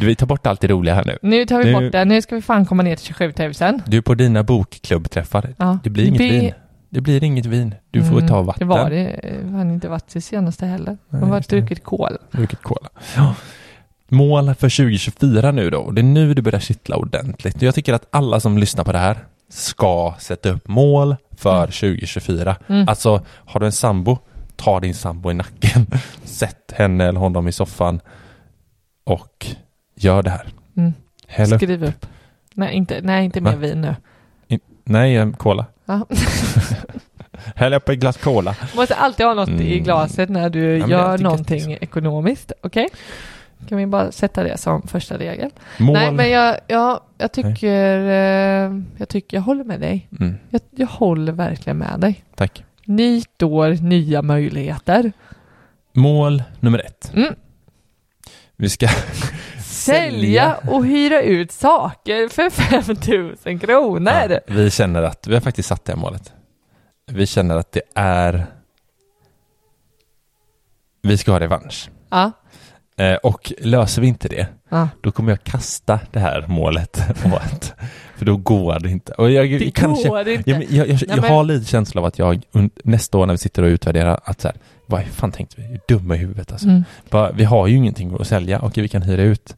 Vi 0.00 0.14
tar 0.14 0.26
bort 0.26 0.46
allt 0.46 0.60
det 0.60 0.68
roliga 0.68 0.94
här 0.94 1.04
nu. 1.04 1.18
Nu 1.22 1.46
tar 1.46 1.58
vi 1.58 1.64
Nu- 1.64 1.72
bort 1.72 1.92
det. 1.92 2.04
Nu 2.04 2.22
ska 2.22 2.34
vi 2.34 2.42
fan 2.42 2.66
komma 2.66 2.82
ner 2.82 2.96
till 2.96 3.06
27 3.06 3.32
000. 3.60 3.80
Du 3.86 4.02
på 4.02 4.14
dina 4.14 4.42
bokklubbträffar. 4.42 5.54
Ja. 5.56 5.78
Det 5.84 5.90
blir 5.90 6.04
inget 6.06 6.18
Det- 6.18 6.28
vin. 6.30 6.52
Det 6.90 7.00
blir 7.00 7.24
inget 7.24 7.46
vin. 7.46 7.74
Du 7.90 8.02
får 8.04 8.16
Mm, 8.16 8.28
ta 8.28 8.42
vatten. 8.42 8.68
Det 8.68 8.74
var 8.74 8.90
det. 8.90 9.20
Det 9.42 9.50
har 9.56 9.62
inte 9.64 9.88
varit 9.88 10.08
det 10.12 10.20
senaste 10.20 10.66
heller. 10.66 10.96
De 11.10 11.30
har 11.30 11.40
det. 11.40 11.48
druckit 11.48 11.84
kol. 11.84 12.16
Druckit 12.32 12.62
cola. 12.62 12.88
Ja. 13.16 13.34
Mål 14.08 14.44
för 14.54 14.68
2024 14.68 15.52
nu 15.52 15.70
då. 15.70 15.90
Det 15.90 16.00
är 16.00 16.02
nu 16.02 16.34
det 16.34 16.42
börjar 16.42 16.60
kittla 16.60 16.96
ordentligt. 16.96 17.62
Jag 17.62 17.74
tycker 17.74 17.94
att 17.94 18.06
alla 18.10 18.40
som 18.40 18.58
lyssnar 18.58 18.84
på 18.84 18.92
det 18.92 18.98
här 18.98 19.16
ska 19.48 20.14
sätta 20.18 20.48
upp 20.48 20.68
mål 20.68 21.16
för 21.36 21.66
2024. 21.66 22.56
Mm. 22.68 22.88
Alltså, 22.88 23.24
har 23.28 23.60
du 23.60 23.66
en 23.66 23.72
sambo, 23.72 24.18
ta 24.56 24.80
din 24.80 24.94
sambo 24.94 25.30
i 25.30 25.34
nacken. 25.34 25.86
Sätt 26.24 26.72
henne 26.76 27.04
eller 27.04 27.20
honom 27.20 27.48
i 27.48 27.52
soffan 27.52 28.00
och 29.04 29.46
gör 29.94 30.22
det 30.22 30.30
här. 30.30 30.46
Mm. 30.76 30.92
Häll 31.26 31.52
upp. 31.52 31.58
Skriv 31.60 31.84
upp. 31.84 32.06
Nej, 32.54 32.74
inte, 32.74 33.00
nej, 33.02 33.24
inte 33.24 33.40
mer 33.40 33.50
Va? 33.50 33.56
vin 33.56 33.80
nu. 33.80 33.94
Nej, 34.84 35.16
en 35.16 35.32
cola. 35.32 35.66
Ja. 35.84 36.06
Häll 37.54 37.74
upp 37.74 37.88
ett 37.88 37.98
glas 37.98 38.16
cola. 38.16 38.56
Måste 38.76 38.94
alltid 38.94 39.26
ha 39.26 39.34
något 39.34 39.48
i 39.48 39.52
Mm. 39.72 39.84
glaset 39.84 40.28
när 40.28 40.50
du 40.50 40.78
Ja, 40.78 40.86
gör 40.88 41.18
någonting 41.18 41.72
ekonomiskt. 41.80 42.52
Okej? 42.62 42.88
Kan 43.68 43.78
vi 43.78 43.86
bara 43.86 44.12
sätta 44.12 44.42
det 44.42 44.58
som 44.58 44.82
första 44.82 45.18
regel? 45.18 45.50
Mål. 45.78 45.92
Nej, 45.92 46.12
men 46.12 46.30
jag, 46.30 46.56
jag, 46.66 47.00
jag 47.18 47.32
tycker, 47.32 47.98
eh, 48.00 48.80
jag 48.96 49.08
tycker, 49.08 49.36
jag 49.36 49.42
håller 49.42 49.64
med 49.64 49.80
dig. 49.80 50.08
Mm, 50.20 50.34
Jag, 50.50 50.60
jag 50.70 50.86
håller 50.86 51.32
verkligen 51.32 51.78
med 51.78 52.00
dig. 52.00 52.24
tack. 52.34 52.64
Nytt 52.84 53.42
år, 53.42 53.68
nya 53.82 54.22
möjligheter. 54.22 55.12
Mål 55.92 56.42
nummer 56.60 56.78
ett. 56.78 57.12
Mm. 57.14 57.34
Vi 58.56 58.68
ska 58.68 58.88
Sälja 59.64 60.56
och 60.68 60.86
hyra 60.86 61.22
ut 61.22 61.52
saker 61.52 62.28
för 62.28 62.50
5000 62.50 63.58
kronor. 63.58 64.12
Ja, 64.30 64.38
vi 64.46 64.70
känner 64.70 65.02
att, 65.02 65.26
vi 65.26 65.34
har 65.34 65.40
faktiskt 65.40 65.68
satt 65.68 65.84
det 65.84 65.92
här 65.92 66.00
målet. 66.00 66.32
Vi 67.10 67.26
känner 67.26 67.56
att 67.56 67.72
det 67.72 67.82
är 67.94 68.46
vi 71.02 71.18
ska 71.18 71.32
ha 71.32 71.40
revansch. 71.40 71.90
Ja. 72.10 72.32
Eh, 72.98 73.14
och 73.14 73.52
löser 73.58 74.02
vi 74.02 74.08
inte 74.08 74.28
det, 74.28 74.46
ja. 74.68 74.88
då 75.00 75.10
kommer 75.10 75.32
jag 75.32 75.44
kasta 75.44 76.00
det 76.12 76.18
här 76.18 76.44
målet 76.48 77.00
åt. 77.24 77.74
För 78.16 78.24
då 78.24 78.36
går 78.36 78.78
det 78.80 78.90
inte. 78.90 79.12
Och 79.12 79.30
jag, 79.30 79.50
Det 79.60 79.70
kanske, 79.70 80.08
går 80.08 80.28
inte. 80.28 80.50
Jag, 80.50 80.64
jag, 80.70 80.88
jag 80.88 81.20
men- 81.20 81.32
har 81.32 81.44
lite 81.44 81.66
känsla 81.66 82.00
av 82.00 82.04
att 82.04 82.18
jag 82.18 82.42
nästa 82.84 83.18
år 83.18 83.26
när 83.26 83.34
vi 83.34 83.38
sitter 83.38 83.62
och 83.62 83.66
utvärderar 83.66 84.20
att 84.24 84.40
så 84.40 84.48
här, 84.48 84.56
vad 84.86 85.04
fan 85.04 85.32
tänkte 85.32 85.56
vi? 85.60 85.80
Dumma 85.88 86.14
i 86.14 86.18
huvudet 86.18 86.52
alltså. 86.52 86.68
Mm. 86.68 86.84
Bara, 87.10 87.32
vi 87.32 87.44
har 87.44 87.66
ju 87.66 87.76
ingenting 87.76 88.16
att 88.20 88.26
sälja. 88.26 88.60
Okej, 88.62 88.82
vi 88.82 88.88
kan 88.88 89.02
hyra 89.02 89.22
ut. 89.22 89.56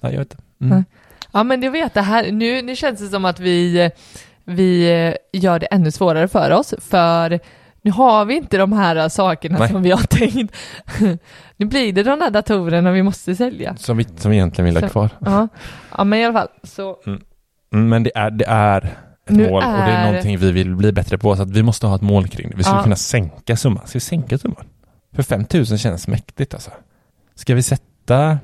Nej, 0.00 0.12
jag 0.12 0.18
vet 0.18 0.32
inte. 0.32 0.42
Mm. 0.60 0.76
Nej. 0.76 0.84
Ja 1.32 1.42
men 1.44 1.60
du 1.60 1.68
vet 1.70 1.94
det 1.94 2.02
här, 2.02 2.32
nu, 2.32 2.62
nu 2.62 2.76
känns 2.76 3.00
det 3.00 3.08
som 3.08 3.24
att 3.24 3.40
vi, 3.40 3.90
vi 4.44 4.86
gör 5.32 5.58
det 5.58 5.66
ännu 5.66 5.90
svårare 5.90 6.28
för 6.28 6.50
oss 6.50 6.74
för 6.78 7.40
nu 7.84 7.90
har 7.90 8.24
vi 8.24 8.36
inte 8.36 8.56
de 8.58 8.72
här 8.72 9.08
sakerna 9.08 9.58
Nej. 9.58 9.68
som 9.68 9.82
vi 9.82 9.90
har 9.90 10.02
tänkt. 10.06 10.54
nu 11.56 11.66
blir 11.66 11.92
det 11.92 12.02
de 12.02 12.18
där 12.18 12.30
datorerna 12.30 12.92
vi 12.92 13.02
måste 13.02 13.36
sälja. 13.36 13.76
Som, 13.76 13.96
vi, 13.96 14.06
som 14.16 14.30
vi 14.30 14.36
egentligen 14.36 14.64
vill 14.66 14.76
ha 14.76 14.80
Så- 14.88 14.88
kvar. 14.92 15.10
Ja, 15.18 15.48
ja 15.98 16.04
men 16.04 16.18
i 16.18 16.24
alla 16.24 16.32
fall 16.34 16.48
så 16.62 16.96
Mm, 17.06 17.88
men 17.88 18.02
det 18.02 18.12
är, 18.14 18.30
det 18.30 18.44
är 18.48 18.80
ett 18.84 18.90
Nu 19.34 19.50
mål 19.50 19.62
och 19.62 19.70
det 19.70 19.76
är 19.76 20.00
är- 20.00 20.06
någonting 20.06 20.38
vi 20.38 20.52
vill 20.52 20.74
bli 20.76 20.92
bättre 20.92 21.18
på. 21.18 21.36
Så 21.36 21.42
att 21.42 21.50
vi 21.50 21.62
måste 21.62 21.86
ha 21.86 21.94
ett 21.96 22.02
mål 22.02 22.28
kring 22.28 22.50
det. 22.50 22.56
Vi 22.56 22.62
skulle 22.62 22.78
Ja. 22.78 22.82
kunna 22.82 22.96
sänka 22.96 23.56
summan. 23.56 23.86
Ska 23.86 23.96
vi 23.96 24.00
sänka 24.00 24.38
summan? 24.38 24.64
För 25.12 25.22
5000 25.22 25.78
känns 25.78 26.08
mäktigt 26.08 26.54
alltså. 26.54 26.70
Ska 27.34 27.54
vi 27.54 27.62
sätta 27.62 28.38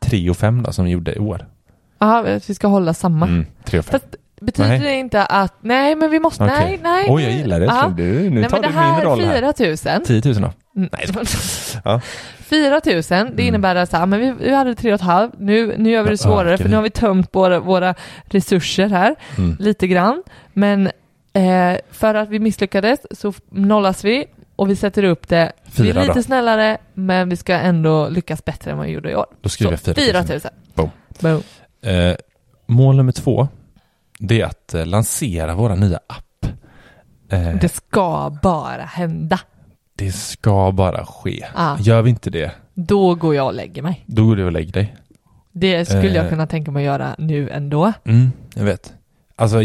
3 0.00 0.30
och 0.30 0.36
5 0.36 0.62
då 0.62 0.72
som 0.72 0.84
vi 0.84 0.90
gjorde 0.90 1.14
i 1.14 1.18
år? 1.18 1.46
ja, 1.98 2.24
vi 2.46 2.54
ska 2.54 2.66
hålla 2.68 2.94
samma. 2.94 3.26
Mm, 3.26 3.46
3 3.64 3.78
och 3.78 3.84
5. 3.84 4.00
Fast 4.00 4.14
betyder 4.40 4.68
Nej. 4.68 4.78
det 4.80 4.94
inte 4.94 5.24
att, 5.24 5.54
nej 5.60 5.94
men 5.96 6.10
vi 6.10 6.20
måste, 6.20 6.44
Okej. 6.44 6.56
nej, 6.58 6.80
nej. 6.82 7.06
Oj, 7.08 7.22
jag 7.22 7.32
gillar 7.32 7.60
det. 7.60 7.66
Ja. 7.66 7.94
Du, 7.96 8.02
nu 8.30 8.30
nej, 8.40 8.48
tar 8.48 8.50
men 8.50 8.62
det 8.62 8.68
du 8.68 8.74
här 8.74 8.94
min 8.96 9.04
roll 9.04 9.20
här. 9.20 9.52
4 9.52 9.98
000. 9.98 10.04
10 10.22 10.32
000 10.32 10.42
då? 10.42 10.52
Mm. 10.76 10.88
Ja. 11.84 12.00
4 12.38 12.80
000, 12.86 13.02
det 13.08 13.12
Mm. 13.12 13.38
innebär 13.40 13.74
att 13.76 13.90
så 13.90 13.96
här, 13.96 14.06
men 14.06 14.20
vi, 14.20 14.32
vi 14.38 14.54
hade 14.54 14.72
3,5, 14.74 15.30
nu, 15.38 15.74
nu 15.78 15.90
gör 15.90 16.02
vi 16.02 16.08
det 16.08 16.12
Ja, 16.12 16.16
svårare 16.16 16.48
ökar 16.48 16.56
för 16.56 16.64
vi. 16.64 16.70
nu 16.70 16.76
har 16.76 16.82
vi 16.82 16.90
tömt 16.90 17.28
våra, 17.32 17.60
våra 17.60 17.94
resurser 18.24 18.88
här 18.88 19.14
Mm. 19.38 19.56
lite 19.60 19.86
grann. 19.86 20.22
Men 20.52 20.86
eh, 21.32 21.76
för 21.90 22.14
att 22.14 22.28
vi 22.28 22.38
misslyckades 22.38 23.00
så 23.10 23.32
nollas 23.50 24.04
vi 24.04 24.24
och 24.56 24.70
vi 24.70 24.76
sätter 24.76 25.04
upp 25.04 25.28
det. 25.28 25.52
vi 25.64 25.70
Fyra 25.72 26.00
är 26.00 26.06
lite 26.06 26.18
då. 26.18 26.22
snällare 26.22 26.78
men 26.94 27.28
vi 27.28 27.36
ska 27.36 27.54
ändå 27.54 28.08
lyckas 28.08 28.44
bättre 28.44 28.70
än 28.70 28.76
vad 28.76 28.86
vi 28.86 28.92
gjorde 28.92 29.10
i 29.10 29.16
år. 29.16 29.26
Då 29.40 29.48
skriver 29.48 29.72
jag 29.72 29.80
4 29.80 29.94
4 29.94 30.22
000. 30.22 30.28
000. 30.28 30.40
Boom. 30.74 30.90
Boom. 31.20 31.42
Eh, 31.94 32.14
mål 32.66 32.96
nummer 32.96 33.12
två, 33.12 33.48
det 34.18 34.40
är 34.40 34.46
att 34.46 34.74
eh, 34.74 34.86
lansera 34.86 35.54
våra 35.54 35.74
nya 35.74 35.96
app. 36.06 36.46
Eh, 37.28 37.54
Det 37.60 37.68
ska 37.68 38.38
bara 38.42 38.82
hända. 38.82 39.40
det 39.96 40.12
ska 40.12 40.72
bara 40.72 41.06
ske. 41.06 41.46
Ja. 41.56 41.76
Gör 41.80 42.02
vi 42.02 42.10
inte 42.10 42.30
det, 42.30 42.50
Då 42.74 43.14
går 43.14 43.34
jag 43.34 43.46
och 43.46 43.54
lägger 43.54 43.82
mig. 43.82 44.04
då 44.06 44.26
går 44.26 44.36
du 44.36 44.44
och 44.44 44.52
lägg 44.52 44.72
dig. 44.72 44.96
Det 45.52 45.84
skulle 45.84 46.08
jag 46.14 46.24
Eh. 46.24 46.30
kunna 46.30 46.46
tänka 46.46 46.70
mig 46.70 46.80
att 46.88 46.92
göra 47.00 47.14
nu 47.18 47.50
ändå. 47.50 47.92
Mm, 48.04 48.32
jag 48.54 48.64
vet. 48.64 48.92
Alltså, 49.36 49.56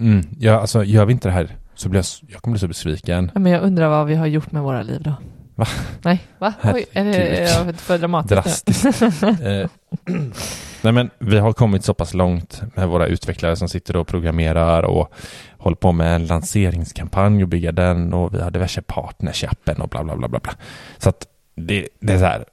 mm, 0.00 0.26
ja, 0.38 0.60
alltså, 0.60 0.84
gör 0.84 1.04
vi 1.04 1.12
inte 1.12 1.28
det 1.28 1.32
här 1.32 1.56
så 1.74 1.88
blir 1.88 1.98
jag, 1.98 2.32
jag 2.32 2.42
kommer 2.42 2.52
bli 2.52 2.60
så 2.60 2.68
besviken. 2.68 3.30
Men 3.34 3.46
jag 3.52 3.62
undrar 3.62 3.88
vad 3.88 4.06
vi 4.06 4.14
har 4.14 4.26
gjort 4.26 4.52
med 4.52 4.62
våra 4.62 4.82
liv 4.82 5.02
då. 5.02 5.14
Va? 5.54 5.66
Nej, 6.02 6.20
va? 6.38 6.52
Oj, 6.64 6.86
är 6.92 7.04
det 7.04 7.16
är 7.16 7.66
jag 7.66 7.76
för 7.76 7.98
dramatiskt? 7.98 8.66
Drastiskt. 8.66 9.24
nej 10.82 10.92
men 10.92 11.10
vi 11.18 11.38
har 11.38 11.52
kommit 11.52 11.84
så 11.84 11.94
pass 11.94 12.14
långt 12.14 12.62
med 12.74 12.88
våra 12.88 13.06
utvecklare 13.06 13.56
som 13.56 13.68
sitter 13.68 13.96
och 13.96 14.06
programmerar 14.06 14.82
och 14.82 15.12
håller 15.58 15.76
på 15.76 15.92
med 15.92 16.14
en 16.14 16.26
lanseringskampanj 16.26 17.42
och 17.42 17.48
bygga 17.48 17.72
den 17.72 18.12
och 18.12 18.34
vi 18.34 18.40
har 18.40 18.50
diverse 18.50 18.82
partners 18.82 19.44
i 19.44 19.46
appen 19.46 19.80
och 19.80 19.88
bla 19.88 20.04
bla 20.04 20.16
bla 20.16 20.28
bla. 20.28 20.38
bla. 20.38 20.52
Så 20.98 21.08
att 21.08 21.26
det, 21.54 21.88
det 22.00 22.12
är 22.12 22.18
så 22.18 22.24
här. 22.24 22.44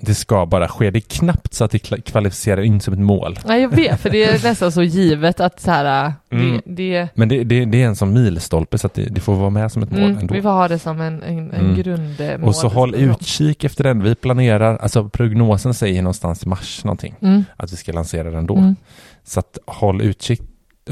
Det 0.00 0.14
ska 0.14 0.46
bara 0.46 0.68
ske. 0.68 0.90
Det 0.90 0.98
är 0.98 1.18
knappt 1.18 1.54
så 1.54 1.64
att 1.64 1.70
det 1.70 1.78
kvalificerar 2.00 2.62
in 2.62 2.80
som 2.80 2.94
ett 2.94 3.00
mål. 3.00 3.38
Nej, 3.44 3.62
jag 3.62 3.68
vet, 3.68 4.00
för 4.00 4.10
det 4.10 4.24
är 4.24 4.42
nästan 4.48 4.72
så 4.72 4.82
givet 4.82 5.40
att 5.40 5.60
så 5.60 5.70
här, 5.70 6.12
Mm. 6.30 6.60
det, 6.64 6.72
det 6.74 7.08
Men 7.14 7.28
det, 7.28 7.44
det, 7.44 7.64
det 7.64 7.82
är 7.82 7.86
en 7.86 7.96
sån 7.96 8.12
milstolpe 8.12 8.78
så 8.78 8.86
att 8.86 8.94
det, 8.94 9.02
det 9.02 9.20
får 9.20 9.34
vara 9.34 9.50
med 9.50 9.72
som 9.72 9.82
ett 9.82 9.90
mål 9.90 10.00
mm, 10.00 10.18
ändå. 10.18 10.34
vi 10.34 10.42
får 10.42 10.48
ha 10.50 10.68
det 10.68 10.78
som 10.78 11.00
en, 11.00 11.22
en, 11.22 11.38
en 11.38 11.50
Mm. 11.60 11.74
grundmål. 11.76 12.48
Och 12.48 12.56
så 12.56 12.68
håll 12.68 12.94
utkik 12.94 13.64
efter 13.64 13.84
den. 13.84 14.02
Vi 14.02 14.14
planerar, 14.14 14.76
alltså 14.76 15.08
prognosen 15.08 15.74
säger 15.74 16.02
någonstans 16.02 16.44
i 16.44 16.48
mars 16.48 16.84
någonting, 16.84 17.14
Mm. 17.20 17.44
att 17.56 17.72
vi 17.72 17.76
ska 17.76 17.92
lansera 17.92 18.30
den 18.30 18.46
då. 18.46 18.56
Mm. 18.56 18.76
Så 19.24 19.40
att 19.40 19.58
håll 19.66 20.00
utkik. 20.02 20.40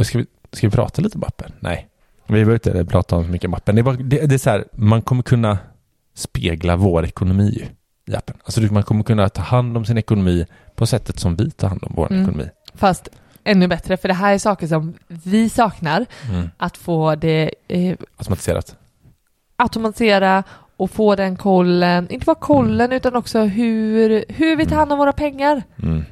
Ska 0.01 0.19
vi, 0.19 0.27
ska 0.53 0.67
vi 0.67 0.71
prata 0.71 1.03
lite 1.03 1.19
om 1.19 1.25
appen? 1.25 1.53
Nej. 1.61 1.89
Vi 2.27 2.33
behöver 2.33 2.55
inte 2.55 2.85
prata 2.85 3.17
om 3.17 3.25
så 3.25 3.31
mycket 3.31 3.49
om 3.49 3.55
appen. 3.55 3.75
Det 3.75 3.81
är, 3.81 3.83
bara, 3.83 3.97
det, 3.97 4.27
det 4.27 4.35
är 4.35 4.39
så 4.39 4.51
här, 4.51 4.65
man 4.73 5.03
kommer 5.03 5.23
kunna 5.23 5.59
spegla 6.15 6.77
vår 6.77 7.05
ekonomi 7.05 7.55
ju 7.61 7.67
i 8.07 8.15
appen. 8.17 8.37
Alltså 8.45 8.61
man 8.61 8.83
kommer 8.83 9.03
kunna 9.05 9.29
ta 9.29 9.43
hand 9.43 9.77
om 9.77 9.85
sin 9.85 9.99
ekonomi 9.99 10.47
på 10.75 10.87
sättet 10.87 11.19
som 11.19 11.37
vi 11.37 11.51
tar 11.51 11.69
hand 11.69 11.81
om 11.85 11.93
vår 11.97 12.11
Mm. 12.13 12.23
ekonomi. 12.23 12.51
Fast 12.75 13.09
ännu 13.45 13.69
bättre, 13.69 13.97
för 13.97 14.09
det 14.09 14.15
här 14.15 14.35
är 14.35 14.39
saker 14.39 14.67
som 14.67 14.95
vi 15.09 15.49
saknar. 15.49 16.07
Mm. 16.31 16.51
Att 16.57 16.77
få 16.77 17.15
det 17.15 17.51
eh, 17.69 17.97
Automatiserat. 18.17 18.77
automatisera 19.57 20.43
och 20.77 20.91
få 20.91 21.15
den 21.17 21.37
kollen, 21.37 22.11
inte 22.11 22.25
bara 22.27 22.35
kollen 22.35 22.93
utan 22.93 23.17
också 23.17 23.41
hur, 23.41 24.25
hur 24.29 24.57
vi 24.57 24.65
tar 24.65 24.71
Mm. 24.73 24.79
hand 24.79 24.93
om 24.93 24.99
våra 24.99 25.13
pengar. 25.13 25.63
Mm. 25.83 26.05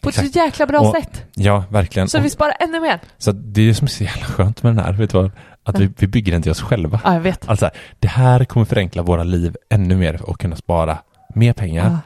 På 0.00 0.08
Exakt. 0.08 0.26
ett 0.26 0.32
så 0.32 0.38
jäkla 0.38 0.66
bra 0.66 0.80
Och- 0.80 0.94
sätt. 0.96 1.24
Ja, 1.34 1.64
verkligen. 1.70 2.08
Så 2.08 2.18
Och- 2.18 2.24
vi 2.24 2.30
sparar 2.30 2.54
ännu 2.60 2.80
mer. 2.80 3.00
Så 3.18 3.32
det 3.32 3.60
är 3.62 3.66
det 3.66 3.74
som 3.74 3.84
är 3.84 3.88
så 3.88 4.04
jävla 4.04 4.24
skönt 4.26 4.62
med 4.62 4.74
den 4.76 4.84
här, 4.84 4.92
vet 4.92 5.10
du 5.10 5.18
vad? 5.18 5.30
Att 5.68 5.80
vi, 5.80 5.90
vi 5.98 6.06
bygger 6.06 6.32
den 6.32 6.42
till 6.42 6.50
oss 6.50 6.60
själva. 6.62 7.00
Ja, 7.04 7.14
jag 7.14 7.20
vet. 7.20 7.48
Alltså, 7.48 7.70
det 7.98 8.08
här 8.08 8.44
kommer 8.44 8.66
förenkla 8.66 9.02
våra 9.02 9.24
liv 9.24 9.56
ännu 9.70 9.96
mer 9.96 10.22
och 10.22 10.40
kunna 10.40 10.56
spara 10.56 10.98
mer 11.34 11.52
pengar. 11.52 11.90
Ja. 11.90 11.98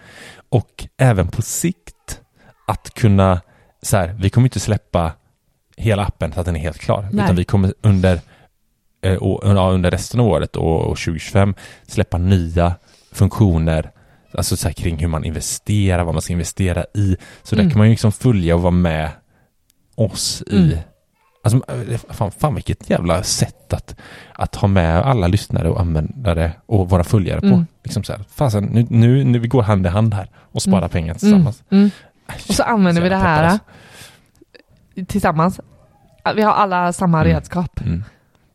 Och 0.48 0.86
även 0.98 1.28
på 1.28 1.42
sikt 1.42 2.20
att 2.66 2.94
kunna, 2.94 3.40
så 3.82 3.96
här, 3.96 4.16
vi 4.18 4.30
kommer 4.30 4.46
inte 4.46 4.60
släppa 4.60 5.12
hela 5.76 6.04
appen 6.04 6.32
så 6.32 6.40
att 6.40 6.46
den 6.46 6.56
är 6.56 6.60
helt 6.60 6.78
klar. 6.78 7.08
Nej. 7.12 7.24
Utan 7.24 7.36
vi 7.36 7.44
kommer 7.44 7.74
under, 7.80 8.20
eh, 9.02 9.18
under 9.22 9.90
resten 9.90 10.20
av 10.20 10.26
året 10.26 10.56
och, 10.56 10.76
och 10.80 10.98
2025 10.98 11.54
släppa 11.86 12.18
nya 12.18 12.74
funktioner 13.12 13.90
Alltså 14.34 14.56
så 14.56 14.68
här 14.68 14.72
kring 14.72 14.96
hur 14.98 15.08
man 15.08 15.24
investerar, 15.24 16.04
vad 16.04 16.14
man 16.14 16.22
ska 16.22 16.32
investera 16.32 16.84
i. 16.94 17.16
Så 17.42 17.54
där 17.54 17.62
Mm. 17.62 17.70
kan 17.70 17.78
man 17.78 17.86
ju 17.86 17.90
liksom 17.90 18.12
följa 18.12 18.54
och 18.54 18.62
vara 18.62 18.70
med 18.70 19.10
oss 19.94 20.42
i 20.46 20.56
Mm. 20.56 20.78
Alltså, 21.43 21.72
eh, 21.90 22.01
fan, 22.11 22.30
fan 22.30 22.55
vilket 22.55 22.90
jävla 22.90 23.22
sätt 23.22 23.72
att, 23.72 23.97
att 24.32 24.55
ha 24.55 24.68
med 24.68 24.99
alla 25.03 25.26
lyssnare 25.26 25.68
och 25.68 25.80
användare 25.80 26.53
och 26.66 26.90
våra 26.90 27.05
följare 27.05 27.40
på. 27.40 27.47
Mm. 27.47 27.66
Liksom 27.84 28.05
så 28.05 28.12
här, 28.12 28.20
fasen, 28.34 28.64
nu, 28.64 28.86
nu, 28.90 29.24
nu 29.24 29.38
vi 29.38 29.49
går 29.49 29.62
hand 29.62 29.86
i 29.86 29.88
hand 29.88 30.14
här 30.14 30.28
och 30.36 30.62
sparar 30.62 30.78
Mm. 30.78 30.90
pengar 30.90 31.14
tillsammans. 31.14 31.62
Mm. 31.70 31.80
Mm. 31.82 31.90
Och 32.49 32.55
så 32.55 32.62
använder 32.62 33.03
vi 33.03 33.09
det 33.09 33.16
här 33.16 33.45
alltså. 33.45 33.64
tillsammans. 35.07 35.61
Vi 36.36 36.43
har 36.43 36.53
alla 36.53 36.93
samma 36.93 37.20
Mm. 37.20 37.34
redskap 37.34 37.80
Mm. 37.80 38.05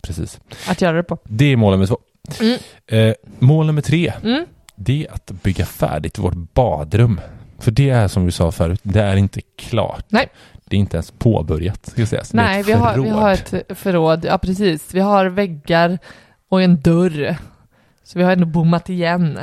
Precis. 0.01 0.39
att 0.69 0.81
göra 0.81 0.97
det 0.97 1.03
på. 1.03 1.17
Det 1.23 1.45
är 1.45 1.55
mål 1.55 1.71
nummer 1.71 1.85
två. 1.85 1.97
Mm. 2.41 2.59
Eh, 2.87 3.13
mål 3.39 3.65
nummer 3.65 3.81
tre, 3.81 4.13
Mm. 4.23 4.45
det 4.75 5.05
är 5.07 5.13
att 5.13 5.31
bygga 5.31 5.65
färdigt 5.65 6.17
vårt 6.17 6.33
badrum. 6.53 7.21
För 7.59 7.71
det 7.71 7.89
är 7.89 8.07
som 8.07 8.25
vi 8.25 8.31
sa 8.31 8.51
förut, 8.51 8.79
det 8.83 9.01
är 9.01 9.15
inte 9.15 9.41
klart. 9.57 10.05
Nej. 10.09 10.27
Det 10.69 10.75
är 10.75 10.79
inte 10.79 10.97
ens 10.97 11.11
påbörjat, 11.11 11.85
ska 11.85 12.05
sägas. 12.05 12.33
Nej, 12.33 12.63
vi 12.63 12.71
har, 12.71 12.97
vi 12.97 13.09
har 13.09 13.31
ett 13.31 13.53
förråd. 13.77 14.25
Ja, 14.25 14.37
precis. 14.37 14.93
Vi 14.93 14.99
har 14.99 15.25
väggar 15.25 15.97
och 16.49 16.61
en 16.61 16.81
dörr. 16.81 17.35
Så 18.03 18.19
vi 18.19 18.25
har 18.25 18.31
ändå 18.31 18.45
bommat 18.45 18.89
igen. 18.89 19.39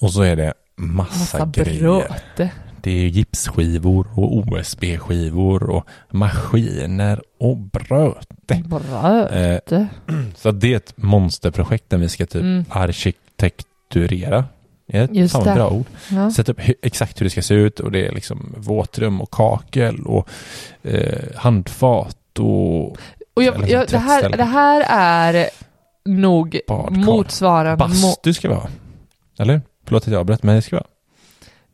Och 0.00 0.12
så 0.12 0.22
är 0.22 0.36
det 0.36 0.52
massa, 0.76 1.18
Massa 1.38 1.46
grejer. 1.62 1.80
bröt. 1.80 2.50
Det 2.82 2.90
är 2.90 3.06
gipsskivor 3.06 4.06
och 4.14 4.36
OSB-skivor 4.36 5.70
och 5.70 5.86
maskiner 6.10 7.22
och 7.40 7.56
bröt. 7.56 8.28
Bröt. 8.64 9.72
Eh, 9.72 9.84
så 10.36 10.50
det 10.50 10.72
är 10.72 10.76
ett 10.76 10.92
monsterprojekt 10.96 11.90
där 11.90 11.98
vi 11.98 12.08
ska 12.08 12.26
typ 12.26 12.42
Mm. 12.42 12.64
arkitekturera. 12.68 14.44
Är 14.92 15.04
ett 15.04 15.14
Just 15.14 15.32
fan 15.34 15.44
det. 15.44 15.54
bra 15.54 15.70
ord. 15.70 15.86
Ja. 16.10 16.30
Sätta 16.30 16.52
upp 16.52 16.60
exakt 16.82 17.20
hur 17.20 17.24
det 17.24 17.30
ska 17.30 17.42
se 17.42 17.54
ut 17.54 17.80
och 17.80 17.92
det 17.92 18.06
är 18.06 18.12
liksom 18.12 18.54
våtrum 18.58 19.20
och 19.20 19.30
kakel 19.30 20.00
och 20.06 20.28
eh, 20.82 21.36
handfat 21.36 22.38
och 22.38 22.86
Och 23.34 23.42
jag, 23.42 23.70
jag, 23.70 23.88
det, 23.88 23.98
här, 23.98 24.28
det 24.36 24.44
här 24.44 24.84
är 24.88 25.48
nog 26.04 26.60
Badkar. 26.68 26.96
motsvarande... 27.00 27.76
bastu 27.76 28.34
ska 28.34 28.48
vi 28.48 28.54
ha. 28.54 28.68
Eller? 29.38 29.60
Förlåt 29.86 30.02
att 30.02 30.12
jag 30.12 30.20
avbröt, 30.20 30.42
men 30.42 30.54
det 30.54 30.62
ska 30.62 30.76
vi 30.76 30.80
ha. 30.80 30.86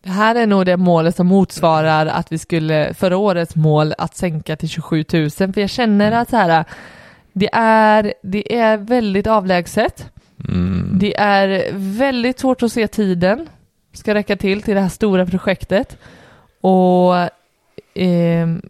Det 0.02 0.10
här 0.12 0.34
är 0.34 0.46
nog 0.46 0.66
det 0.66 0.76
målet 0.76 1.16
som 1.16 1.26
motsvarar 1.26 2.06
att 2.06 2.32
vi 2.32 2.38
skulle, 2.38 2.94
förra 2.94 3.16
årets 3.16 3.56
mål, 3.56 3.94
att 3.98 4.16
sänka 4.16 4.56
till 4.56 4.68
27 4.68 5.04
000. 5.12 5.30
För 5.30 5.58
jag 5.60 5.70
känner 5.70 6.12
att 6.12 6.30
så 6.30 6.36
här, 6.36 6.64
det 7.32 7.48
är, 7.52 8.14
det 8.22 8.54
är 8.56 8.76
väldigt 8.76 9.26
avlägset. 9.26 10.10
Mm. 10.48 10.90
Det 10.98 11.16
är 11.16 11.70
väldigt 11.72 12.38
svårt 12.38 12.62
att 12.62 12.72
se 12.72 12.88
tiden 12.88 13.48
ska 13.92 14.14
räcka 14.14 14.36
till 14.36 14.62
till 14.62 14.74
det 14.74 14.80
här 14.80 14.88
stora 14.88 15.26
projektet. 15.26 15.96
Och 16.60 17.14
ehm, 17.94 18.62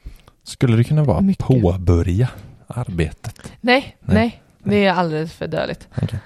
Skulle 0.43 0.77
det 0.77 0.85
kunna 0.85 1.05
vara 1.05 1.21
Mycket. 1.21 1.47
påbörja 1.47 2.29
arbetet? 2.67 3.53
nej, 3.61 3.97
nej, 4.01 4.15
Nej. 4.15 4.43
det 4.65 4.85
är 4.87 4.93
alldeles 4.93 5.33
för 5.33 5.47
döligt. 5.47 5.89
Okej. 6.03 6.19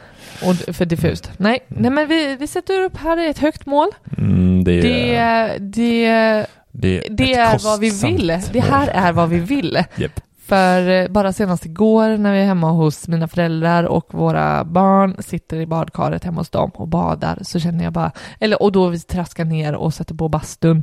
Och 0.44 0.74
för 0.76 0.84
diffust. 0.84 1.30
Nej, 1.36 1.58
nej 1.68 1.90
men 1.90 2.08
vi, 2.08 2.36
vi 2.36 2.46
sätter 2.46 2.80
upp 2.82 2.96
här 2.96 3.16
ett 3.16 3.38
högt 3.38 3.66
mål. 3.66 3.88
Mm, 4.18 4.64
det, 4.64 4.80
Det, 4.80 5.14
är, 5.14 5.58
det, 5.58 6.46
det, 6.72 7.06
det 7.10 7.34
är 7.34 7.58
vad 7.64 7.80
vi 7.80 7.90
vill. 7.90 8.26
Det 8.52 8.60
här 8.60 8.88
är 8.88 9.12
vad 9.12 9.28
vi 9.28 9.38
vill. 9.38 9.84
Japp. 9.96 10.20
För 10.50 10.88
eh, 10.88 11.08
bara 11.08 11.32
senast 11.32 11.66
igår 11.66 12.16
när 12.16 12.32
vi 12.32 12.40
är 12.40 12.44
hemma 12.46 12.70
hos 12.70 13.08
mina 13.08 13.28
föräldrar 13.28 13.84
och 13.84 14.14
våra 14.14 14.64
barn 14.64 15.16
sitter 15.18 15.56
i 15.60 15.66
badkaret 15.66 16.24
hemma 16.24 16.40
hos 16.40 16.50
dem 16.50 16.70
och 16.74 16.88
badar 16.88 17.38
så 17.42 17.60
känner 17.60 17.84
jag 17.84 17.92
bara, 17.92 18.12
eller 18.40 18.62
och 18.62 18.72
då 18.72 18.88
vi 18.88 18.98
traskar 19.00 19.44
ner 19.44 19.74
och 19.74 19.94
sätter 19.94 20.14
på 20.14 20.28
bastun 20.28 20.82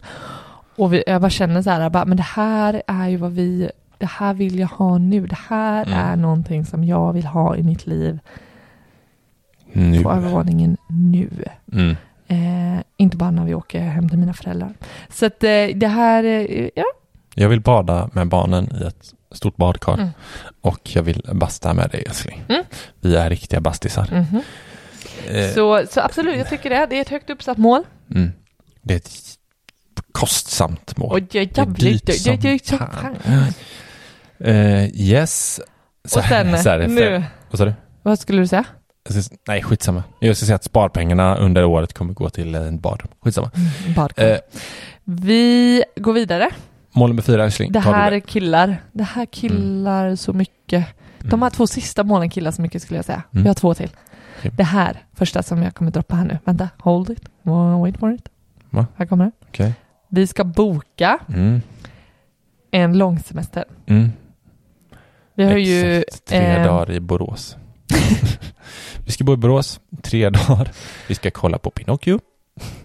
och 0.76 0.94
vi, 0.94 1.04
jag 1.08 1.22
bara 1.22 1.30
känner 1.30 1.62
så 1.62 1.70
här, 1.70 1.90
bara, 1.90 2.06
men 2.06 2.18
det 2.18 2.24
här 2.24 2.82
är 2.88 3.08
ju 3.08 3.18
vad 3.18 3.32
vi, 3.32 3.72
det 3.98 4.06
här 4.06 4.34
vill 4.34 4.60
jag 4.60 4.68
ha 4.68 4.98
nu, 4.98 5.28
det 5.28 5.38
här 5.50 5.86
Mm. 5.88 6.00
är 6.00 6.16
någonting 6.16 6.66
som 6.66 6.84
jag 6.84 7.14
vill 7.14 7.26
ha 7.26 7.56
i 7.56 7.64
mitt 7.64 7.88
liv 7.88 8.20
Nu. 9.74 10.04
på 10.04 10.12
övervåningen 10.12 10.78
nu. 10.90 11.30
Mm. 11.74 11.96
Eh, 12.28 12.82
inte 12.98 13.18
bara 13.18 13.32
när 13.32 13.46
vi 13.46 13.54
åker 13.56 13.80
hem 13.82 14.10
till 14.10 14.20
mina 14.20 14.34
föräldrar. 14.34 14.74
Så 15.10 15.26
att 15.26 15.44
eh, 15.44 15.68
det 15.76 15.88
här, 15.88 16.24
eh, 16.24 16.70
ja. 16.76 16.84
Jag 17.36 17.50
vill 17.50 17.62
bada 17.62 18.10
med 18.14 18.28
barnen 18.28 18.70
i 18.82 18.84
ett 18.88 19.14
stort 19.32 19.56
badkar 19.56 19.94
Mm. 19.94 20.10
och 20.62 20.80
jag 20.96 21.04
vill 21.04 21.22
basta 21.34 21.74
med 21.74 21.90
dig 21.90 22.04
älskling. 22.08 22.44
Mm. 22.50 22.64
Vi 23.00 23.16
är 23.16 23.30
riktiga 23.30 23.60
bastisar. 23.62 24.26
Eh, 25.28 25.50
Så, 25.54 25.84
så 25.90 26.02
absolut, 26.02 26.38
jag 26.38 26.50
tycker 26.50 26.70
det. 26.70 26.88
Det 26.90 26.98
är 26.98 27.02
ett 27.02 27.10
högt 27.10 27.30
uppsatt 27.30 27.58
mål. 27.58 27.84
mm. 28.16 28.32
Det 28.82 28.94
är 28.94 28.98
ett 28.98 29.12
kostsamt 30.12 30.98
mål. 30.98 31.12
Och 31.12 31.22
det 31.22 31.40
är 31.40 31.60
jävligt. 31.60 32.06
Det 32.06 32.28
är 32.28 32.38
dyrt 32.38 32.66
som 32.66 32.78
fan. 32.78 33.16
Eh, 34.40 35.02
yes. 35.02 35.62
Så, 36.06 36.20
Och 36.20 36.26
sen, 36.26 36.64
så 36.64 36.70
här, 36.70 36.88
nu, 36.88 37.24
Vad 37.50 37.58
sa 37.58 37.66
du? 37.66 37.74
vad 38.04 38.20
skulle 38.20 38.42
du 38.42 38.48
säga? 38.48 38.64
Nej, 39.48 39.64
skitsamma. 39.64 40.04
Jag 40.20 40.38
ska 40.38 40.46
säga 40.46 40.56
att 40.56 40.64
sparpengarna 40.64 41.36
under 41.38 41.66
året 41.66 41.94
kommer 41.94 42.14
gå 42.14 42.30
till 42.30 42.56
en 42.56 42.80
badrum. 42.80 43.08
Skitsamma. 43.22 43.52
Badkar. 43.96 44.28
Eh, 44.32 44.38
Vi 45.04 45.84
går 45.96 46.14
vidare. 46.14 46.50
Mål 46.98 47.10
nummer 47.10 47.22
fyra, 47.22 47.44
älskling. 47.44 47.72
Det 47.72 47.80
här 47.80 48.20
killar. 48.20 48.78
Det 48.92 49.04
här 49.04 49.26
killar 49.26 50.16
så 50.16 50.34
mycket. 50.34 50.86
De 51.20 51.42
här 51.42 51.50
två 51.50 51.68
sista 51.68 52.04
målen 52.04 52.30
killar 52.30 52.52
så 52.52 52.62
mycket 52.62 52.82
skulle 52.82 52.98
jag 52.98 53.06
säga. 53.06 53.24
Mm. 53.32 53.44
Vi 53.44 53.48
har 53.48 53.56
två 53.56 53.74
till. 53.74 53.90
Okej. 54.40 54.52
Det 54.58 54.64
här, 54.64 55.04
första 55.14 55.44
som 55.44 55.64
jag 55.64 55.76
kommer 55.76 55.92
droppa 55.92 56.16
här 56.16 56.26
nu. 56.26 56.38
Vänta, 56.46 56.70
hold 56.78 57.10
it. 57.10 57.30
Wait 57.82 57.98
for 58.00 58.14
it. 58.14 58.30
Va? 58.70 58.88
Här 58.96 59.06
kommer 59.06 59.26
det. 59.26 59.32
Okej. 59.48 59.74
Vi 60.10 60.28
ska 60.28 60.44
boka 60.44 61.20
Mm. 61.34 61.62
en 62.72 62.98
långsemester. 62.98 63.66
Mm. 63.86 64.12
Vi 65.36 65.44
har 65.44 65.58
ju... 65.58 66.02
Exakt, 66.02 66.26
tre 66.26 66.38
eh, 66.38 66.64
dagar 66.66 66.92
i 66.92 67.00
Borås. 67.00 67.58
vi 69.06 69.12
ska 69.12 69.24
bo 69.24 69.34
i 69.34 69.38
Borås, 69.38 69.80
tre 70.02 70.30
dagar. 70.30 70.72
Vi 71.08 71.16
ska 71.16 71.32
kolla 71.32 71.58
på 71.58 71.70
Pinocchio, 71.70 72.20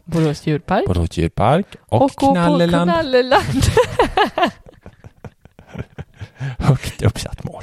Borås 0.05 0.47
djurpark. 0.47 0.87
Borås 0.87 1.19
djurpark 1.19 1.67
och, 1.81 2.03
och 2.03 2.11
gå 2.11 2.27
på 2.27 2.33
Knalleland. 2.33 2.91
Knalleland. 2.91 3.63
Högt 6.59 7.03
uppsatt 7.03 7.45
mål. 7.45 7.63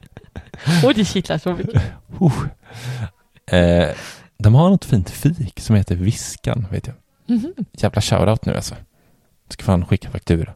och 0.84 0.94
det 0.94 1.04
kittlar 1.04 1.38
så 1.38 1.52
mycket. 1.54 1.82
Uh. 2.20 3.60
Eh, 3.60 3.94
de 4.38 4.54
har 4.54 4.70
något 4.70 4.84
fint 4.84 5.10
fik 5.10 5.60
som 5.60 5.76
heter 5.76 5.94
Viskan, 5.94 6.66
vet 6.70 6.86
jag. 6.86 6.96
Mhm. 7.36 7.54
Jävla 7.72 8.00
shoutout 8.00 8.46
nu 8.46 8.54
alltså. 8.54 8.74
Ska 9.48 9.64
fan 9.64 9.86
skicka 9.86 10.10
faktura. 10.10 10.54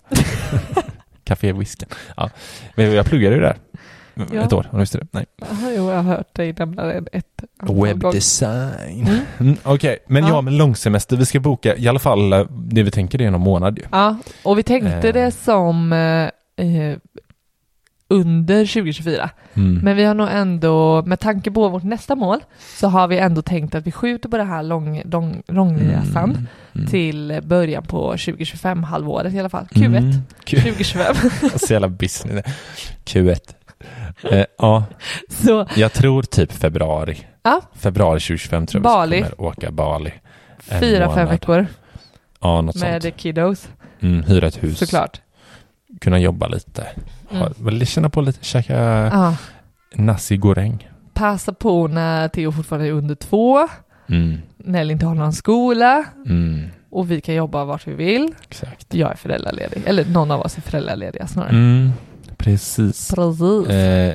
Café 1.24 1.52
Viskan. 1.52 1.88
Ja. 2.16 2.30
Men 2.74 2.92
jag 2.92 3.06
pluggade 3.06 3.36
ju 3.36 3.42
där. 3.42 3.56
Ja. 4.32 4.40
Ett 4.42 4.52
år, 4.52 4.66
har 4.70 4.78
du 4.78 4.84
det? 4.98 5.06
Nej. 5.10 5.26
Jaha, 5.36 5.72
jo, 5.76 5.90
jag 5.90 5.96
har 5.96 6.02
hört 6.16 6.34
dig 6.34 6.54
nämna 6.58 6.84
det 6.84 7.02
ett. 7.12 7.42
Webbdesign. 7.62 9.06
Mm. 9.06 9.20
Mm, 9.40 9.56
Okej, 9.62 9.98
men 10.06 10.22
Ja. 10.22 10.28
ja, 10.28 10.40
men 10.40 10.56
långsemester. 10.56 11.16
Vi 11.16 11.26
ska 11.26 11.40
boka 11.40 11.76
i 11.76 11.88
alla 11.88 11.98
fall 11.98 12.32
eh, 12.32 12.44
det 12.50 12.82
vi 12.82 12.90
tänker 12.90 13.18
det 13.18 13.24
är 13.24 13.30
någon 13.30 13.40
månad 13.40 13.78
ju. 13.78 13.84
Ja, 13.92 14.16
och 14.44 14.58
vi 14.58 14.62
tänkte 14.62 15.08
Eh. 15.08 15.14
det 15.14 15.30
som 15.30 15.92
eh, 15.92 16.66
eh, 16.66 16.96
under 18.08 18.66
2024. 18.66 19.30
Mm. 19.54 19.74
Men 19.84 19.96
vi 19.96 20.04
har 20.04 20.14
nog 20.14 20.28
ändå, 20.32 21.02
med 21.06 21.20
tanke 21.20 21.50
på 21.50 21.68
vårt 21.68 21.82
nästa 21.82 22.16
mål, 22.16 22.38
så 22.76 22.88
har 22.88 23.08
vi 23.08 23.18
ändå 23.18 23.42
tänkt 23.42 23.74
att 23.74 23.86
vi 23.86 23.92
skjuter 23.92 24.28
på 24.28 24.36
det 24.36 24.44
här 24.44 24.62
lång, 24.62 25.02
lång, 25.04 25.42
långresan 25.48 26.30
Mm. 26.30 26.46
Mm. 26.74 26.86
till 26.86 27.40
början 27.42 27.82
på 27.82 28.10
2025, 28.10 28.82
halvåret 28.84 29.34
i 29.34 29.38
alla 29.40 29.48
fall. 29.48 29.66
Q1 29.70 29.86
Mm. 29.96 30.12
Q- 30.44 30.56
2025. 30.60 31.14
Så 31.58 31.72
jävla 31.72 31.88
business. 31.88 32.46
Q1. 33.04 33.36
Eh, 34.30 34.44
ja, 34.58 34.84
så 35.28 35.66
jag 35.76 35.92
tror 35.92 36.22
typ 36.22 36.52
februari. 36.52 37.26
Ja. 37.42 37.60
Februari 37.74 38.20
2025 38.20 38.66
tror 38.66 38.78
jag 38.78 38.82
Bali. 38.92 39.16
vi 39.16 39.22
kommer 39.22 39.40
åka 39.40 39.70
Bali. 39.70 40.12
En 40.68 40.80
fyra, 40.80 41.14
fem 41.14 41.28
veckor 41.28 41.66
Ja, 42.40 42.60
något 42.60 42.76
med 42.76 43.02
sånt. 43.02 43.16
kiddos, 43.16 43.68
Mm, 44.00 44.22
hyra 44.22 44.46
ett 44.46 44.62
hus. 44.62 44.78
såklart. 44.78 45.20
Kunna 46.00 46.18
jobba 46.18 46.46
lite. 46.48 46.86
Ha, 47.30 47.48
Mm. 47.60 47.86
känna 47.86 48.10
på 48.10 48.20
lite, 48.20 48.44
käka 48.44 48.74
Ja. 49.12 49.36
nasi 49.94 50.36
goreng. 50.36 50.88
Passa 51.14 51.52
på 51.52 51.86
när 51.88 52.28
Theo 52.28 52.52
fortfarande 52.52 52.88
är 52.88 52.92
under 52.92 53.14
två, 53.14 53.68
Mm. 54.08 54.38
Nelly 54.56 54.92
inte 54.92 55.06
har 55.06 55.14
någon 55.14 55.32
skola 55.32 56.04
Mm. 56.26 56.66
och 56.90 57.10
vi 57.10 57.20
kan 57.20 57.34
jobba 57.34 57.64
vart 57.64 57.86
vi 57.86 57.92
vill. 57.94 58.34
Exakt. 58.48 58.94
Jag 58.94 59.10
är 59.10 59.16
föräldraledig, 59.16 59.82
eller 59.86 60.04
någon 60.04 60.30
av 60.30 60.40
oss 60.40 60.56
är 60.56 60.62
föräldralediga 60.62 61.26
snarare. 61.26 61.50
Mm. 61.50 61.90
Precis. 62.44 63.10
Precis. 63.14 63.68
Eh, 63.70 64.14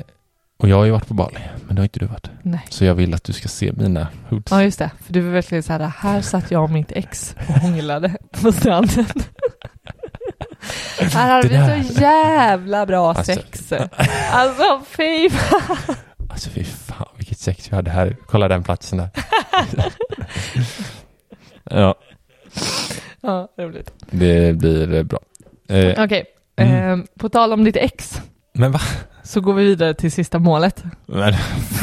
och 0.58 0.68
jag 0.68 0.76
har 0.76 0.84
ju 0.84 0.90
varit 0.90 1.06
på 1.08 1.14
Bali, 1.14 1.38
men 1.66 1.76
det 1.76 1.80
har 1.80 1.84
inte 1.84 1.98
du 1.98 2.06
varit. 2.06 2.30
Nej. 2.42 2.60
Så 2.70 2.84
jag 2.84 2.94
vill 2.94 3.14
att 3.14 3.24
du 3.24 3.32
ska 3.32 3.48
se 3.48 3.72
mina 3.72 4.08
hoods. 4.28 4.52
Ja 4.52 4.62
just 4.62 4.78
det, 4.78 4.90
för 5.04 5.12
du 5.12 5.20
var 5.20 5.30
verkligen 5.32 5.62
så 5.62 5.72
här, 5.72 5.80
här 5.80 6.20
satt 6.20 6.50
jag 6.50 6.62
och 6.64 6.70
mitt 6.70 6.92
ex 6.92 7.36
och 7.48 7.54
hånglade 7.54 8.16
på 8.42 8.52
stranden. 8.52 9.06
här 10.98 11.30
hade 11.30 11.48
vi 11.78 11.84
så 11.84 12.00
jävla 12.02 12.86
bra 12.86 13.08
Alltså. 13.08 13.24
sex. 13.34 13.72
Alltså 14.30 14.82
fy 14.96 15.30
fan. 15.30 15.96
Alltså 16.30 16.50
fy 16.50 16.64
fan 16.64 17.08
vilket 17.16 17.38
sex 17.38 17.72
vi 17.72 17.76
hade 17.76 17.90
här. 17.90 18.16
Kolla 18.26 18.48
den 18.48 18.62
platsen 18.62 18.98
där. 18.98 19.08
ja, 21.70 21.94
Ja, 23.20 23.48
roligt. 23.58 23.92
det 24.10 24.56
blir 24.58 25.02
bra. 25.04 25.18
Eh, 25.68 26.04
Okej, 26.04 26.24
Mm. 26.56 26.74
ehm, 26.74 27.06
på 27.18 27.28
tal 27.28 27.52
om 27.52 27.64
ditt 27.64 27.76
ex 27.76 28.20
men 28.52 28.72
va? 28.72 28.80
så 29.22 29.40
går 29.40 29.54
vi 29.54 29.64
vidare 29.64 29.94
till 29.94 30.12
sista 30.12 30.38
målet. 30.38 30.84
Men 31.06 31.32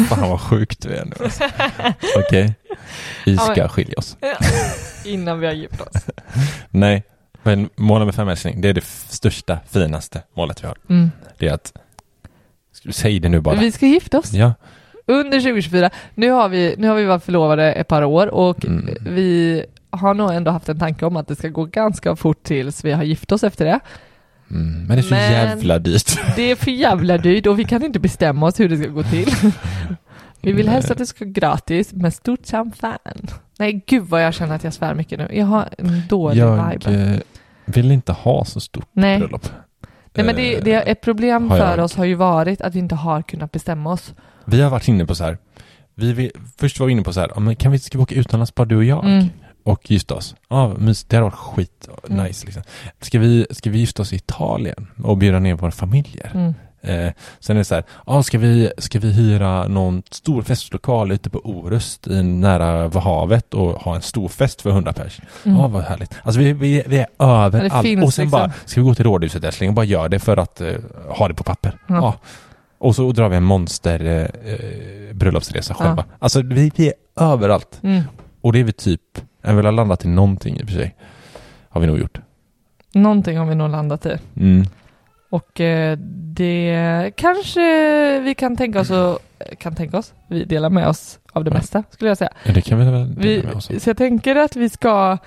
fan 0.10 0.30
vad 0.30 0.42
sjukt 0.42 0.82
du 0.82 0.90
är 0.96 1.06
nu 1.06 1.12
alltså. 1.24 1.44
Okej. 2.18 2.56
Vi 3.26 3.34
Ja, 3.34 3.42
ska 3.42 3.56
men- 3.62 3.70
skilja 3.70 3.94
oss. 3.98 4.18
Innan 5.06 5.40
vi 5.40 5.46
har 5.46 5.54
gift 5.54 5.82
oss. 5.82 6.06
Nej, 6.70 7.04
men 7.44 7.70
mål 7.76 8.00
nummer 8.00 8.12
fem 8.12 8.28
älskling, 8.30 8.62
det 8.62 8.70
är 8.70 8.74
det 8.74 8.86
största, 8.86 9.60
finaste 9.70 10.22
målet 10.36 10.64
vi 10.64 10.68
har. 10.68 10.78
Mm. 10.90 11.12
Det 11.38 11.48
är 11.48 11.54
att, 11.54 11.74
säga 12.92 13.20
det 13.20 13.30
nu 13.30 13.40
bara? 13.40 13.56
Vi 13.56 13.72
ska 13.72 13.86
gifta 13.86 14.20
oss 14.20 14.34
Ja. 14.34 14.54
under 15.06 15.40
2024. 15.40 15.90
Nu 16.16 16.30
har 16.32 16.50
vi, 16.50 16.76
nu 16.78 16.88
har 16.88 16.96
vi 16.96 17.06
varit 17.06 17.24
förlovade 17.24 17.74
ett 17.74 17.88
par 17.88 18.04
år 18.04 18.28
och 18.28 18.66
Mm. 18.66 18.90
vi 19.02 19.66
har 19.90 20.14
nog 20.14 20.32
ändå 20.34 20.52
haft 20.52 20.70
en 20.70 20.80
tanke 20.80 21.06
om 21.06 21.18
att 21.18 21.28
det 21.28 21.36
ska 21.36 21.48
gå 21.50 21.66
ganska 21.66 22.16
fort 22.16 22.44
tills 22.44 22.84
vi 22.86 22.92
har 22.92 23.04
gift 23.04 23.32
oss 23.32 23.44
efter 23.44 23.66
det. 23.66 23.80
Mm, 24.54 24.78
men 24.88 24.88
det 24.88 25.00
är 25.00 25.02
så 25.02 25.14
Men- 25.16 25.32
jävla 25.32 25.80
dyrt. 25.80 26.20
Det 26.36 26.52
är 26.52 26.56
för 26.56 26.72
jävla 26.72 27.18
dyrt 27.18 27.48
och 27.48 27.60
vi 27.60 27.64
kan 27.66 27.84
inte 27.84 28.00
bestämma 28.00 28.46
oss 28.46 28.60
hur 28.60 28.70
det 28.70 28.78
ska 28.78 28.88
gå 28.88 29.04
till. 29.04 29.30
Vi 30.42 30.52
vill 30.52 30.70
helst 30.70 30.92
att 30.92 30.98
det 30.98 31.06
ska 31.06 31.26
gå 31.26 31.32
gratis, 31.32 31.94
men 31.94 32.12
stort 32.12 32.46
som 32.46 32.72
fan. 32.72 32.98
Nej, 33.60 33.84
gud 33.88 34.04
vad 34.04 34.24
jag 34.24 34.34
känner 34.34 34.56
att 34.56 34.64
jag 34.64 34.74
svär 34.74 34.94
mycket 34.96 35.20
nu. 35.20 35.28
Jag 35.32 35.46
har 35.46 35.70
en 35.78 36.02
dålig 36.10 36.38
Jag 36.42 36.70
vibe. 36.70 36.92
eh, 37.14 37.20
vill 37.66 37.92
inte 37.92 38.12
ha 38.12 38.46
så 38.46 38.60
stort 38.60 38.88
Nej. 38.92 39.20
bröllop. 39.20 39.50
Nej, 40.14 40.26
men 40.26 40.36
det, 40.36 40.56
Eh, 40.58 40.64
det 40.64 40.74
är 40.74 40.92
ett 40.92 41.02
problem 41.02 41.50
har 41.50 41.58
för 41.58 41.78
jag. 41.78 41.84
oss 41.86 41.96
har 41.96 42.06
ju 42.06 42.16
varit 42.16 42.62
att 42.62 42.76
vi 42.76 42.80
inte 42.80 42.96
har 42.96 43.22
kunnat 43.22 43.52
bestämma 43.52 43.92
oss. 43.92 44.14
Vi 44.46 44.62
har 44.62 44.70
varit 44.70 44.88
inne 44.88 45.06
på 45.06 45.16
så 45.16 45.24
här. 45.24 45.38
Vi 45.96 46.14
vill, 46.14 46.32
först 46.58 46.80
var 46.80 46.88
vi 46.88 46.94
inne 46.94 47.02
på 47.04 47.14
så 47.14 47.20
här, 47.20 47.56
kan 47.56 47.72
vi, 47.72 47.80
ska 47.80 47.98
vi 47.98 48.02
åka 48.04 48.16
utomlands 48.16 48.56
bara 48.56 48.66
du 48.66 48.76
och 48.78 48.84
jag? 48.84 49.06
Mm. 49.06 49.26
Och 49.64 49.92
gifta 49.92 50.16
oss? 50.16 50.36
Ja, 50.50 50.74
mys, 50.78 51.04
det 51.04 51.16
har 51.16 51.24
varit 51.24 51.34
skit 51.34 51.90
Mm. 52.10 52.24
nice 52.26 52.46
liksom. 52.46 52.64
Ska 53.02 53.20
vi, 53.20 53.46
ska 53.52 53.70
vi 53.70 53.78
gifta 53.80 54.02
oss 54.02 54.14
i 54.14 54.16
Italien 54.16 54.88
och 55.04 55.18
bjuda 55.18 55.40
ner 55.40 55.54
våra 55.54 55.72
familjer? 55.72 56.32
Mm. 56.34 56.54
Eh, 56.82 57.14
sen 57.40 57.56
är 57.56 57.60
det 57.60 57.66
så 57.66 57.76
här, 57.76 57.84
ja, 58.06 58.24
ska, 58.24 58.38
vi, 58.38 58.72
ska 58.78 59.00
vi 59.00 59.12
hyra 59.12 59.68
någon 59.68 60.04
stor 60.12 60.42
festlokal 60.42 61.12
ute 61.12 61.30
på 61.30 61.40
Orust 61.40 62.08
i 62.08 62.24
nära 62.24 63.00
havet 63.00 63.54
och 63.54 63.72
ha 63.72 63.96
en 63.96 64.02
stor 64.02 64.28
fest 64.28 64.62
för 64.62 64.70
100 64.70 64.94
pers? 64.94 65.20
Mm. 65.46 65.58
Ja, 65.58 65.68
vad 65.68 65.84
härligt. 65.84 66.16
Alltså 66.24 66.40
vi, 66.40 66.54
vi, 66.54 66.84
vi 66.88 66.98
är 66.98 67.08
överallt. 67.20 67.74
Och 67.74 68.14
sen 68.14 68.26
liksom. 68.26 68.30
bara, 68.30 68.52
ska 68.66 68.82
vi 68.82 68.88
gå 68.88 68.96
till 68.96 69.06
rådhuset 69.06 69.44
älskling 69.44 69.70
och 69.70 69.76
bara 69.76 69.86
gör 69.86 70.10
det 70.10 70.20
för 70.20 70.38
att 70.38 70.62
eh, 70.62 70.74
ha 71.10 71.28
det 71.28 71.34
på 71.34 71.44
papper? 71.44 71.78
Ja. 71.88 71.96
Ja. 71.96 72.16
Och 72.78 72.96
så 72.96 73.12
drar 73.12 73.30
vi 73.30 73.36
en 73.38 73.44
monster 73.44 74.06
eh, 74.06 74.54
eh, 74.54 75.14
bröllopsresa 75.14 75.74
själva. 75.74 76.06
Alltså 76.20 76.42
vi, 76.42 76.72
vi 76.76 76.88
är 76.88 76.94
överallt. 77.16 77.80
Mm. 77.84 78.02
Och 78.44 78.54
det 78.54 78.60
är 78.60 78.64
vi 78.64 78.72
typ, 78.74 79.02
jag 79.42 79.54
vill 79.56 79.66
ha 79.66 79.72
landat 79.72 80.06
i 80.06 80.08
någonting 80.08 80.60
i 80.60 80.64
och 80.64 80.68
för 80.68 80.76
sig. 80.76 80.96
Har 81.70 81.82
vi 81.82 81.88
nog 81.88 82.00
gjort. 82.00 82.20
Någonting 82.94 83.38
har 83.38 83.46
vi 83.46 83.56
nog 83.56 83.70
landat 83.70 84.06
i. 84.06 84.18
Mm. 84.38 84.64
Och 85.30 85.62
eh, 85.62 85.98
det 86.36 87.12
kanske 87.16 87.62
vi 88.20 88.36
kan 88.36 88.58
tänka 88.58 88.80
oss 88.80 88.92
och 88.92 89.20
kan 89.58 89.76
tänka 89.76 89.98
oss. 89.98 90.14
Vi 90.28 90.44
delar 90.46 90.70
med 90.70 90.88
oss 90.88 91.20
av 91.34 91.44
det 91.44 91.50
Ja. 91.52 91.58
mesta 91.58 91.84
skulle 91.90 92.10
jag 92.10 92.18
säga. 92.18 92.32
Ja, 92.46 92.54
det 92.54 92.62
kan 92.62 92.80
vi 92.80 92.86
väl 92.86 93.14
Vi, 93.18 93.36
dela 93.36 93.48
med 93.48 93.56
oss 93.56 93.70
av. 93.72 93.80
så 93.80 93.90
jag 93.90 93.98
tänker 93.98 94.36
att 94.36 94.56
vi 94.56 94.70
ska 94.70 95.18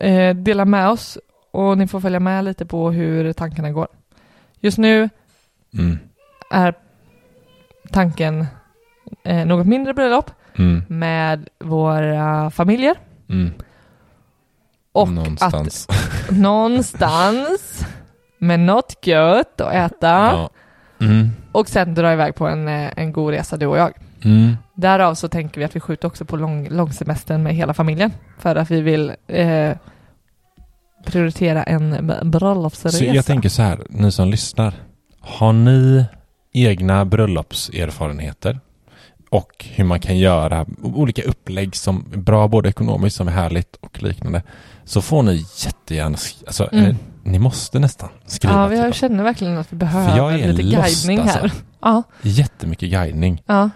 eh, 0.00 0.34
dela 0.36 0.64
med 0.64 0.88
oss 0.88 1.18
och 1.50 1.78
ni 1.78 1.86
får 1.86 2.00
följa 2.00 2.20
med 2.20 2.44
lite 2.44 2.66
på 2.66 2.90
hur 2.90 3.32
tankarna 3.32 3.70
går. 3.70 3.88
Just 4.60 4.78
nu 4.78 5.08
Mm. 5.78 5.98
är 6.50 6.74
tanken 7.92 8.46
eh, 9.24 9.46
något 9.46 9.66
mindre 9.66 9.94
bröllop 9.94 10.30
Mm. 10.58 10.82
med 10.88 11.48
våra 11.64 12.50
familjer 12.50 12.94
Mm. 13.30 13.52
och 14.92 15.08
Någonstans. 15.08 15.86
att 15.88 16.30
någonstans 16.36 17.86
med 18.38 18.60
något 18.60 19.06
gött 19.06 19.60
att 19.60 19.72
äta 19.74 20.08
Ja. 20.08 20.50
Mm. 21.00 21.30
och 21.52 21.68
sen 21.68 21.94
dra 21.94 22.12
iväg 22.12 22.34
på 22.34 22.46
en, 22.46 22.68
eh, 22.68 22.90
en 22.96 23.12
god 23.12 23.30
resa 23.30 23.56
du 23.56 23.66
och 23.66 23.78
jag. 23.78 23.92
Mm. 24.24 24.56
Därav 24.74 25.14
så 25.14 25.28
tänker 25.28 25.58
vi 25.60 25.64
att 25.64 25.76
vi 25.76 25.80
skjuter 25.80 26.08
också 26.08 26.24
på 26.24 26.36
lång, 26.36 26.68
långsemestern 26.68 27.42
med 27.42 27.54
hela 27.54 27.74
familjen 27.74 28.12
för 28.38 28.56
att 28.56 28.70
vi 28.70 28.80
vill 28.80 29.12
eh, 29.26 29.72
prioritera 31.06 31.62
en 31.62 32.12
bröllopsresa. 32.24 32.98
Så 32.98 33.04
jag 33.04 33.26
tänker 33.26 33.48
så 33.48 33.62
här, 33.62 33.78
ni 33.90 34.12
som 34.12 34.28
lyssnar. 34.28 34.74
Har 35.20 35.52
ni 35.52 36.04
egna 36.52 37.04
bröllopserfarenheter? 37.04 38.60
Och 39.30 39.64
hur 39.68 39.84
man 39.84 40.00
kan 40.00 40.18
göra 40.18 40.66
olika 40.82 41.22
upplägg 41.22 41.76
som 41.76 42.04
är 42.12 42.16
bra 42.18 42.48
både 42.48 42.68
ekonomiskt 42.68 43.16
som 43.16 43.28
är 43.28 43.32
härligt 43.32 43.76
och 43.80 44.02
liknande 44.02 44.42
så 44.84 45.02
får 45.02 45.22
ni 45.22 45.44
jättegärna, 45.64 46.16
alltså 46.46 46.68
Mm. 46.72 46.84
eh, 46.90 46.96
ni 47.22 47.38
måste 47.38 47.78
nästan 47.78 48.08
skriva 48.26 48.54
Ja, 48.54 48.66
vi 48.66 48.70
till 48.74 48.78
har, 48.78 48.84
dem. 48.86 48.92
känner 48.92 49.24
verkligen 49.24 49.58
att 49.58 49.72
vi 49.72 49.78
För 49.78 49.86
jag 49.86 49.92
behöver 49.92 50.38
är 50.38 50.52
lite 50.52 50.76
lost, 50.76 51.06
guidning 51.06 51.26
här. 51.26 51.40
alltså. 51.42 51.58
Ja, 51.80 52.02
Jättemycket 52.22 52.90
guidning 52.90 53.42
ja, 53.46 53.70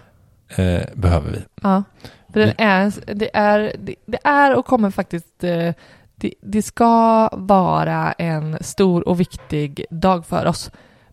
eh, 0.55 0.81
behöver 0.93 1.31
vi. 1.31 1.39
ja. 1.61 1.83
För 2.33 2.39
den 2.39 2.53
är, 2.57 2.93
det, 3.15 3.29
är, 3.33 3.59
det, 3.79 3.95
det 4.05 4.17
är 4.23 4.55
och 4.55 4.65
kommer 4.65 4.91
faktiskt... 4.91 5.43
eh, 5.43 5.73
Det, 6.15 6.33
det 6.41 6.61
ska 6.61 7.29
vara 7.33 8.11
en 8.11 8.57
stor 8.61 9.07
och 9.07 9.19
viktig 9.19 9.85
dag 9.89 10.25
för 10.25 10.45
oss. 10.45 10.71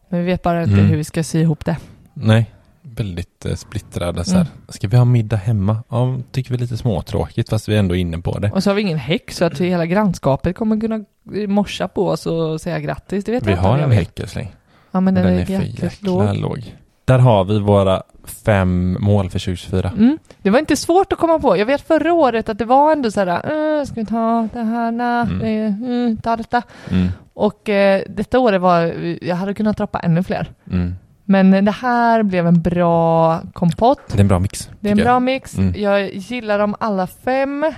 Men 0.09 0.21
vi 0.21 0.27
vet 0.27 0.43
bara 0.43 0.63
inte 0.63 0.75
Mm. 0.75 0.87
hur 0.87 0.97
vi 0.97 1.05
ska 1.05 1.23
sy 1.25 1.41
ihop 1.41 1.65
det. 1.65 1.77
Nej, 2.15 2.51
väldigt 2.97 3.47
eh, 3.47 3.55
splittrade 3.55 4.25
så 4.25 4.31
här. 4.31 4.41
Mm. 4.41 4.53
Ska 4.69 4.89
vi 4.89 4.97
ha 4.97 5.05
middag 5.05 5.37
hemma? 5.37 5.77
Ja, 5.89 6.17
tycker 6.33 6.51
vi 6.51 6.57
är 6.57 6.61
lite 6.61 6.77
småtråkigt 6.77 7.49
fast 7.51 7.69
vi 7.69 7.75
är 7.75 7.79
ändå 7.79 7.95
inne 7.95 8.19
på 8.19 8.39
det. 8.39 8.51
Och 8.51 8.63
så 8.63 8.71
har 8.71 8.75
vi 8.75 8.83
ingen 8.83 8.99
häck 8.99 9.31
så 9.31 9.45
att 9.45 9.61
hela 9.61 9.87
grannskapet 9.87 10.57
kommer 10.57 10.81
kunna 10.81 11.05
morsa 11.49 11.89
på 11.89 12.09
oss 12.09 12.27
och 12.27 12.61
säga 12.61 12.81
grattis. 12.81 13.25
Det 13.25 13.33
vet 13.33 13.47
Vi 13.47 13.51
jag 13.51 13.59
inte 13.59 13.69
har 13.69 13.79
jag 13.79 13.93
en 13.93 14.07
älskling. 14.17 14.55
Ja, 14.91 15.01
men 15.01 15.15
Den, 15.15 15.25
den, 15.25 15.35
är 15.35 15.41
är, 15.41 15.45
för 15.45 15.85
jäkla 15.85 16.33
låg. 16.33 16.77
Där 17.05 17.19
har 17.19 17.45
vi 17.45 17.59
våra 17.59 18.03
fem 18.25 18.97
mål 19.01 19.31
för 19.31 19.39
2024. 19.39 19.93
Mm. 19.97 20.19
Det 20.43 20.51
var 20.51 20.59
inte 20.59 20.77
svårt 20.77 21.13
att 21.13 21.19
komma 21.19 21.39
på. 21.39 21.57
Jag 21.57 21.67
vet 21.67 21.81
förra 21.81 22.13
året 22.13 22.49
att 22.49 22.59
det 22.59 22.65
var 22.65 22.93
ändå 22.93 23.11
så 23.11 23.21
här, 23.21 23.79
äh, 23.79 23.85
ska 23.85 23.95
vi 23.95 24.07
ta 24.07 24.49
det 24.53 24.63
här, 24.63 24.93
nej, 24.93 25.27
Mm. 25.31 25.85
Mm, 25.85 26.17
ta 26.17 26.37
detta. 26.37 26.63
Mm. 26.91 27.09
Och 27.35 27.69
eh, 27.69 28.03
detta 28.09 28.39
året 28.39 28.61
var, 28.61 28.81
jag 29.23 29.37
hade 29.37 29.55
kunnat 29.55 29.77
trappa 29.77 29.99
ännu 29.99 30.23
fler. 30.23 30.51
Mm. 30.71 30.95
Men 31.31 31.65
det 31.65 31.71
här 31.71 32.23
blev 32.23 32.47
en 32.47 32.63
bra 32.63 33.41
kompott. 33.53 34.01
Det 34.07 34.19
är 34.19 34.21
en 34.21 34.29
bra 34.29 34.39
mix. 34.39 34.71
Det 34.81 34.89
är 34.89 34.93
en 34.93 34.99
bra 34.99 35.13
jag. 35.13 35.23
mix. 35.23 35.59
Mm. 35.59 35.83
Jag 35.83 36.15
gillar 36.15 36.59
dem 36.59 36.77
alla 36.81 37.07
fem. 37.07 37.73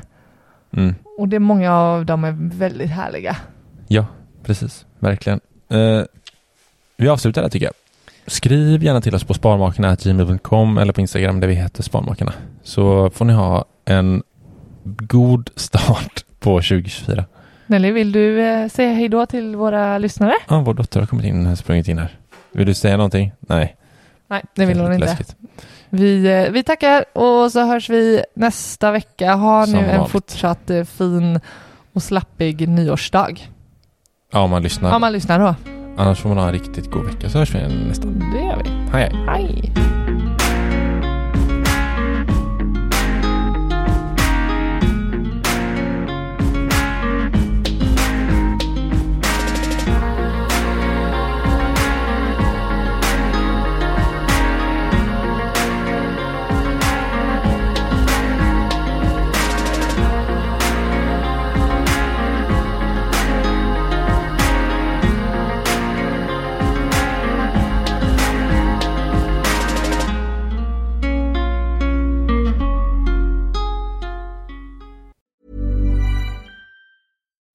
Mm. 0.76 0.94
Och 1.18 1.28
det 1.28 1.36
är 1.36 1.40
många 1.40 1.74
av 1.74 2.07
dem 2.07 2.24
är 2.24 2.36
väldigt 2.38 2.90
härliga. 2.90 3.36
Ja, 3.88 4.07
precis. 4.44 4.86
Verkligen. 4.98 5.40
Eh, 5.68 6.03
vi 6.96 7.09
avslutar 7.09 7.42
där 7.42 7.48
tycker 7.48 7.66
jag. 7.66 7.74
Skriv 8.26 8.82
gärna 8.82 9.00
till 9.00 9.14
oss 9.14 9.24
på 9.24 9.34
sparmakarna.gmail.com 9.34 10.78
eller 10.78 10.92
på 10.92 11.00
Instagram 11.00 11.40
där 11.40 11.48
vi 11.48 11.55
heter 11.55 11.82
Sparmakarna. 11.82 12.32
Så 12.62 13.11
får 13.11 13.24
ni 13.24 13.32
ha 13.32 13.64
en 13.84 14.22
god 14.84 15.50
start 15.57 16.24
på 16.40 16.50
2024. 16.50 17.24
Nelly, 17.66 17.92
vill 17.92 18.12
du 18.12 18.40
eh, 18.40 18.68
säga 18.68 18.92
hej 18.92 19.09
då 19.09 19.26
till 19.26 19.57
våra 19.57 19.98
lyssnare? 19.98 20.34
Ja, 20.48 20.61
vår 20.61 20.74
dotter 20.74 21.00
har 21.00 21.07
kommit 21.07 21.26
in, 21.26 21.57
sprungit 21.57 21.88
in 21.88 21.98
här. 21.98 22.18
Vill 22.53 22.66
du 22.66 22.74
säga 22.74 22.96
någonting? 22.96 23.32
Nej. 23.40 23.76
Nej, 24.28 24.42
det 24.55 24.66
vill 24.66 24.80
hon 24.80 24.92
inte. 24.92 25.05
läskigt. 25.07 25.36
Vi, 25.90 26.26
eh, 26.26 26.50
vi 26.53 26.62
tackar 26.62 27.05
och 27.18 27.53
så 27.53 27.64
hörs 27.66 27.90
vi 27.90 28.24
nästa 28.34 28.90
vecka. 28.92 29.34
Ha 29.34 29.66
Som 29.66 29.72
nu 29.74 29.78
en 29.80 29.90
vanligt. 29.96 30.11
fortsatt 30.12 30.70
eh, 30.70 30.84
fin 30.84 31.40
och 31.92 32.03
slappig 32.03 32.68
nyårsdag. 32.68 33.48
Ja, 34.32 34.40
om 34.40 34.50
man 34.50 34.62
lyssnar. 34.62 34.94
Om 34.94 35.00
man 35.00 35.12
lyssnar 35.12 35.38
då. 35.38 35.55
Annars 35.96 36.20
får 36.20 36.28
man 36.28 36.38
ha 36.38 36.46
en 36.46 36.53
riktigt 36.53 36.90
god 36.90 37.05
vecka 37.05 37.30
så 37.30 37.38
hörs 37.38 37.55
vi 37.55 37.86
nästa. 37.88 38.07
Det 38.09 38.38
gör 38.44 38.62
vi. 38.64 38.70
Hej, 38.70 39.11
hej. 39.12 39.24
Hej! 39.28 39.91